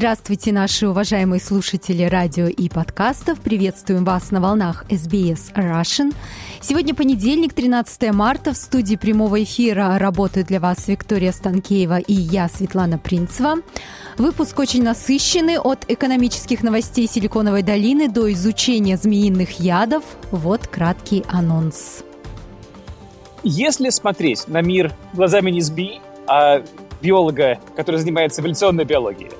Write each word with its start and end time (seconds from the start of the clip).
Здравствуйте, 0.00 0.50
наши 0.50 0.88
уважаемые 0.88 1.42
слушатели 1.42 2.04
радио 2.04 2.46
и 2.46 2.70
подкастов. 2.70 3.38
Приветствуем 3.38 4.06
вас 4.06 4.30
на 4.30 4.40
волнах 4.40 4.86
SBS 4.88 5.52
Russian. 5.54 6.14
Сегодня 6.62 6.94
понедельник, 6.94 7.52
13 7.52 8.10
марта. 8.10 8.54
В 8.54 8.56
студии 8.56 8.96
прямого 8.96 9.42
эфира 9.42 9.98
работают 9.98 10.48
для 10.48 10.58
вас 10.58 10.88
Виктория 10.88 11.32
Станкеева 11.32 11.98
и 11.98 12.14
я, 12.14 12.48
Светлана 12.48 12.96
Принцева. 12.96 13.56
Выпуск 14.16 14.58
очень 14.58 14.82
насыщенный 14.82 15.58
от 15.58 15.84
экономических 15.86 16.62
новостей 16.62 17.06
Силиконовой 17.06 17.62
долины 17.62 18.08
до 18.08 18.32
изучения 18.32 18.96
змеиных 18.96 19.60
ядов. 19.60 20.02
Вот 20.30 20.66
краткий 20.66 21.24
анонс. 21.28 22.04
Если 23.42 23.90
смотреть 23.90 24.48
на 24.48 24.62
мир 24.62 24.94
глазами 25.12 25.50
не 25.50 25.60
СБИ, 25.60 26.00
а 26.26 26.62
биолога, 27.02 27.58
который 27.76 27.96
занимается 28.00 28.40
эволюционной 28.40 28.86
биологией, 28.86 29.30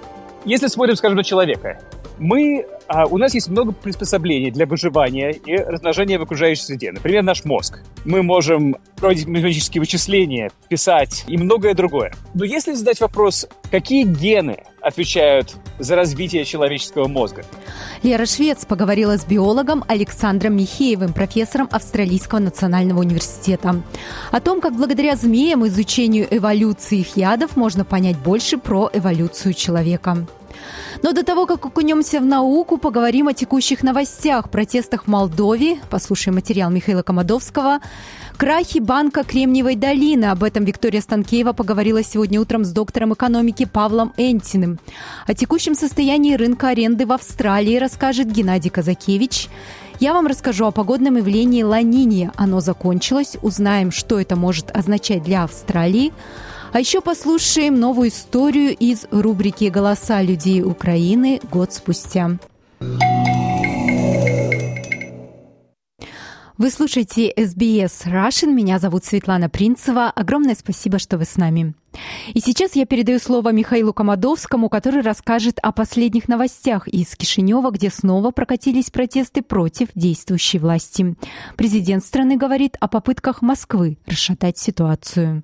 если 0.45 0.67
смотрим, 0.69 0.97
скажем, 0.97 1.17
на 1.17 1.25
человека, 1.25 1.79
мы, 2.21 2.67
а, 2.87 3.07
у 3.07 3.19
нас 3.19 3.35
есть 3.35 3.49
много 3.49 3.73
приспособлений 3.73 4.51
для 4.51 4.67
выживания 4.67 5.33
и 5.33 5.57
размножения 5.57 6.19
в 6.19 6.23
окружающей 6.23 6.63
среде. 6.63 6.93
Например, 6.93 7.23
наш 7.23 7.45
мозг. 7.45 7.81
Мы 8.05 8.23
можем 8.23 8.77
проводить 8.97 9.27
математические 9.27 9.81
вычисления, 9.81 10.51
писать 10.69 11.25
и 11.27 11.37
многое 11.37 11.75
другое. 11.75 12.13
Но 12.35 12.45
если 12.45 12.75
задать 12.75 13.01
вопрос, 13.01 13.49
какие 13.71 14.05
гены 14.05 14.65
отвечают 14.83 15.57
за 15.79 15.97
развитие 15.97 16.45
человеческого 16.45 17.09
мозга? 17.09 17.43
Лера 18.03 18.27
Швец 18.27 18.67
поговорила 18.67 19.17
с 19.17 19.25
биологом 19.25 19.85
Александром 19.89 20.57
Михеевым, 20.57 21.13
профессором 21.13 21.69
Австралийского 21.73 22.39
национального 22.39 23.01
университета. 23.01 23.83
О 24.31 24.41
том, 24.41 24.61
как 24.61 24.77
благодаря 24.77 25.17
змеям 25.17 25.67
изучению 25.67 26.27
эволюции 26.31 27.01
их 27.01 27.17
ядов 27.17 27.57
можно 27.57 27.85
понять 27.85 28.19
больше 28.19 28.59
про 28.59 28.91
эволюцию 28.93 29.55
человека. 29.55 30.27
Но 31.03 31.13
до 31.13 31.25
того, 31.25 31.47
как 31.47 31.65
окунемся 31.65 32.21
в 32.21 32.25
науку, 32.25 32.77
поговорим 32.79 33.29
о 33.29 33.35
текущих 33.35 33.83
новостях, 33.83 34.51
протестах 34.51 35.05
в 35.05 35.07
Молдове. 35.07 35.79
Послушаем 35.91 36.35
материал 36.35 36.71
Михаила 36.71 37.03
Комадовского. 37.03 37.81
Крахи 38.37 38.79
банка 38.79 39.23
Кремниевой 39.23 39.77
долины. 39.77 40.27
Об 40.27 40.43
этом 40.43 40.65
Виктория 40.65 41.01
Станкеева 41.01 41.53
поговорила 41.53 42.03
сегодня 42.03 42.41
утром 42.41 42.65
с 42.65 42.73
доктором 42.73 43.13
экономики 43.13 43.67
Павлом 43.67 44.13
Энтиным. 44.17 44.79
О 45.27 45.35
текущем 45.35 45.75
состоянии 45.75 46.35
рынка 46.35 46.69
аренды 46.69 47.07
в 47.07 47.13
Австралии 47.13 47.77
расскажет 47.77 48.31
Геннадий 48.31 48.71
Казакевич. 48.71 49.49
Я 50.01 50.15
вам 50.15 50.27
расскажу 50.27 50.65
о 50.65 50.71
погодном 50.71 51.19
явлении 51.19 51.63
Ланиния. 51.63 52.33
Оно 52.35 52.61
закончилось. 52.61 53.37
Узнаем, 53.43 53.91
что 53.91 54.19
это 54.19 54.35
может 54.37 54.75
означать 54.75 55.23
для 55.23 55.45
Австралии. 55.45 56.15
А 56.73 56.79
еще 56.79 57.01
послушаем 57.01 57.81
новую 57.81 58.11
историю 58.11 58.77
из 58.77 59.07
рубрики 59.11 59.65
«Голоса 59.65 60.23
людей 60.23 60.63
Украины. 60.63 61.41
Год 61.51 61.73
спустя». 61.73 62.39
Вы 66.57 66.71
слушаете 66.71 67.33
SBS 67.33 68.07
Russian. 68.07 68.53
Меня 68.53 68.79
зовут 68.79 69.05
Светлана 69.05 69.49
Принцева. 69.49 70.11
Огромное 70.11 70.55
спасибо, 70.55 70.99
что 71.01 71.19
вы 71.19 71.25
с 71.25 71.37
нами. 71.37 71.75
И 72.35 72.41
сейчас 72.41 72.77
я 72.77 72.87
передаю 72.87 73.19
слово 73.19 73.51
Михаилу 73.51 73.93
Комадовскому, 73.93 74.69
который 74.69 75.01
расскажет 75.01 75.59
о 75.63 75.73
последних 75.73 76.29
новостях 76.29 76.87
из 76.87 77.17
Кишинева, 77.17 77.71
где 77.71 77.91
снова 77.91 78.31
прокатились 78.31 78.91
протесты 78.91 79.43
против 79.43 79.89
действующей 79.95 80.61
власти. 80.61 81.17
Президент 81.57 82.05
страны 82.05 82.37
говорит 82.37 82.77
о 82.79 82.89
попытках 82.89 83.43
Москвы 83.43 83.99
расшатать 84.07 84.59
ситуацию. 84.59 85.43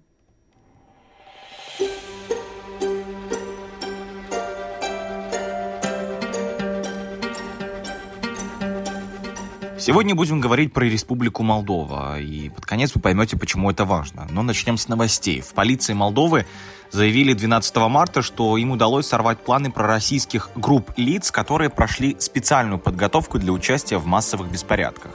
Сегодня 9.79 10.15
будем 10.15 10.41
говорить 10.41 10.73
про 10.73 10.85
Республику 10.85 11.43
Молдова, 11.43 12.19
и 12.19 12.49
под 12.49 12.65
конец 12.65 12.93
вы 12.95 13.03
поймете, 13.03 13.37
почему 13.37 13.71
это 13.71 13.85
важно. 13.85 14.27
Но 14.31 14.43
начнем 14.43 14.79
с 14.79 14.89
новостей. 14.89 15.43
В 15.43 15.53
полиции 15.53 15.93
Молдовы 15.93 16.47
заявили 16.91 17.35
12 17.35 17.77
марта, 17.77 18.23
что 18.23 18.57
им 18.57 18.71
удалось 18.71 19.07
сорвать 19.07 19.39
планы 19.39 19.71
пророссийских 19.71 20.49
групп 20.55 20.93
лиц, 20.97 21.31
которые 21.31 21.69
прошли 21.69 22.17
специальную 22.19 22.79
подготовку 22.79 23.39
для 23.39 23.53
участия 23.53 23.99
в 23.99 24.07
массовых 24.07 24.51
беспорядках. 24.51 25.13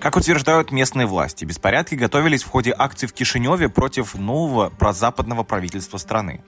Как 0.00 0.16
утверждают 0.16 0.70
местные 0.70 1.06
власти, 1.06 1.46
беспорядки 1.46 1.94
готовились 1.94 2.42
в 2.42 2.48
ходе 2.48 2.74
акций 2.76 3.08
в 3.08 3.14
Кишиневе 3.14 3.70
против 3.70 4.14
нового 4.14 4.68
прозападного 4.68 5.44
правительства 5.44 5.96
страны. 5.96 6.42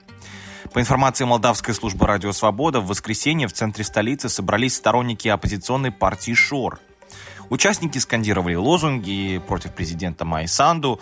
По 0.73 0.79
информации 0.79 1.25
молдавской 1.25 1.73
службы 1.73 2.05
«Радио 2.05 2.33
Свобода», 2.33 2.81
в 2.81 2.87
воскресенье 2.87 3.47
в 3.47 3.53
центре 3.53 3.83
столицы 3.83 4.29
собрались 4.29 4.75
сторонники 4.75 5.27
оппозиционной 5.27 5.91
партии 5.91 6.33
«Шор», 6.33 6.79
Участники 7.49 7.97
скандировали 7.97 8.55
лозунги 8.55 9.41
против 9.47 9.73
президента 9.73 10.25
Майи 10.25 10.45
Санду, 10.45 10.99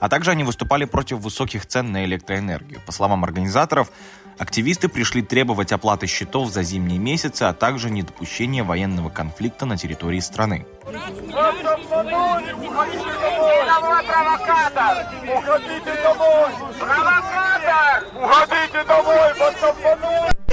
а 0.00 0.08
также 0.08 0.30
они 0.30 0.44
выступали 0.44 0.84
против 0.84 1.18
высоких 1.18 1.66
цен 1.66 1.92
на 1.92 2.04
электроэнергию. 2.04 2.80
По 2.84 2.92
словам 2.92 3.24
организаторов, 3.24 3.92
активисты 4.38 4.88
пришли 4.88 5.22
требовать 5.22 5.72
оплаты 5.72 6.06
счетов 6.06 6.50
за 6.50 6.62
зимние 6.62 6.98
месяцы, 6.98 7.44
а 7.44 7.52
также 7.52 7.90
недопущения 7.90 8.64
военного 8.64 9.10
конфликта 9.10 9.66
на 9.66 9.76
территории 9.76 10.20
страны. 10.20 10.66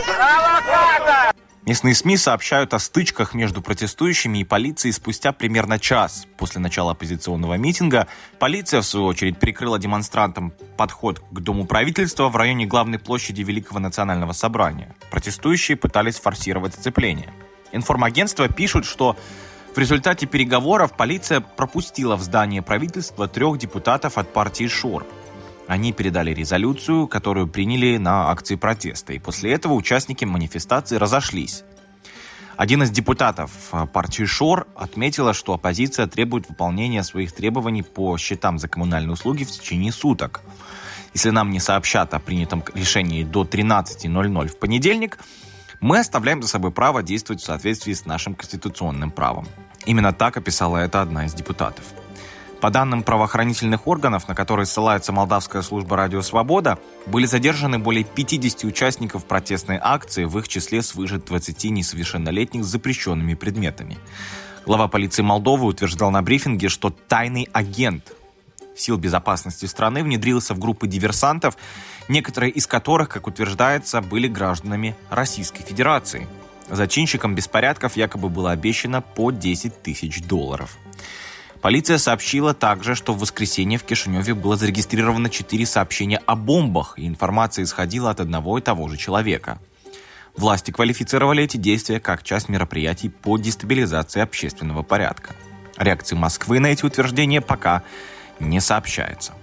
Провокатор! 0.05 1.33
Местные 1.69 1.93
СМИ 1.93 2.17
сообщают 2.17 2.73
о 2.73 2.79
стычках 2.79 3.35
между 3.35 3.61
протестующими 3.61 4.39
и 4.39 4.43
полицией 4.43 4.91
спустя 4.91 5.31
примерно 5.31 5.77
час 5.77 6.25
после 6.35 6.59
начала 6.59 6.93
оппозиционного 6.93 7.59
митинга. 7.59 8.07
Полиция, 8.39 8.81
в 8.81 8.87
свою 8.87 9.05
очередь, 9.05 9.37
прикрыла 9.37 9.77
демонстрантам 9.77 10.51
подход 10.77 11.19
к 11.29 11.39
Дому 11.41 11.67
правительства 11.67 12.27
в 12.27 12.35
районе 12.35 12.65
главной 12.65 12.97
площади 12.97 13.43
Великого 13.43 13.77
национального 13.77 14.31
собрания. 14.31 14.95
Протестующие 15.11 15.77
пытались 15.77 16.15
форсировать 16.15 16.73
сцепление. 16.73 17.31
Информагентства 17.71 18.47
пишут, 18.47 18.85
что 18.85 19.15
в 19.75 19.77
результате 19.77 20.25
переговоров 20.25 20.97
полиция 20.97 21.39
пропустила 21.39 22.15
в 22.15 22.23
здание 22.23 22.63
правительства 22.63 23.27
трех 23.27 23.59
депутатов 23.59 24.17
от 24.17 24.33
партии 24.33 24.65
Шорб. 24.65 25.07
Они 25.69 25.93
передали 25.93 26.33
резолюцию, 26.33 27.07
которую 27.07 27.47
приняли 27.47 27.97
на 27.97 28.31
акции 28.31 28.55
протеста. 28.55 29.13
И 29.13 29.19
после 29.19 29.53
этого 29.53 29.73
участники 29.73 30.25
манифестации 30.25 30.95
разошлись. 30.95 31.63
Один 32.57 32.81
из 32.81 32.89
депутатов 32.89 33.51
э, 33.71 33.85
партии 33.85 34.23
ШОР 34.23 34.65
отметила, 34.75 35.31
что 35.35 35.53
оппозиция 35.53 36.07
требует 36.07 36.49
выполнения 36.49 37.03
своих 37.03 37.33
требований 37.33 37.83
по 37.83 38.17
счетам 38.17 38.57
за 38.57 38.67
коммунальные 38.67 39.13
услуги 39.13 39.43
в 39.43 39.51
течение 39.51 39.91
суток. 39.91 40.41
Если 41.13 41.29
нам 41.29 41.51
не 41.51 41.59
сообщат 41.59 42.15
о 42.15 42.19
принятом 42.19 42.63
решении 42.73 43.23
до 43.23 43.43
13.00 43.43 44.47
в 44.47 44.57
понедельник, 44.57 45.19
мы 45.81 45.99
оставляем 45.99 46.41
за 46.41 46.47
собой 46.47 46.71
право 46.71 47.03
действовать 47.03 47.43
в 47.43 47.45
соответствии 47.45 47.93
с 47.93 48.07
нашим 48.07 48.33
конституционным 48.33 49.11
правом. 49.11 49.47
Именно 49.85 50.13
так 50.13 50.35
описала 50.35 50.77
это 50.77 51.03
одна 51.03 51.27
из 51.27 51.35
депутатов. 51.35 51.85
По 52.61 52.71
данным 52.71 53.03
правоохранительных 53.03 53.87
органов, 53.87 54.27
на 54.27 54.35
которые 54.35 54.65
ссылается 54.65 55.13
молдавская 55.13 55.61
служба 55.61 55.95
«Радио 55.95 56.21
Свобода», 56.21 56.77
были 57.05 57.25
задержаны 57.25 57.79
более 57.79 58.03
50 58.03 58.65
участников 58.65 59.23
протестной 59.23 59.79
акции, 59.81 60.25
в 60.25 60.37
их 60.37 60.49
числе 60.49 60.81
свыше 60.81 61.19
20 61.19 61.63
несовершеннолетних 61.71 62.65
с 62.65 62.67
запрещенными 62.67 63.33
предметами. 63.33 63.97
Глава 64.65 64.89
полиции 64.89 65.21
Молдовы 65.21 65.67
утверждал 65.67 66.11
на 66.11 66.21
брифинге, 66.21 66.67
что 66.67 66.89
тайный 66.89 67.47
агент 67.53 68.11
сил 68.75 68.97
безопасности 68.97 69.65
страны 69.65 70.03
внедрился 70.03 70.53
в 70.53 70.59
группы 70.59 70.87
диверсантов, 70.87 71.55
некоторые 72.09 72.51
из 72.51 72.67
которых, 72.67 73.07
как 73.07 73.27
утверждается, 73.27 74.01
были 74.01 74.27
гражданами 74.27 74.97
Российской 75.09 75.63
Федерации. 75.63 76.27
Зачинщикам 76.69 77.35
беспорядков 77.35 77.95
якобы 77.95 78.27
было 78.27 78.51
обещано 78.51 79.01
по 79.01 79.31
10 79.31 79.81
тысяч 79.81 80.21
долларов. 80.23 80.77
Полиция 81.61 81.97
сообщила 81.97 82.53
также, 82.53 82.95
что 82.95 83.13
в 83.13 83.19
воскресенье 83.19 83.77
в 83.77 83.83
Кишиневе 83.83 84.33
было 84.33 84.55
зарегистрировано 84.55 85.29
четыре 85.29 85.65
сообщения 85.65 86.21
о 86.25 86.35
бомбах, 86.35 86.93
и 86.97 87.05
информация 87.05 87.63
исходила 87.63 88.11
от 88.11 88.21
одного 88.21 88.57
и 88.57 88.61
того 88.61 88.87
же 88.87 88.95
человека. 88.95 89.59
Власти 90.37 90.71
квалифицировали 90.71 91.43
эти 91.43 91.57
действия 91.57 91.99
как 91.99 92.23
часть 92.23 92.47
мероприятий 92.47 93.09
по 93.09 93.37
дестабилизации 93.37 94.21
общественного 94.21 94.83
порядка. 94.83 95.35
Реакции 95.77 96.15
Москвы 96.15 96.59
на 96.59 96.67
эти 96.67 96.85
утверждения 96.85 97.41
пока 97.41 97.83
не 98.39 98.61
сообщается. 98.61 99.33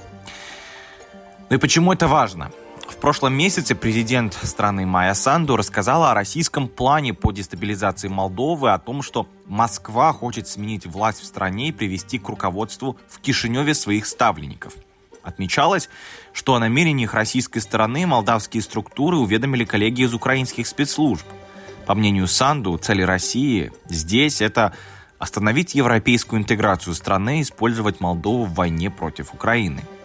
Ну 1.50 1.56
и 1.56 1.58
почему 1.58 1.92
это 1.92 2.08
важно? 2.08 2.50
В 2.96 2.98
прошлом 2.98 3.34
месяце 3.34 3.75
президент 3.75 4.32
страны 4.43 4.87
Майя 4.87 5.12
Санду 5.12 5.56
рассказала 5.56 6.10
о 6.10 6.14
российском 6.14 6.66
плане 6.66 7.12
по 7.12 7.31
дестабилизации 7.31 8.08
Молдовы, 8.08 8.72
о 8.72 8.78
том, 8.78 9.02
что 9.02 9.28
Москва 9.44 10.14
хочет 10.14 10.48
сменить 10.48 10.87
власть 10.87 11.20
в 11.20 11.26
стране 11.26 11.69
и 11.69 11.72
привести 11.72 12.19
к 12.19 12.26
руководству 12.26 12.96
в 13.08 13.20
Кишиневе 13.20 13.75
своих 13.75 14.06
ставленников. 14.06 14.72
Отмечалось, 15.22 15.90
что 16.32 16.54
о 16.54 16.58
намерениях 16.58 17.12
российской 17.12 17.60
стороны 17.60 18.06
молдавские 18.06 18.62
структуры 18.62 19.19
уведомили 19.19 19.66
коллеги 19.66 20.02
из 20.02 20.14
украинских 20.14 20.66
спецслужб. 20.66 21.26
По 21.84 21.94
мнению 21.94 22.26
Санду, 22.26 22.78
цели 22.78 23.02
России 23.02 23.72
здесь 23.88 24.40
это 24.40 24.72
остановить 25.19 25.75
европейскую 25.75 26.40
интеграцию 26.40 26.94
страны 26.94 27.40
и 27.40 27.42
использовать 27.42 28.00
Молдову 28.00 28.44
в 28.46 28.54
войне 28.54 28.90
против 28.90 29.34
Украины– 29.34 29.84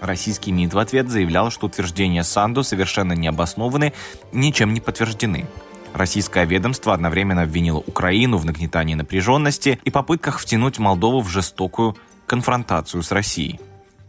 Российский 0.00 0.52
МИД 0.52 0.74
в 0.74 0.78
ответ 0.78 1.08
заявлял, 1.08 1.50
что 1.50 1.66
утверждения 1.66 2.22
Санду 2.22 2.62
совершенно 2.62 3.12
не 3.12 3.28
обоснованы, 3.28 3.92
ничем 4.32 4.74
не 4.74 4.80
подтверждены. 4.80 5.46
Российское 5.92 6.44
ведомство 6.44 6.92
одновременно 6.94 7.42
обвинило 7.42 7.78
Украину 7.78 8.36
в 8.36 8.44
нагнетании 8.44 8.94
напряженности 8.94 9.80
и 9.84 9.90
попытках 9.90 10.38
втянуть 10.38 10.78
Молдову 10.78 11.20
в 11.20 11.28
жестокую 11.28 11.96
конфронтацию 12.26 13.02
с 13.02 13.10
Россией. 13.10 13.58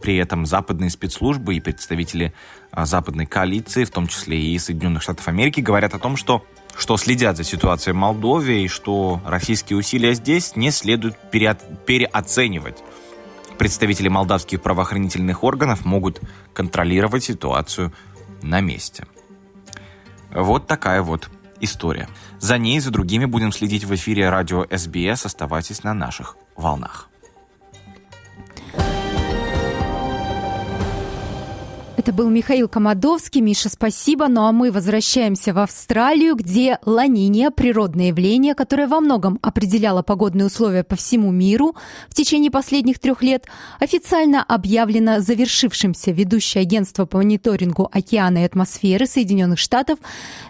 При 0.00 0.16
этом 0.16 0.46
западные 0.46 0.90
спецслужбы 0.90 1.56
и 1.56 1.60
представители 1.60 2.32
а, 2.70 2.86
западной 2.86 3.26
коалиции, 3.26 3.84
в 3.84 3.90
том 3.90 4.06
числе 4.06 4.40
и 4.40 4.58
Соединенных 4.58 5.02
Штатов 5.02 5.28
Америки, 5.28 5.60
говорят 5.60 5.94
о 5.94 5.98
том, 5.98 6.16
что 6.16 6.44
что 6.76 6.96
следят 6.96 7.36
за 7.36 7.44
ситуацией 7.44 7.94
в 7.94 7.98
Молдове 7.98 8.64
и 8.64 8.68
что 8.68 9.20
российские 9.26 9.78
усилия 9.78 10.14
здесь 10.14 10.56
не 10.56 10.70
следует 10.70 11.16
переоценивать. 11.30 12.78
Представители 13.60 14.08
молдавских 14.08 14.62
правоохранительных 14.62 15.44
органов 15.44 15.84
могут 15.84 16.22
контролировать 16.54 17.24
ситуацию 17.24 17.92
на 18.40 18.62
месте. 18.62 19.06
Вот 20.34 20.66
такая 20.66 21.02
вот 21.02 21.28
история. 21.60 22.08
За 22.38 22.56
ней 22.56 22.78
и 22.78 22.80
за 22.80 22.90
другими 22.90 23.26
будем 23.26 23.52
следить 23.52 23.84
в 23.84 23.94
эфире 23.94 24.30
радио 24.30 24.64
СБС. 24.70 25.26
Оставайтесь 25.26 25.84
на 25.84 25.92
наших 25.92 26.38
волнах. 26.56 27.09
Это 32.00 32.14
был 32.14 32.30
Михаил 32.30 32.66
Комадовский. 32.66 33.42
Миша, 33.42 33.68
спасибо. 33.68 34.26
Ну 34.28 34.46
а 34.46 34.52
мы 34.52 34.72
возвращаемся 34.72 35.52
в 35.52 35.58
Австралию, 35.58 36.34
где 36.34 36.78
ланиния, 36.86 37.50
природное 37.50 38.06
явление, 38.06 38.54
которое 38.54 38.88
во 38.88 39.00
многом 39.00 39.38
определяло 39.42 40.00
погодные 40.00 40.46
условия 40.46 40.82
по 40.82 40.96
всему 40.96 41.30
миру 41.30 41.76
в 42.08 42.14
течение 42.14 42.50
последних 42.50 43.00
трех 43.00 43.22
лет, 43.22 43.44
официально 43.80 44.42
объявлено 44.42 45.20
завершившимся. 45.20 46.12
Ведущее 46.12 46.62
агентство 46.62 47.04
по 47.04 47.18
мониторингу 47.18 47.90
океана 47.92 48.38
и 48.38 48.46
атмосферы 48.46 49.04
Соединенных 49.04 49.58
Штатов 49.58 49.98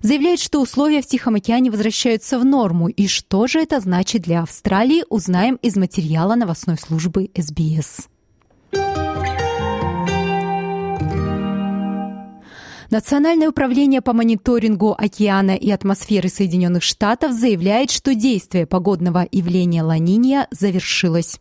заявляет, 0.03 0.39
что 0.39 0.61
условия 0.61 1.03
в 1.03 1.07
Тихом 1.07 1.35
океане 1.35 1.73
возвращаются 1.73 2.39
в 2.39 2.45
норму. 2.45 2.87
И 2.87 3.09
что 3.09 3.49
же 3.49 3.59
это 3.59 3.81
значит 3.81 4.23
для 4.23 4.43
Австралии, 4.43 5.03
узнаем 5.09 5.57
из 5.57 5.75
материала 5.75 6.37
новостной 6.37 6.79
службы 6.79 7.29
СБС. 7.37 8.07
Национальное 12.91 13.49
управление 13.49 14.01
по 14.01 14.13
мониторингу 14.13 14.97
океана 14.99 15.53
и 15.53 15.71
атмосферы 15.71 16.29
Соединенных 16.29 16.83
Штатов 16.83 17.33
заявляет, 17.33 17.93
что 17.93 18.17
действие 18.17 18.67
погодного 18.67 19.29
явления 19.31 19.85
Ланиния 19.85 20.49
завершилось. 20.51 21.39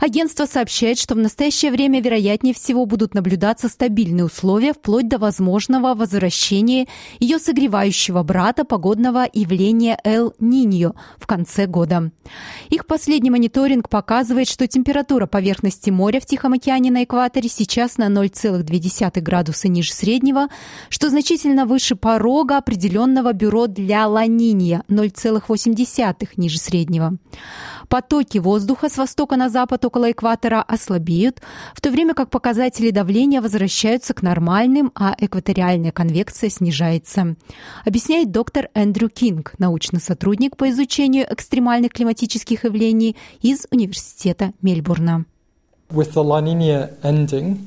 Агентство 0.00 0.46
сообщает, 0.46 0.98
что 0.98 1.14
в 1.14 1.18
настоящее 1.18 1.70
время 1.70 2.00
вероятнее 2.00 2.54
всего 2.54 2.86
будут 2.86 3.14
наблюдаться 3.14 3.68
стабильные 3.68 4.26
условия 4.26 4.72
вплоть 4.72 5.08
до 5.08 5.18
возможного 5.18 5.94
возвращения 5.94 6.86
ее 7.18 7.38
согревающего 7.38 8.22
брата 8.22 8.64
погодного 8.64 9.26
явления 9.32 9.98
Эл-Ниньо 10.04 10.94
в 11.18 11.26
конце 11.26 11.66
года. 11.66 12.10
Их 12.68 12.86
последний 12.86 13.30
мониторинг 13.30 13.88
показывает, 13.88 14.48
что 14.48 14.66
температура 14.66 15.26
поверхности 15.26 15.90
моря 15.90 16.20
в 16.20 16.26
Тихом 16.26 16.52
океане 16.52 16.90
на 16.90 17.04
экваторе 17.04 17.48
сейчас 17.48 17.96
на 17.98 18.08
0,2 18.08 19.20
градуса 19.20 19.68
ниже 19.68 19.92
среднего, 19.92 20.48
что 20.88 21.08
значительно 21.08 21.66
выше 21.66 21.96
порога 21.96 22.58
определенного 22.58 23.32
бюро 23.32 23.66
для 23.66 24.06
Ла-Нинья 24.06 24.82
0,8 24.88 26.28
ниже 26.36 26.58
среднего. 26.58 27.16
Потоки 27.88 28.38
воздуха 28.38 28.88
с 28.88 28.96
востока 28.96 29.36
на 29.36 29.45
запад 29.48 29.84
около 29.84 30.10
экватора 30.10 30.62
ослабеют, 30.62 31.40
в 31.74 31.80
то 31.80 31.90
время 31.90 32.14
как 32.14 32.30
показатели 32.30 32.90
давления 32.90 33.40
возвращаются 33.40 34.14
к 34.14 34.22
нормальным, 34.22 34.92
а 34.94 35.14
экваториальная 35.18 35.92
конвекция 35.92 36.50
снижается. 36.50 37.36
Объясняет 37.84 38.30
доктор 38.30 38.68
Эндрю 38.74 39.08
Кинг, 39.08 39.54
научный 39.58 40.00
сотрудник 40.00 40.56
по 40.56 40.70
изучению 40.70 41.26
экстремальных 41.32 41.92
климатических 41.92 42.64
явлений 42.64 43.16
из 43.40 43.66
Университета 43.70 44.52
Мельбурна. 44.62 45.24
With 45.90 46.14
the 46.14 46.24
La 46.24 46.40
Nina 46.40 46.90
ending, 47.02 47.58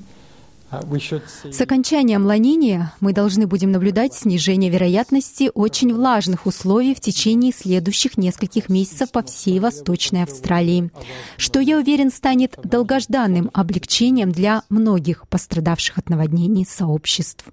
с 0.71 1.61
окончанием 1.61 2.25
ланиния 2.25 2.93
мы 2.99 3.13
должны 3.13 3.47
будем 3.47 3.71
наблюдать 3.71 4.13
снижение 4.13 4.69
вероятности 4.69 5.51
очень 5.53 5.93
влажных 5.93 6.45
условий 6.45 6.93
в 6.93 6.99
течение 6.99 7.51
следующих 7.51 8.17
нескольких 8.17 8.69
месяцев 8.69 9.11
по 9.11 9.23
всей 9.23 9.59
Восточной 9.59 10.23
Австралии, 10.23 10.91
что, 11.37 11.59
я 11.59 11.77
уверен, 11.77 12.11
станет 12.11 12.55
долгожданным 12.63 13.49
облегчением 13.53 14.31
для 14.31 14.63
многих 14.69 15.27
пострадавших 15.27 15.97
от 15.97 16.09
наводнений 16.09 16.65
сообществ. 16.65 17.45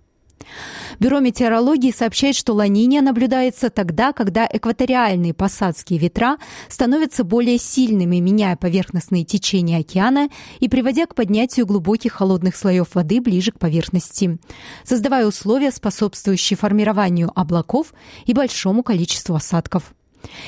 Бюро 0.99 1.21
метеорологии 1.21 1.91
сообщает, 1.91 2.37
что 2.37 2.55
ланиния 2.55 3.03
наблюдается 3.03 3.71
тогда, 3.71 4.13
когда 4.13 4.49
экваториальные 4.51 5.35
посадские 5.35 5.99
ветра 5.99 6.37
становятся 6.69 7.25
более 7.25 7.59
сильными, 7.59 8.17
меняя 8.17 8.57
поверхностные 8.57 9.25
течения 9.25 9.81
океана 9.81 10.29
и 10.61 10.69
приводя 10.69 11.07
к 11.07 11.15
поднятию 11.15 11.67
глубоких 11.67 12.13
холодных 12.13 12.57
слоев 12.57 12.95
воды 12.95 13.21
ближе 13.21 13.53
к 13.53 13.59
поверхности, 13.59 14.39
создавая 14.85 15.27
условия, 15.27 15.71
способствующие 15.71 16.57
формированию 16.57 17.31
облаков 17.35 17.93
и 18.25 18.33
большому 18.33 18.83
количеству 18.83 19.35
осадков. 19.35 19.95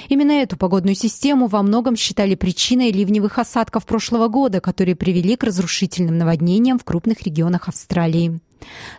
Именно 0.08 0.32
эту 0.32 0.56
погодную 0.56 0.94
систему 0.94 1.46
во 1.46 1.62
многом 1.62 1.96
считали 1.96 2.34
причиной 2.34 2.90
ливневых 2.90 3.38
осадков 3.38 3.86
прошлого 3.86 4.28
года, 4.28 4.60
которые 4.60 4.96
привели 4.96 5.36
к 5.36 5.44
разрушительным 5.44 6.18
наводнениям 6.18 6.78
в 6.78 6.84
крупных 6.84 7.22
регионах 7.22 7.68
Австралии. 7.68 8.40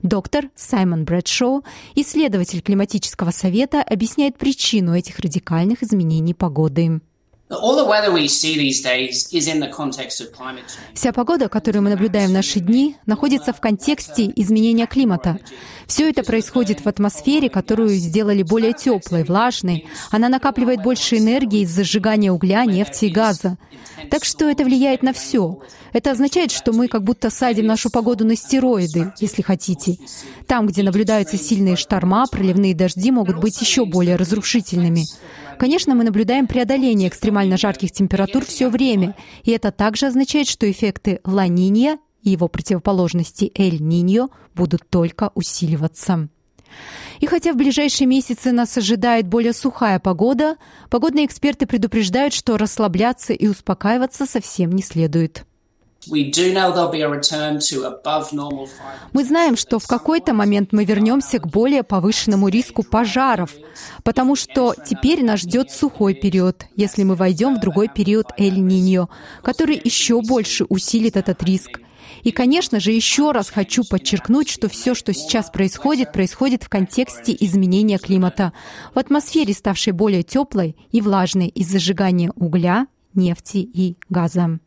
Доктор 0.01 0.49
Саймон 0.55 1.03
Брэдшоу, 1.03 1.63
исследователь 1.95 2.61
климатического 2.61 3.31
совета, 3.31 3.81
объясняет 3.81 4.37
причину 4.37 4.95
этих 4.95 5.19
радикальных 5.19 5.83
изменений 5.83 6.33
погоды. 6.33 7.01
Вся 10.93 11.11
погода, 11.11 11.49
которую 11.49 11.81
мы 11.81 11.89
наблюдаем 11.89 12.29
в 12.29 12.33
наши 12.33 12.59
дни, 12.59 12.95
находится 13.07 13.53
в 13.53 13.59
контексте 13.59 14.31
изменения 14.35 14.85
климата. 14.85 15.39
Все 15.87 16.07
это 16.07 16.21
происходит 16.21 16.85
в 16.85 16.87
атмосфере, 16.87 17.49
которую 17.49 17.89
сделали 17.89 18.43
более 18.43 18.73
теплой, 18.73 19.23
влажной. 19.23 19.87
Она 20.11 20.29
накапливает 20.29 20.83
больше 20.83 21.17
энергии 21.17 21.61
из 21.61 21.71
зажигания 21.71 22.31
угля, 22.31 22.65
нефти 22.65 23.05
и 23.05 23.09
газа. 23.09 23.57
Так 24.11 24.25
что 24.25 24.47
это 24.47 24.63
влияет 24.63 25.01
на 25.01 25.11
все. 25.11 25.59
Это 25.91 26.11
означает, 26.11 26.51
что 26.51 26.71
мы 26.71 26.87
как 26.87 27.03
будто 27.03 27.31
садим 27.31 27.65
нашу 27.65 27.89
погоду 27.89 28.25
на 28.25 28.35
стероиды, 28.35 29.11
если 29.19 29.41
хотите. 29.41 29.97
Там, 30.45 30.67
где 30.67 30.83
наблюдаются 30.83 31.35
сильные 31.37 31.77
шторма, 31.77 32.27
проливные 32.27 32.75
дожди 32.75 33.09
могут 33.09 33.39
быть 33.39 33.59
еще 33.59 33.85
более 33.85 34.17
разрушительными. 34.17 35.05
Конечно, 35.59 35.93
мы 35.93 36.05
наблюдаем 36.05 36.47
преодоление 36.47 37.09
экстремально 37.09 37.57
жарких 37.57 37.91
температур 37.91 38.45
все 38.45 38.69
время, 38.69 39.13
и 39.43 39.51
это 39.51 39.71
также 39.71 40.07
означает, 40.07 40.47
что 40.47 40.71
эффекты 40.71 41.19
Ла-Нинья 41.25 41.99
и 42.23 42.29
его 42.29 42.47
противоположности 42.47 43.51
Эль-Ниньо 43.53 44.29
будут 44.55 44.87
только 44.89 45.31
усиливаться. 45.35 46.29
И 47.19 47.25
хотя 47.25 47.51
в 47.51 47.57
ближайшие 47.57 48.07
месяцы 48.07 48.53
нас 48.53 48.77
ожидает 48.77 49.27
более 49.27 49.51
сухая 49.51 49.99
погода, 49.99 50.55
погодные 50.89 51.25
эксперты 51.25 51.65
предупреждают, 51.67 52.33
что 52.33 52.55
расслабляться 52.55 53.33
и 53.33 53.47
успокаиваться 53.47 54.25
совсем 54.25 54.71
не 54.71 54.81
следует. 54.81 55.45
Мы 59.13 59.23
знаем, 59.23 59.55
что 59.55 59.79
в 59.79 59.87
какой-то 59.87 60.33
момент 60.33 60.69
мы 60.71 60.85
вернемся 60.85 61.39
к 61.39 61.47
более 61.47 61.83
повышенному 61.83 62.47
риску 62.47 62.83
пожаров, 62.83 63.51
потому 64.03 64.35
что 64.35 64.73
теперь 64.85 65.23
нас 65.23 65.41
ждет 65.41 65.71
сухой 65.71 66.13
период, 66.13 66.65
если 66.75 67.03
мы 67.03 67.15
войдем 67.15 67.55
в 67.55 67.61
другой 67.61 67.87
период 67.87 68.27
Эль-Ниньо, 68.37 69.09
который 69.43 69.79
еще 69.83 70.21
больше 70.21 70.65
усилит 70.65 71.17
этот 71.17 71.43
риск. 71.43 71.79
И, 72.23 72.31
конечно 72.31 72.79
же, 72.79 72.91
еще 72.91 73.31
раз 73.31 73.49
хочу 73.49 73.83
подчеркнуть, 73.83 74.49
что 74.49 74.67
все, 74.67 74.93
что 74.93 75.13
сейчас 75.13 75.49
происходит, 75.49 76.11
происходит 76.11 76.63
в 76.63 76.69
контексте 76.69 77.35
изменения 77.39 77.97
климата, 77.97 78.53
в 78.93 78.99
атмосфере, 78.99 79.53
ставшей 79.53 79.93
более 79.93 80.23
теплой 80.23 80.75
и 80.91 81.01
влажной 81.01 81.47
из-за 81.47 81.79
сжигания 81.79 82.31
угля, 82.35 82.87
нефти 83.13 83.57
и 83.57 83.95
газа. 84.09 84.59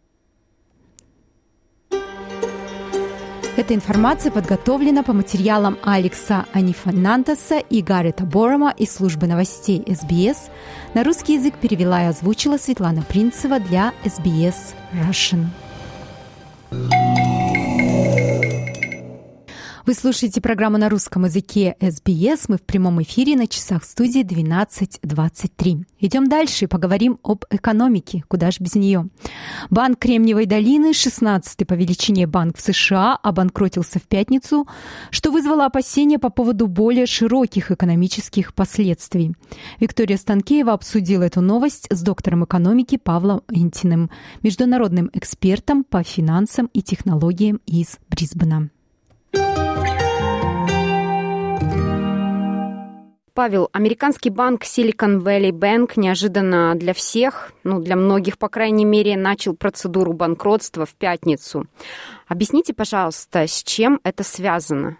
Эта 3.54 3.74
информация 3.74 4.32
подготовлена 4.32 5.02
по 5.02 5.12
материалам 5.12 5.76
Алекса 5.82 6.46
Анифанантаса 6.54 7.58
и 7.58 7.82
Гаррета 7.82 8.24
Борома 8.24 8.74
из 8.78 8.94
службы 8.94 9.26
новостей 9.26 9.84
СБС. 9.86 10.48
На 10.94 11.04
русский 11.04 11.34
язык 11.34 11.56
перевела 11.58 12.02
и 12.02 12.06
озвучила 12.06 12.56
Светлана 12.56 13.02
Принцева 13.02 13.60
для 13.60 13.92
СБС 14.06 14.74
Russian. 14.94 15.48
Вы 19.92 19.96
слушаете 19.96 20.40
программу 20.40 20.78
на 20.78 20.88
русском 20.88 21.26
языке 21.26 21.76
SBS. 21.78 22.46
Мы 22.48 22.56
в 22.56 22.62
прямом 22.62 23.02
эфире 23.02 23.36
на 23.36 23.46
часах 23.46 23.84
студии 23.84 24.24
12.23. 24.24 25.84
Идем 26.00 26.30
дальше 26.30 26.64
и 26.64 26.66
поговорим 26.66 27.18
об 27.22 27.44
экономике. 27.50 28.24
Куда 28.26 28.50
же 28.50 28.56
без 28.60 28.74
нее? 28.74 29.10
Банк 29.68 29.98
Кремниевой 29.98 30.46
долины, 30.46 30.92
16-й 30.92 31.66
по 31.66 31.74
величине 31.74 32.26
банк 32.26 32.56
в 32.56 32.62
США, 32.62 33.16
обанкротился 33.16 33.98
в 33.98 34.04
пятницу, 34.04 34.66
что 35.10 35.30
вызвало 35.30 35.66
опасения 35.66 36.18
по 36.18 36.30
поводу 36.30 36.68
более 36.68 37.04
широких 37.04 37.70
экономических 37.70 38.54
последствий. 38.54 39.34
Виктория 39.78 40.16
Станкеева 40.16 40.72
обсудила 40.72 41.24
эту 41.24 41.42
новость 41.42 41.86
с 41.90 42.00
доктором 42.00 42.46
экономики 42.46 42.96
Павлом 42.96 43.42
Энтиным, 43.50 44.10
международным 44.42 45.10
экспертом 45.12 45.84
по 45.84 46.02
финансам 46.02 46.70
и 46.72 46.80
технологиям 46.80 47.60
из 47.66 47.98
Брисбена. 48.08 48.70
Павел, 53.34 53.70
американский 53.72 54.28
банк 54.28 54.62
Silicon 54.64 55.24
Valley 55.24 55.52
Bank 55.52 55.92
неожиданно 55.96 56.74
для 56.74 56.92
всех, 56.92 57.52
ну, 57.64 57.80
для 57.80 57.96
многих, 57.96 58.36
по 58.36 58.48
крайней 58.48 58.84
мере, 58.84 59.16
начал 59.16 59.56
процедуру 59.56 60.12
банкротства 60.12 60.84
в 60.84 60.94
пятницу. 60.94 61.64
Объясните, 62.28 62.74
пожалуйста, 62.74 63.46
с 63.46 63.64
чем 63.64 64.00
это 64.04 64.22
связано? 64.22 64.98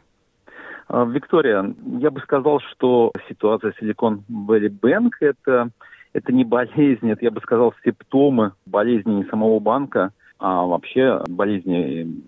А, 0.89 1.05
Виктория, 1.05 1.75
я 2.01 2.11
бы 2.11 2.21
сказал, 2.21 2.61
что 2.73 3.13
ситуация 3.29 3.75
Silicon 3.81 4.23
Valley 4.31 4.71
Bank 4.71 5.11
это, 5.21 5.69
это 6.15 6.33
не 6.33 6.45
болезнь, 6.45 7.11
это, 7.11 7.25
я 7.25 7.31
бы 7.31 7.41
сказал, 7.43 7.75
симптомы 7.85 8.53
болезни 8.65 9.13
не 9.13 9.25
самого 9.25 9.59
банка, 9.59 10.13
а 10.39 10.65
вообще 10.65 11.23
болезни 11.29 12.23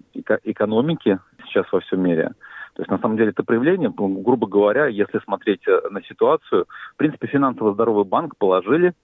экономики 0.45 1.19
сейчас 1.47 1.67
во 1.73 1.81
всем 1.81 2.03
мире. 2.03 2.31
То 2.75 2.83
есть, 2.83 2.91
на 2.91 2.99
самом 2.99 3.17
деле, 3.17 3.31
это 3.31 3.45
проявление, 3.45 3.93
грубо 3.97 4.47
говоря, 4.47 4.87
если 4.87 5.21
смотреть 5.21 5.67
э, 5.69 5.81
на 5.91 6.03
ситуацию, 6.03 6.67
в 6.95 6.97
принципе, 6.97 7.29
финансово 7.29 7.73
здоровый 7.73 8.05
банк 8.05 8.37
положили, 8.37 8.95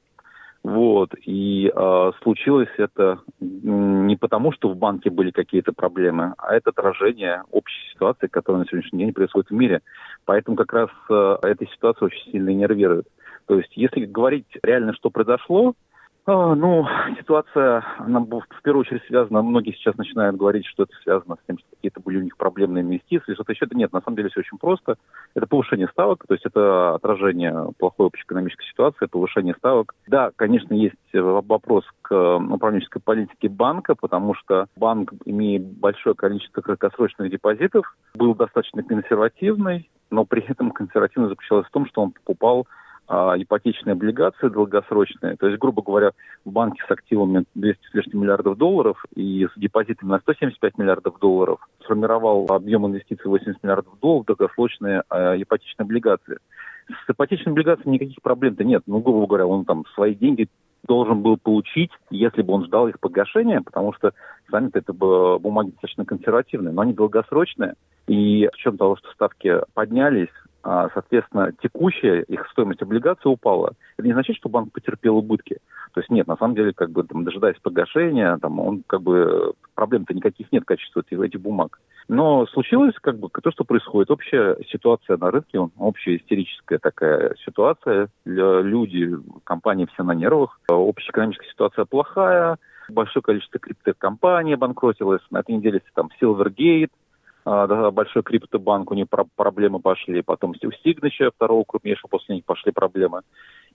вот, 0.63 1.15
и 1.25 1.73
э, 1.75 2.13
случилось 2.23 2.69
это 2.77 3.21
не 3.41 4.17
потому, 4.17 4.53
что 4.53 4.69
в 4.69 4.77
банке 4.77 5.09
были 5.09 5.31
какие-то 5.31 5.73
проблемы, 5.73 6.35
а 6.37 6.55
это 6.55 6.71
отражение 6.71 7.45
общей 7.51 7.93
ситуации, 7.93 8.27
которая 8.27 8.63
на 8.63 8.69
сегодняшний 8.69 9.05
день 9.05 9.15
происходит 9.15 9.49
в 9.49 9.55
мире. 9.55 9.81
Поэтому 10.27 10.57
как 10.57 10.73
раз 10.73 10.91
э, 11.09 11.37
эта 11.43 11.65
ситуация 11.67 12.07
очень 12.07 12.33
сильно 12.33 12.51
нервирует. 12.51 13.07
То 13.47 13.57
есть, 13.57 13.75
если 13.75 14.05
говорить 14.05 14.47
реально, 14.63 14.93
что 14.95 15.11
произошло, 15.11 15.75
ну, 16.55 16.87
ситуация, 17.19 17.85
она 17.99 18.21
в 18.21 18.63
первую 18.63 18.83
очередь 18.83 19.03
связана, 19.07 19.43
многие 19.43 19.73
сейчас 19.73 19.97
начинают 19.97 20.37
говорить, 20.37 20.67
что 20.67 20.85
это 20.85 20.93
связано 21.03 21.37
с 21.37 21.47
тем, 21.47 21.59
что 21.59 21.69
какие-то 21.71 22.01
были 22.01 22.19
у 22.19 22.23
них 22.23 22.37
проблемные 22.37 22.83
инвестиции, 22.83 23.35
что-то 23.35 23.53
еще. 23.53 23.67
Нет, 23.73 23.93
на 23.93 24.01
самом 24.01 24.17
деле 24.17 24.29
все 24.29 24.41
очень 24.41 24.59
просто. 24.59 24.97
Это 25.35 25.47
повышение 25.47 25.89
ставок, 25.89 26.25
то 26.27 26.35
есть 26.35 26.47
это 26.47 26.95
отражение 26.95 27.73
плохой 27.79 28.07
общеэкономической 28.07 28.67
ситуации, 28.67 29.07
повышение 29.07 29.55
ставок. 29.59 29.95
Да, 30.07 30.31
конечно, 30.37 30.75
есть 30.75 30.97
вопрос 31.13 31.85
к 32.03 32.37
управленческой 32.39 33.03
политике 33.03 33.49
банка, 33.49 33.95
потому 33.95 34.35
что 34.35 34.67
банк, 34.77 35.13
имеет 35.25 35.65
большое 35.65 36.15
количество 36.15 36.61
краткосрочных 36.61 37.31
депозитов, 37.31 37.97
был 38.15 38.35
достаточно 38.35 38.83
консервативный, 38.83 39.91
но 40.11 40.25
при 40.25 40.43
этом 40.43 40.71
консервативность 40.71 41.31
заключалась 41.31 41.67
в 41.67 41.71
том, 41.71 41.87
что 41.87 42.03
он 42.03 42.13
покупал 42.13 42.67
а, 43.13 43.35
ипотечные 43.37 43.95
облигации 43.95 44.49
долгосрочные. 44.49 45.35
То 45.35 45.49
есть, 45.49 45.59
грубо 45.59 45.83
говоря, 45.83 46.13
банки 46.45 46.81
с 46.87 46.91
активами 46.93 47.45
200 47.57 47.81
с 47.91 47.95
лишним 47.95 48.21
миллиардов 48.21 48.57
долларов 48.57 49.05
и 49.17 49.49
с 49.53 49.59
депозитами 49.59 50.11
на 50.11 50.21
175 50.21 50.79
миллиардов 50.79 51.19
долларов 51.19 51.59
сформировал 51.83 52.47
объем 52.51 52.87
инвестиций 52.87 53.29
80 53.29 53.65
миллиардов 53.65 53.99
долларов 53.99 54.23
в 54.23 54.27
долгосрочные 54.29 55.03
а, 55.09 55.35
ипотечные 55.35 55.87
облигации. 55.87 56.39
С 56.87 57.11
ипотечными 57.11 57.55
облигациями 57.55 57.95
никаких 57.95 58.23
проблем-то 58.23 58.63
нет. 58.63 58.85
Ну, 58.87 59.01
грубо 59.01 59.27
говоря, 59.27 59.47
он 59.49 59.65
там 59.65 59.87
свои 59.97 60.15
деньги 60.15 60.49
должен 60.87 61.21
был 61.21 61.37
получить, 61.37 61.91
если 62.11 62.43
бы 62.43 62.53
он 62.53 62.67
ждал 62.67 62.87
их 62.87 63.01
погашения, 63.01 63.61
потому 63.61 63.93
что 63.93 64.13
сами-то 64.53 64.79
это 64.79 64.93
бумаги 64.93 65.71
достаточно 65.71 66.05
консервативные, 66.05 66.73
но 66.73 66.83
они 66.83 66.93
долгосрочные. 66.93 67.75
И 68.07 68.49
с 68.53 68.55
учетом 68.55 68.79
того, 68.79 68.97
что 68.97 69.11
ставки 69.11 69.63
поднялись, 69.75 70.31
соответственно, 70.63 71.53
текущая 71.63 72.23
их 72.23 72.47
стоимость 72.51 72.83
облигаций 72.83 73.31
упала. 73.31 73.73
Это 73.97 74.07
не 74.07 74.13
значит, 74.13 74.37
что 74.37 74.49
банк 74.49 74.73
потерпел 74.73 75.17
убытки. 75.17 75.59
То 75.93 76.01
есть 76.01 76.11
нет, 76.11 76.27
на 76.27 76.37
самом 76.37 76.55
деле, 76.55 76.73
как 76.73 76.91
бы 76.91 77.03
там, 77.03 77.25
дожидаясь 77.25 77.59
погашения, 77.61 78.37
там, 78.39 78.61
он 78.61 78.83
как 78.87 79.03
бы 79.03 79.55
проблем-то 79.75 80.15
никаких 80.15 80.53
нет 80.53 80.65
качества 80.65 81.01
этих, 81.01 81.21
этих 81.21 81.41
бумаг. 81.41 81.81
Но 82.09 82.47
случилось 82.47 82.95
как 83.01 83.19
бы 83.19 83.29
то, 83.29 83.51
что 83.51 83.65
происходит. 83.65 84.11
Общая 84.11 84.57
ситуация 84.71 85.17
на 85.17 85.31
рынке, 85.31 85.59
общая 85.79 86.17
истерическая 86.17 86.79
такая 86.79 87.35
ситуация. 87.45 88.09
Люди, 88.25 89.17
компании 89.45 89.89
все 89.93 90.03
на 90.03 90.13
нервах. 90.13 90.61
Общая 90.69 91.11
экономическая 91.11 91.49
ситуация 91.49 91.85
плохая. 91.85 92.57
Большое 92.89 93.23
количество 93.23 93.61
криптокомпаний 93.61 94.57
банкротилось. 94.57 95.23
На 95.31 95.39
этой 95.39 95.55
неделе 95.55 95.83
там 95.95 96.11
Silvergate, 96.21 96.91
а, 96.91 96.95
большой 97.45 98.23
криптобанк, 98.23 98.91
у 98.91 98.95
них 98.95 99.07
проблемы 99.37 99.81
пошли, 99.81 100.23
потом 100.23 100.51
у 100.51 100.55
Signature, 100.55 101.31
второго 101.35 101.65
крупнейшего, 101.65 102.09
после 102.09 102.37
них 102.37 102.45
пошли 102.45 102.73
проблемы. 102.73 103.23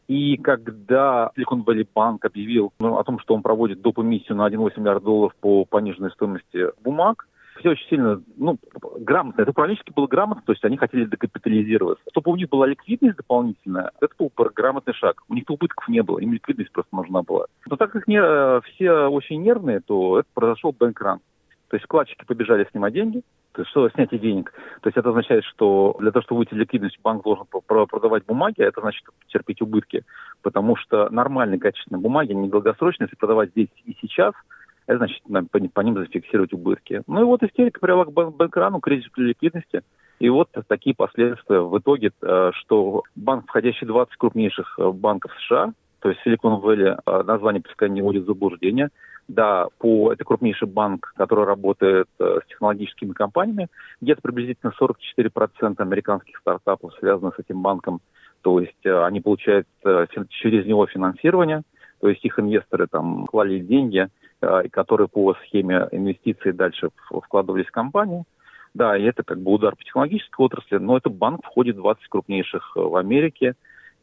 И 0.07 0.37
когда 0.37 1.31
Silicon 1.35 1.65
Valley 1.65 1.87
Bank 1.93 2.19
объявил 2.23 2.71
ну, 2.79 2.97
о 2.97 3.03
том, 3.03 3.19
что 3.19 3.33
он 3.33 3.41
проводит 3.41 3.81
доп. 3.81 3.99
эмиссию 3.99 4.37
на 4.37 4.47
1,8 4.47 4.79
миллиарда 4.79 5.05
долларов 5.05 5.35
по 5.39 5.65
пониженной 5.65 6.11
стоимости 6.11 6.67
бумаг, 6.83 7.27
все 7.59 7.69
очень 7.69 7.87
сильно, 7.87 8.21
ну, 8.35 8.57
грамотно. 8.99 9.41
Это 9.41 9.51
управленчески 9.51 9.91
было 9.91 10.07
грамотно, 10.07 10.43
то 10.45 10.51
есть 10.51 10.63
они 10.65 10.77
хотели 10.77 11.05
декапитализироваться. 11.05 12.03
Чтобы 12.11 12.31
у 12.31 12.35
них 12.35 12.49
была 12.49 12.67
ликвидность 12.67 13.17
дополнительная, 13.17 13.91
это 14.01 14.13
был 14.19 14.31
грамотный 14.35 14.93
шаг. 14.93 15.23
У 15.29 15.33
них 15.33 15.45
убытков 15.49 15.87
не 15.87 16.03
было, 16.03 16.19
им 16.19 16.33
ликвидность 16.33 16.71
просто 16.71 16.95
нужна 16.95 17.21
была. 17.21 17.45
Но 17.67 17.77
так 17.77 17.91
как 17.91 18.07
не, 18.07 18.19
э, 18.21 18.61
все 18.65 19.07
очень 19.07 19.41
нервные, 19.41 19.79
то 19.79 20.19
это 20.19 20.27
произошел 20.33 20.75
бэнкран. 20.77 21.19
То 21.69 21.77
есть 21.77 21.85
вкладчики 21.85 22.23
побежали 22.25 22.67
снимать 22.71 22.93
деньги, 22.93 23.21
то 23.53 23.61
есть 23.61 23.71
что 23.71 23.89
снятие 23.89 24.19
денег. 24.19 24.53
То 24.81 24.87
есть 24.87 24.97
это 24.97 25.09
означает, 25.09 25.43
что 25.45 25.95
для 25.99 26.11
того, 26.11 26.23
чтобы 26.23 26.39
выйти 26.39 26.53
в 26.53 26.57
ликвидность, 26.57 26.99
банк 27.01 27.23
должен 27.23 27.45
продавать 27.45 28.25
бумаги, 28.25 28.61
а 28.61 28.65
это 28.65 28.81
значит 28.81 29.03
терпеть 29.27 29.61
убытки. 29.61 30.03
Потому 30.41 30.75
что 30.75 31.09
нормальные 31.09 31.59
качественные 31.59 32.01
бумаги, 32.01 32.33
недолгосрочные, 32.33 33.05
если 33.05 33.15
продавать 33.15 33.51
здесь 33.51 33.69
и 33.85 33.95
сейчас, 34.01 34.33
это 34.87 34.97
значит 34.99 35.21
по, 35.51 35.59
по 35.59 35.81
ним 35.81 35.95
зафиксировать 35.95 36.53
убытки. 36.53 37.01
Ну 37.07 37.21
и 37.21 37.23
вот 37.23 37.41
истерика 37.43 37.79
привела 37.79 38.05
к 38.05 38.11
банкрану, 38.11 38.79
кризису 38.79 39.09
ликвидности. 39.17 39.81
И 40.19 40.29
вот 40.29 40.49
такие 40.67 40.95
последствия 40.95 41.59
в 41.59 41.77
итоге, 41.77 42.11
э, 42.21 42.51
что 42.53 43.03
банк, 43.15 43.45
входящий 43.47 43.85
в 43.85 43.89
20 43.89 44.15
крупнейших 44.15 44.75
э, 44.79 44.91
банков 44.91 45.31
США, 45.41 45.73
то 45.99 46.09
есть 46.09 46.21
Silicon 46.25 46.61
Valley, 46.61 46.99
э, 47.05 47.23
название 47.23 47.61
пускай 47.61 47.89
не 47.89 48.01
вводит 48.01 48.23
в 48.23 48.27
заблуждение, 48.27 48.89
да, 49.27 49.67
по, 49.79 50.13
это 50.13 50.23
крупнейший 50.23 50.67
банк, 50.67 51.13
который 51.15 51.45
работает 51.45 52.07
э, 52.19 52.39
с 52.43 52.47
технологическими 52.49 53.13
компаниями. 53.13 53.67
Где-то 54.01 54.21
приблизительно 54.21 54.71
44% 54.79 55.75
американских 55.79 56.37
стартапов 56.37 56.93
связаны 56.99 57.31
с 57.35 57.39
этим 57.39 57.61
банком. 57.61 58.01
То 58.41 58.59
есть 58.59 58.85
э, 58.85 59.03
они 59.03 59.21
получают 59.21 59.67
э, 59.83 60.05
через 60.29 60.65
него 60.65 60.85
финансирование. 60.85 61.63
То 62.01 62.09
есть 62.09 62.23
их 62.23 62.37
инвесторы 62.39 62.87
там 62.87 63.25
клали 63.25 63.59
деньги, 63.59 64.07
э, 64.41 64.69
которые 64.69 65.07
по 65.07 65.33
схеме 65.45 65.87
инвестиций 65.91 66.53
дальше 66.53 66.89
вкладывались 67.09 67.67
в 67.67 67.71
компанию. 67.71 68.25
Да, 68.75 68.97
и 68.97 69.03
это 69.03 69.23
как 69.23 69.39
бы 69.39 69.53
удар 69.53 69.73
по 69.75 69.83
технологической 69.83 70.45
отрасли, 70.45 70.77
но 70.77 70.97
это 70.97 71.09
банк 71.09 71.45
входит 71.45 71.77
в 71.77 71.79
20 71.79 72.07
крупнейших 72.09 72.73
э, 72.75 72.79
в 72.81 72.95
Америке. 72.97 73.55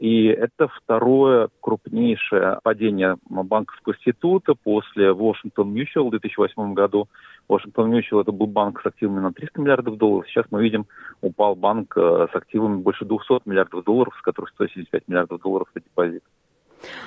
И 0.03 0.25
это 0.25 0.67
второе 0.67 1.49
крупнейшее 1.61 2.59
падение 2.65 3.19
банковского 3.31 3.95
института 3.95 4.55
после 4.55 5.11
Washington 5.11 5.73
Mutual 5.73 6.09
в 6.09 6.11
2008 6.11 6.75
году. 6.75 7.07
Washington 7.49 7.89
Mutual 7.89 8.23
это 8.23 8.33
был 8.33 8.49
банк 8.49 8.81
с 8.83 8.87
активами 8.87 9.21
на 9.21 9.33
300 9.33 9.61
миллиардов 9.61 9.97
долларов. 9.99 10.29
Сейчас 10.29 10.47
мы 10.51 10.61
видим, 10.61 10.87
упал 11.21 11.55
банк 11.55 11.97
э, 11.97 12.27
с 12.33 12.35
активами 12.35 12.79
больше 12.79 13.05
200 13.05 13.49
миллиардов 13.49 13.85
долларов, 13.85 14.13
с 14.19 14.23
которых 14.23 14.51
175 14.57 15.07
миллиардов 15.07 15.41
долларов 15.41 15.69
это 15.73 15.85
депозит. 15.85 16.25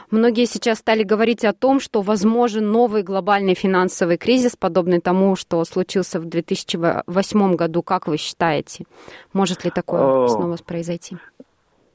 Многие 0.10 0.46
сейчас 0.46 0.80
стали 0.80 1.04
говорить 1.04 1.44
о 1.44 1.52
том, 1.52 1.82
что 1.82 2.02
возможен 2.02 2.72
новый 2.72 3.04
глобальный 3.04 3.56
финансовый 3.56 4.18
кризис, 4.18 4.56
подобный 4.56 5.02
тому, 5.02 5.36
что 5.36 5.64
случился 5.66 6.22
в 6.22 6.26
2008 6.26 7.56
году. 7.56 7.84
Как 7.84 8.08
вы 8.08 8.16
считаете, 8.16 8.86
может 9.34 9.66
ли 9.66 9.72
такое 9.72 10.28
снова 10.28 10.58
произойти? 10.66 11.18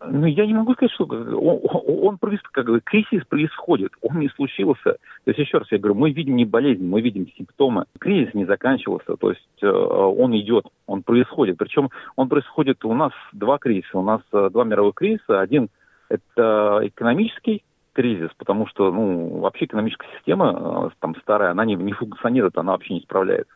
Ну, 0.03 0.25
я 0.27 0.47
не 0.47 0.55
могу 0.55 0.73
сказать, 0.73 0.93
что 0.93 1.05
он, 1.05 1.61
он 1.87 2.19
как 2.53 2.67
бы, 2.67 2.81
кризис 2.81 3.23
происходит, 3.27 3.93
он 4.01 4.19
не 4.19 4.29
случился. 4.31 4.97
То 5.25 5.31
есть, 5.31 5.39
еще 5.39 5.59
раз 5.59 5.71
я 5.71 5.79
говорю, 5.79 5.95
мы 5.95 6.11
видим 6.11 6.37
не 6.37 6.47
болезнь, 6.47 6.83
мы 6.83 7.03
видим 7.03 7.29
симптомы. 7.37 7.85
Кризис 7.99 8.33
не 8.33 8.47
заканчивался, 8.47 9.17
то 9.17 9.31
есть 9.31 9.47
э, 9.61 9.69
он 9.69 10.35
идет, 10.39 10.67
он 10.87 11.03
происходит. 11.03 11.59
Причем 11.59 11.91
он 12.17 12.31
происходит, 12.31 12.83
у 12.85 12.95
нас 12.95 13.13
два 13.33 13.59
кризиса, 13.59 13.99
у 13.99 14.03
нас 14.03 14.23
э, 14.33 14.49
два 14.51 14.65
мировых 14.65 14.95
кризиса. 14.95 15.41
Один– 15.41 15.69
это 16.09 16.81
экономический 16.83 17.63
кризис, 17.93 18.31
потому 18.39 18.67
что, 18.69 18.91
ну, 18.91 19.41
вообще 19.41 19.67
экономическая 19.67 20.09
система, 20.17 20.89
э, 20.91 20.97
там, 21.01 21.15
старая, 21.17 21.51
она 21.51 21.67
не, 21.67 21.75
не 21.75 21.93
функционирует, 21.93 22.57
она 22.57 22.73
вообще 22.73 22.95
не 22.95 23.01
справляется. 23.01 23.53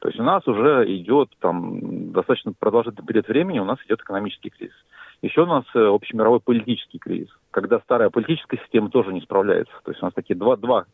То 0.00 0.08
есть 0.08 0.20
у 0.20 0.24
нас 0.24 0.46
уже 0.46 0.84
идет 0.96 1.30
там 1.38 2.12
достаточно 2.12 2.52
продолжительный 2.52 3.06
период 3.06 3.28
времени, 3.28 3.58
у 3.60 3.64
нас 3.64 3.78
идет 3.86 4.00
экономический 4.00 4.50
кризис. 4.50 4.74
Еще 5.24 5.40
у 5.40 5.46
нас 5.46 5.64
э, 5.74 5.78
общемировой 5.78 6.38
политический 6.38 6.98
кризис, 6.98 7.30
когда 7.50 7.80
старая 7.80 8.10
политическая 8.10 8.58
система 8.58 8.90
тоже 8.90 9.10
не 9.10 9.22
справляется. 9.22 9.72
То 9.82 9.90
есть 9.90 10.02
у 10.02 10.04
нас 10.04 10.12
такие 10.12 10.36
два, 10.36 10.56
два 10.56 10.84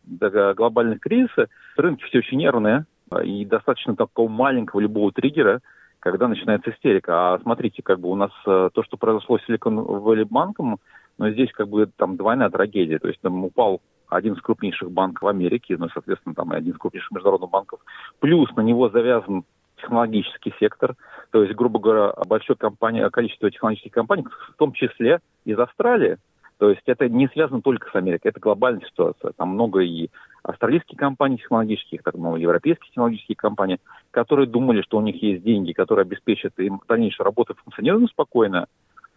глобальных 0.55 1.01
кризиса. 1.01 1.49
Рынки 1.77 2.05
все 2.05 2.19
очень 2.19 2.39
нервные, 2.39 2.85
а, 3.11 3.25
и 3.25 3.45
достаточно 3.45 3.97
такого 3.97 4.29
маленького 4.29 4.79
любого 4.79 5.11
триггера, 5.11 5.61
когда 5.99 6.29
начинается 6.29 6.71
истерика. 6.71 7.35
А 7.35 7.41
смотрите, 7.41 7.83
как 7.83 7.99
бы 7.99 8.09
у 8.09 8.15
нас 8.15 8.31
э, 8.47 8.71
то, 8.73 8.85
что 8.85 8.97
произошло 8.97 9.39
с 9.39 9.49
Silicon 9.49 9.85
Valley 9.85 10.25
банком, 10.25 10.79
но 11.19 11.31
здесь 11.31 11.51
как 11.51 11.69
бы 11.69 11.91
там 11.97 12.17
двойная 12.17 12.51
трагедия. 12.51 13.01
То 13.01 13.09
есть 13.09 13.21
там 13.21 13.45
упал 13.45 13.83
один 14.09 14.35
из 14.35 14.43
крупнейших 14.43 14.93
банков 14.93 15.29
Америки, 15.29 15.75
ну, 15.77 15.89
соответственно, 15.93 16.37
там 16.37 16.53
и 16.53 16.57
один 16.57 16.75
из 16.75 16.79
крупнейших 16.79 17.11
международных 17.11 17.51
банков. 17.51 17.81
Плюс 18.21 18.49
на 18.55 18.61
него 18.61 18.91
завязан 18.91 19.43
технологический 19.91 20.55
сектор, 20.61 20.95
то 21.31 21.43
есть, 21.43 21.55
грубо 21.55 21.81
говоря, 21.81 22.13
большое 22.27 22.57
компания, 22.57 23.09
количество 23.11 23.51
технологических 23.51 23.93
компаний, 23.93 24.25
в 24.55 24.57
том 24.57 24.73
числе 24.73 25.19
из 25.45 25.59
Австралии, 25.59 26.17
то 26.59 26.71
есть 26.71 26.83
это 26.87 27.09
не 27.09 27.27
связано 27.29 27.63
только 27.63 27.91
с 27.91 27.95
Америкой, 27.95 28.31
это 28.31 28.39
глобальная 28.39 28.87
ситуация. 28.87 29.33
Там 29.37 29.49
много 29.49 29.81
и 29.81 30.11
австралийских 30.43 30.97
компаний 30.97 31.39
технологических, 31.39 32.03
так 32.03 32.15
много 32.15 32.37
европейских 32.37 32.87
технологических 32.89 33.37
компаний, 33.37 33.79
которые 34.11 34.47
думали, 34.47 34.83
что 34.83 34.99
у 34.99 35.01
них 35.01 35.21
есть 35.23 35.43
деньги, 35.43 35.73
которые 35.73 36.03
обеспечат 36.03 36.53
им 36.59 36.81
дальнейшую 36.87 37.25
работу 37.25 37.55
и 37.55 37.57
функционирование 37.57 38.09
спокойно, 38.09 38.67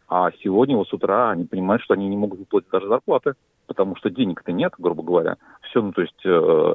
а 0.07 0.31
сегодня 0.41 0.77
вот 0.77 0.87
с 0.87 0.93
утра 0.93 1.31
они 1.31 1.45
понимают, 1.45 1.83
что 1.83 1.93
они 1.93 2.07
не 2.07 2.17
могут 2.17 2.39
выплатить 2.39 2.69
даже 2.69 2.87
зарплаты, 2.87 3.33
потому 3.67 3.95
что 3.95 4.09
денег-то 4.09 4.51
нет, 4.51 4.73
грубо 4.77 5.03
говоря. 5.03 5.37
Все, 5.61 5.81
ну 5.81 5.91
то 5.91 6.01
есть 6.01 6.25
э, 6.25 6.73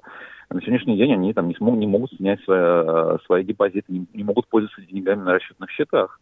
на 0.50 0.60
сегодняшний 0.60 0.96
день 0.96 1.12
они 1.12 1.32
там 1.34 1.48
не, 1.48 1.54
смог, 1.54 1.76
не 1.76 1.86
могут 1.86 2.12
снять 2.12 2.42
свои, 2.44 2.58
э, 2.60 3.18
свои 3.26 3.44
депозиты, 3.44 3.92
не, 3.92 4.06
не 4.14 4.24
могут 4.24 4.48
пользоваться 4.48 4.82
деньгами 4.82 5.22
на 5.22 5.32
расчетных 5.34 5.70
счетах. 5.70 6.20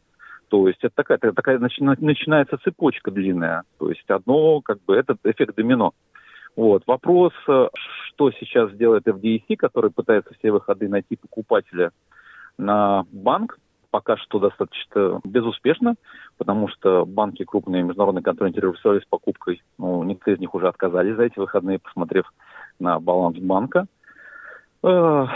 То 0.48 0.68
есть 0.68 0.78
это 0.82 0.94
такая, 0.94 1.18
такая 1.18 1.58
начинается 1.58 2.58
цепочка 2.58 3.10
длинная. 3.10 3.64
То 3.78 3.88
есть 3.88 4.08
одно, 4.08 4.60
как 4.60 4.78
бы, 4.84 4.94
этот 4.94 5.18
эффект 5.24 5.56
домино. 5.56 5.92
Вот. 6.54 6.84
Вопрос, 6.86 7.32
э, 7.48 7.68
что 8.08 8.30
сейчас 8.32 8.72
делает 8.72 9.06
FDIC, 9.06 9.56
который 9.56 9.90
пытается 9.90 10.32
все 10.38 10.50
выходы 10.50 10.88
найти 10.88 11.16
покупателя 11.16 11.90
на 12.58 13.04
банк, 13.12 13.58
пока 13.90 14.16
что 14.16 14.38
достаточно 14.38 15.20
безуспешно, 15.24 15.94
потому 16.38 16.68
что 16.68 17.04
банки 17.06 17.44
крупные, 17.44 17.82
международные, 17.82 18.22
которые 18.22 18.52
интересовались 18.52 19.06
покупкой, 19.08 19.62
ну, 19.78 20.02
некоторые 20.02 20.36
из 20.36 20.40
них 20.40 20.54
уже 20.54 20.68
отказались 20.68 21.16
за 21.16 21.24
эти 21.24 21.38
выходные, 21.38 21.78
посмотрев 21.78 22.32
на 22.78 23.00
баланс 23.00 23.38
банка. 23.38 23.86
Э, 24.82 25.26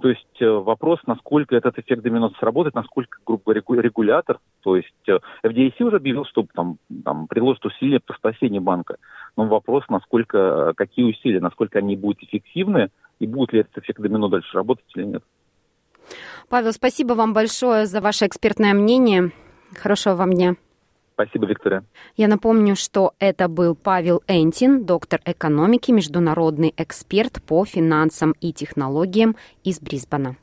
то 0.00 0.08
есть 0.08 0.40
э, 0.40 0.48
вопрос, 0.48 1.00
насколько 1.06 1.54
этот 1.54 1.78
эффект 1.78 2.02
домино 2.02 2.30
сработает, 2.38 2.74
насколько, 2.74 3.18
грубо 3.26 3.42
говоря, 3.44 3.82
регулятор, 3.82 4.38
то 4.62 4.76
есть 4.76 4.94
э, 5.08 5.18
FDIC 5.44 5.82
уже 5.82 5.96
объявил, 5.96 6.24
что 6.24 6.46
там, 6.54 6.78
там 7.04 7.26
приложит 7.26 7.64
усилия 7.66 8.00
по 8.00 8.14
спасению 8.14 8.62
банка. 8.62 8.96
Но 9.36 9.46
вопрос, 9.46 9.84
насколько, 9.88 10.72
какие 10.76 11.04
усилия, 11.04 11.40
насколько 11.40 11.80
они 11.80 11.96
будут 11.96 12.22
эффективны, 12.22 12.88
и 13.18 13.26
будет 13.26 13.52
ли 13.52 13.60
этот 13.60 13.78
эффект 13.78 14.00
домино 14.00 14.28
дальше 14.28 14.56
работать 14.56 14.86
или 14.94 15.04
нет. 15.04 15.22
Павел, 16.48 16.72
спасибо 16.72 17.14
вам 17.14 17.32
большое 17.32 17.86
за 17.86 18.00
ваше 18.00 18.26
экспертное 18.26 18.74
мнение. 18.74 19.32
Хорошего 19.74 20.14
вам 20.14 20.32
дня. 20.32 20.56
Спасибо, 21.14 21.46
Виктория. 21.46 21.84
Я 22.16 22.26
напомню, 22.26 22.74
что 22.74 23.14
это 23.20 23.46
был 23.46 23.76
Павел 23.76 24.22
Энтин, 24.26 24.84
доктор 24.84 25.20
экономики, 25.24 25.92
международный 25.92 26.74
эксперт 26.76 27.40
по 27.42 27.64
финансам 27.64 28.34
и 28.40 28.52
технологиям 28.52 29.36
из 29.62 29.78
Брисбена. 29.80 30.34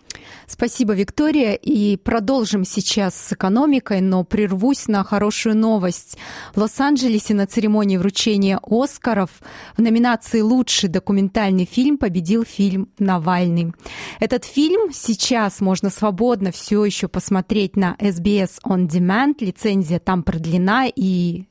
Спасибо, 0.48 0.94
Виктория. 0.94 1.54
И 1.54 1.98
продолжим 1.98 2.66
сейчас 2.66 3.16
с 3.16 3.34
экономикой, 3.34 4.02
но 4.02 4.24
прервусь 4.24 4.88
на 4.88 5.04
хорошую 5.04 5.58
новость. 5.58 6.18
В 6.54 6.60
Лос-Анджелесе 6.60 7.34
на 7.34 7.48
церемонии 7.48 7.98
вручения 7.98 8.60
Оскаров 8.62 9.30
в 9.76 9.82
номинации 9.82 10.42
«Лучший 10.42 10.90
документальный 10.90 11.66
фильм» 11.66 11.98
победил 11.98 12.44
фильм 12.44 12.90
«Навальный». 13.00 13.74
Этот 14.20 14.46
фильм 14.46 14.92
сейчас 14.94 15.62
можно 15.62 15.90
свободно 15.90 16.52
все 16.52 16.84
еще 16.86 17.08
посмотреть 17.08 17.76
на 17.76 17.96
SBS 18.00 18.60
On 18.66 18.88
Demand. 18.88 19.36
Лицензия 19.40 20.00
там 20.00 20.24
продлена, 20.24 20.88
и 20.88 21.46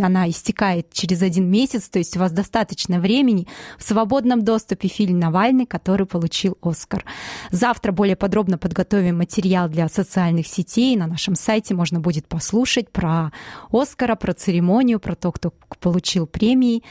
она 0.00 0.28
истекает 0.28 0.92
через 0.92 1.22
один 1.22 1.50
месяц, 1.50 1.88
то 1.88 1.98
есть 1.98 2.16
у 2.16 2.20
вас 2.20 2.32
достаточно 2.32 3.00
времени 3.00 3.46
в 3.78 3.82
свободном 3.82 4.42
доступе 4.42 4.88
фильм 4.88 5.18
«Навальный», 5.18 5.66
который 5.66 6.06
получил 6.06 6.56
«Оскар». 6.62 7.04
Завтра 7.50 7.92
более 7.92 8.16
подробно 8.16 8.58
подготовим 8.58 9.18
материал 9.18 9.68
для 9.68 9.88
социальных 9.88 10.46
сетей. 10.46 10.96
На 10.96 11.06
нашем 11.06 11.34
сайте 11.34 11.74
можно 11.74 12.00
будет 12.00 12.26
послушать 12.26 12.90
про 12.90 13.32
«Оскара», 13.70 14.16
про 14.16 14.34
церемонию, 14.34 15.00
про 15.00 15.14
то, 15.14 15.32
кто 15.32 15.52
получил 15.80 16.26
премии. 16.26 16.82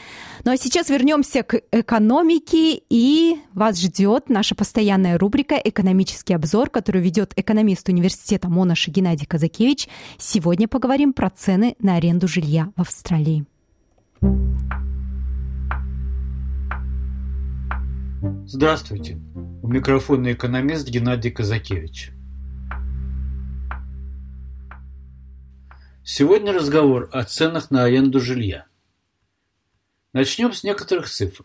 Ну 0.44 0.52
а 0.52 0.56
сейчас 0.56 0.88
вернемся 0.88 1.42
к 1.42 1.60
экономике, 1.72 2.80
и 2.88 3.38
вас 3.54 3.80
ждет 3.80 4.28
наша 4.28 4.54
постоянная 4.54 5.18
рубрика 5.18 5.54
«Экономический 5.56 6.34
обзор», 6.34 6.70
которую 6.70 7.02
ведет 7.02 7.32
экономист 7.36 7.88
университета 7.88 8.48
Монаши 8.48 8.90
Геннадий 8.90 9.26
Казакевич. 9.26 9.88
Сегодня 10.18 10.68
поговорим 10.68 11.12
про 11.12 11.30
цены 11.30 11.76
на 11.80 11.96
аренду 11.96 12.28
жилья 12.28 12.72
в 12.78 12.82
Австралии. 12.82 13.44
Здравствуйте. 18.46 19.18
У 19.62 19.68
микрофона 19.68 20.32
экономист 20.32 20.88
Геннадий 20.88 21.32
Казакевич. 21.32 22.12
Сегодня 26.04 26.52
разговор 26.52 27.08
о 27.12 27.24
ценах 27.24 27.72
на 27.72 27.82
аренду 27.82 28.20
жилья. 28.20 28.66
Начнем 30.12 30.52
с 30.52 30.62
некоторых 30.62 31.10
цифр. 31.10 31.44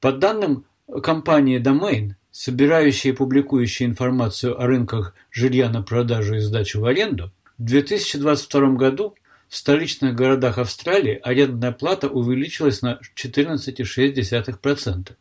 По 0.00 0.12
данным 0.12 0.64
компании 1.02 1.62
Domain, 1.62 2.14
собирающей 2.30 3.10
и 3.10 3.12
публикующей 3.14 3.84
информацию 3.84 4.58
о 4.58 4.66
рынках 4.66 5.14
жилья 5.30 5.68
на 5.68 5.82
продажу 5.82 6.36
и 6.36 6.40
сдачу 6.40 6.80
в 6.80 6.86
аренду, 6.86 7.32
в 7.58 7.64
2022 7.64 8.70
году 8.76 9.14
в 9.50 9.56
столичных 9.56 10.14
городах 10.14 10.56
Австралии 10.58 11.20
арендная 11.22 11.72
плата 11.72 12.08
увеличилась 12.08 12.80
на 12.82 13.00
14,6%. 13.16 15.12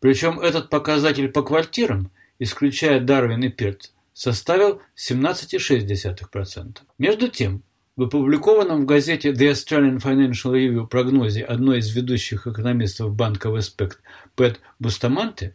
Причем 0.00 0.38
этот 0.38 0.68
показатель 0.68 1.28
по 1.30 1.42
квартирам, 1.42 2.10
исключая 2.38 3.00
Дарвин 3.00 3.42
и 3.42 3.48
Перт, 3.48 3.90
составил 4.12 4.82
17,6%. 4.96 6.76
Между 6.98 7.28
тем, 7.28 7.62
в 7.96 8.02
опубликованном 8.02 8.82
в 8.82 8.86
газете 8.86 9.30
The 9.32 9.52
Australian 9.52 9.98
Financial 9.98 10.52
Review 10.52 10.86
прогнозе 10.86 11.42
одной 11.42 11.78
из 11.78 11.88
ведущих 11.96 12.46
экономистов 12.46 13.14
банка 13.14 13.48
Веспект 13.48 14.02
Пэт 14.36 14.60
Бустаманте 14.78 15.54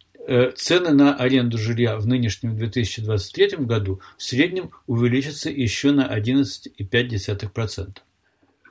цены 0.56 0.92
на 0.92 1.16
аренду 1.16 1.58
жилья 1.58 1.98
в 1.98 2.06
нынешнем 2.06 2.56
2023 2.56 3.58
году 3.66 4.02
в 4.18 4.24
среднем 4.24 4.72
увеличатся 4.86 5.50
еще 5.50 5.92
на 5.92 6.08
11,5%. 6.16 7.98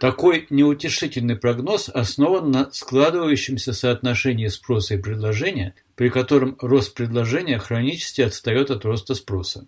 Такой 0.01 0.47
неутешительный 0.51 1.35
прогноз 1.35 1.88
основан 1.88 2.53
на 2.53 2.71
складывающемся 2.71 3.73
соотношении 3.73 4.47
спроса 4.47 4.94
и 4.94 4.99
предложения, 4.99 5.75
при 5.97 6.09
котором 6.09 6.57
рост 6.61 6.94
предложения 6.94 7.59
хронически 7.59 8.21
отстает 8.21 8.71
от 8.71 8.85
роста 8.85 9.14
спроса. 9.14 9.66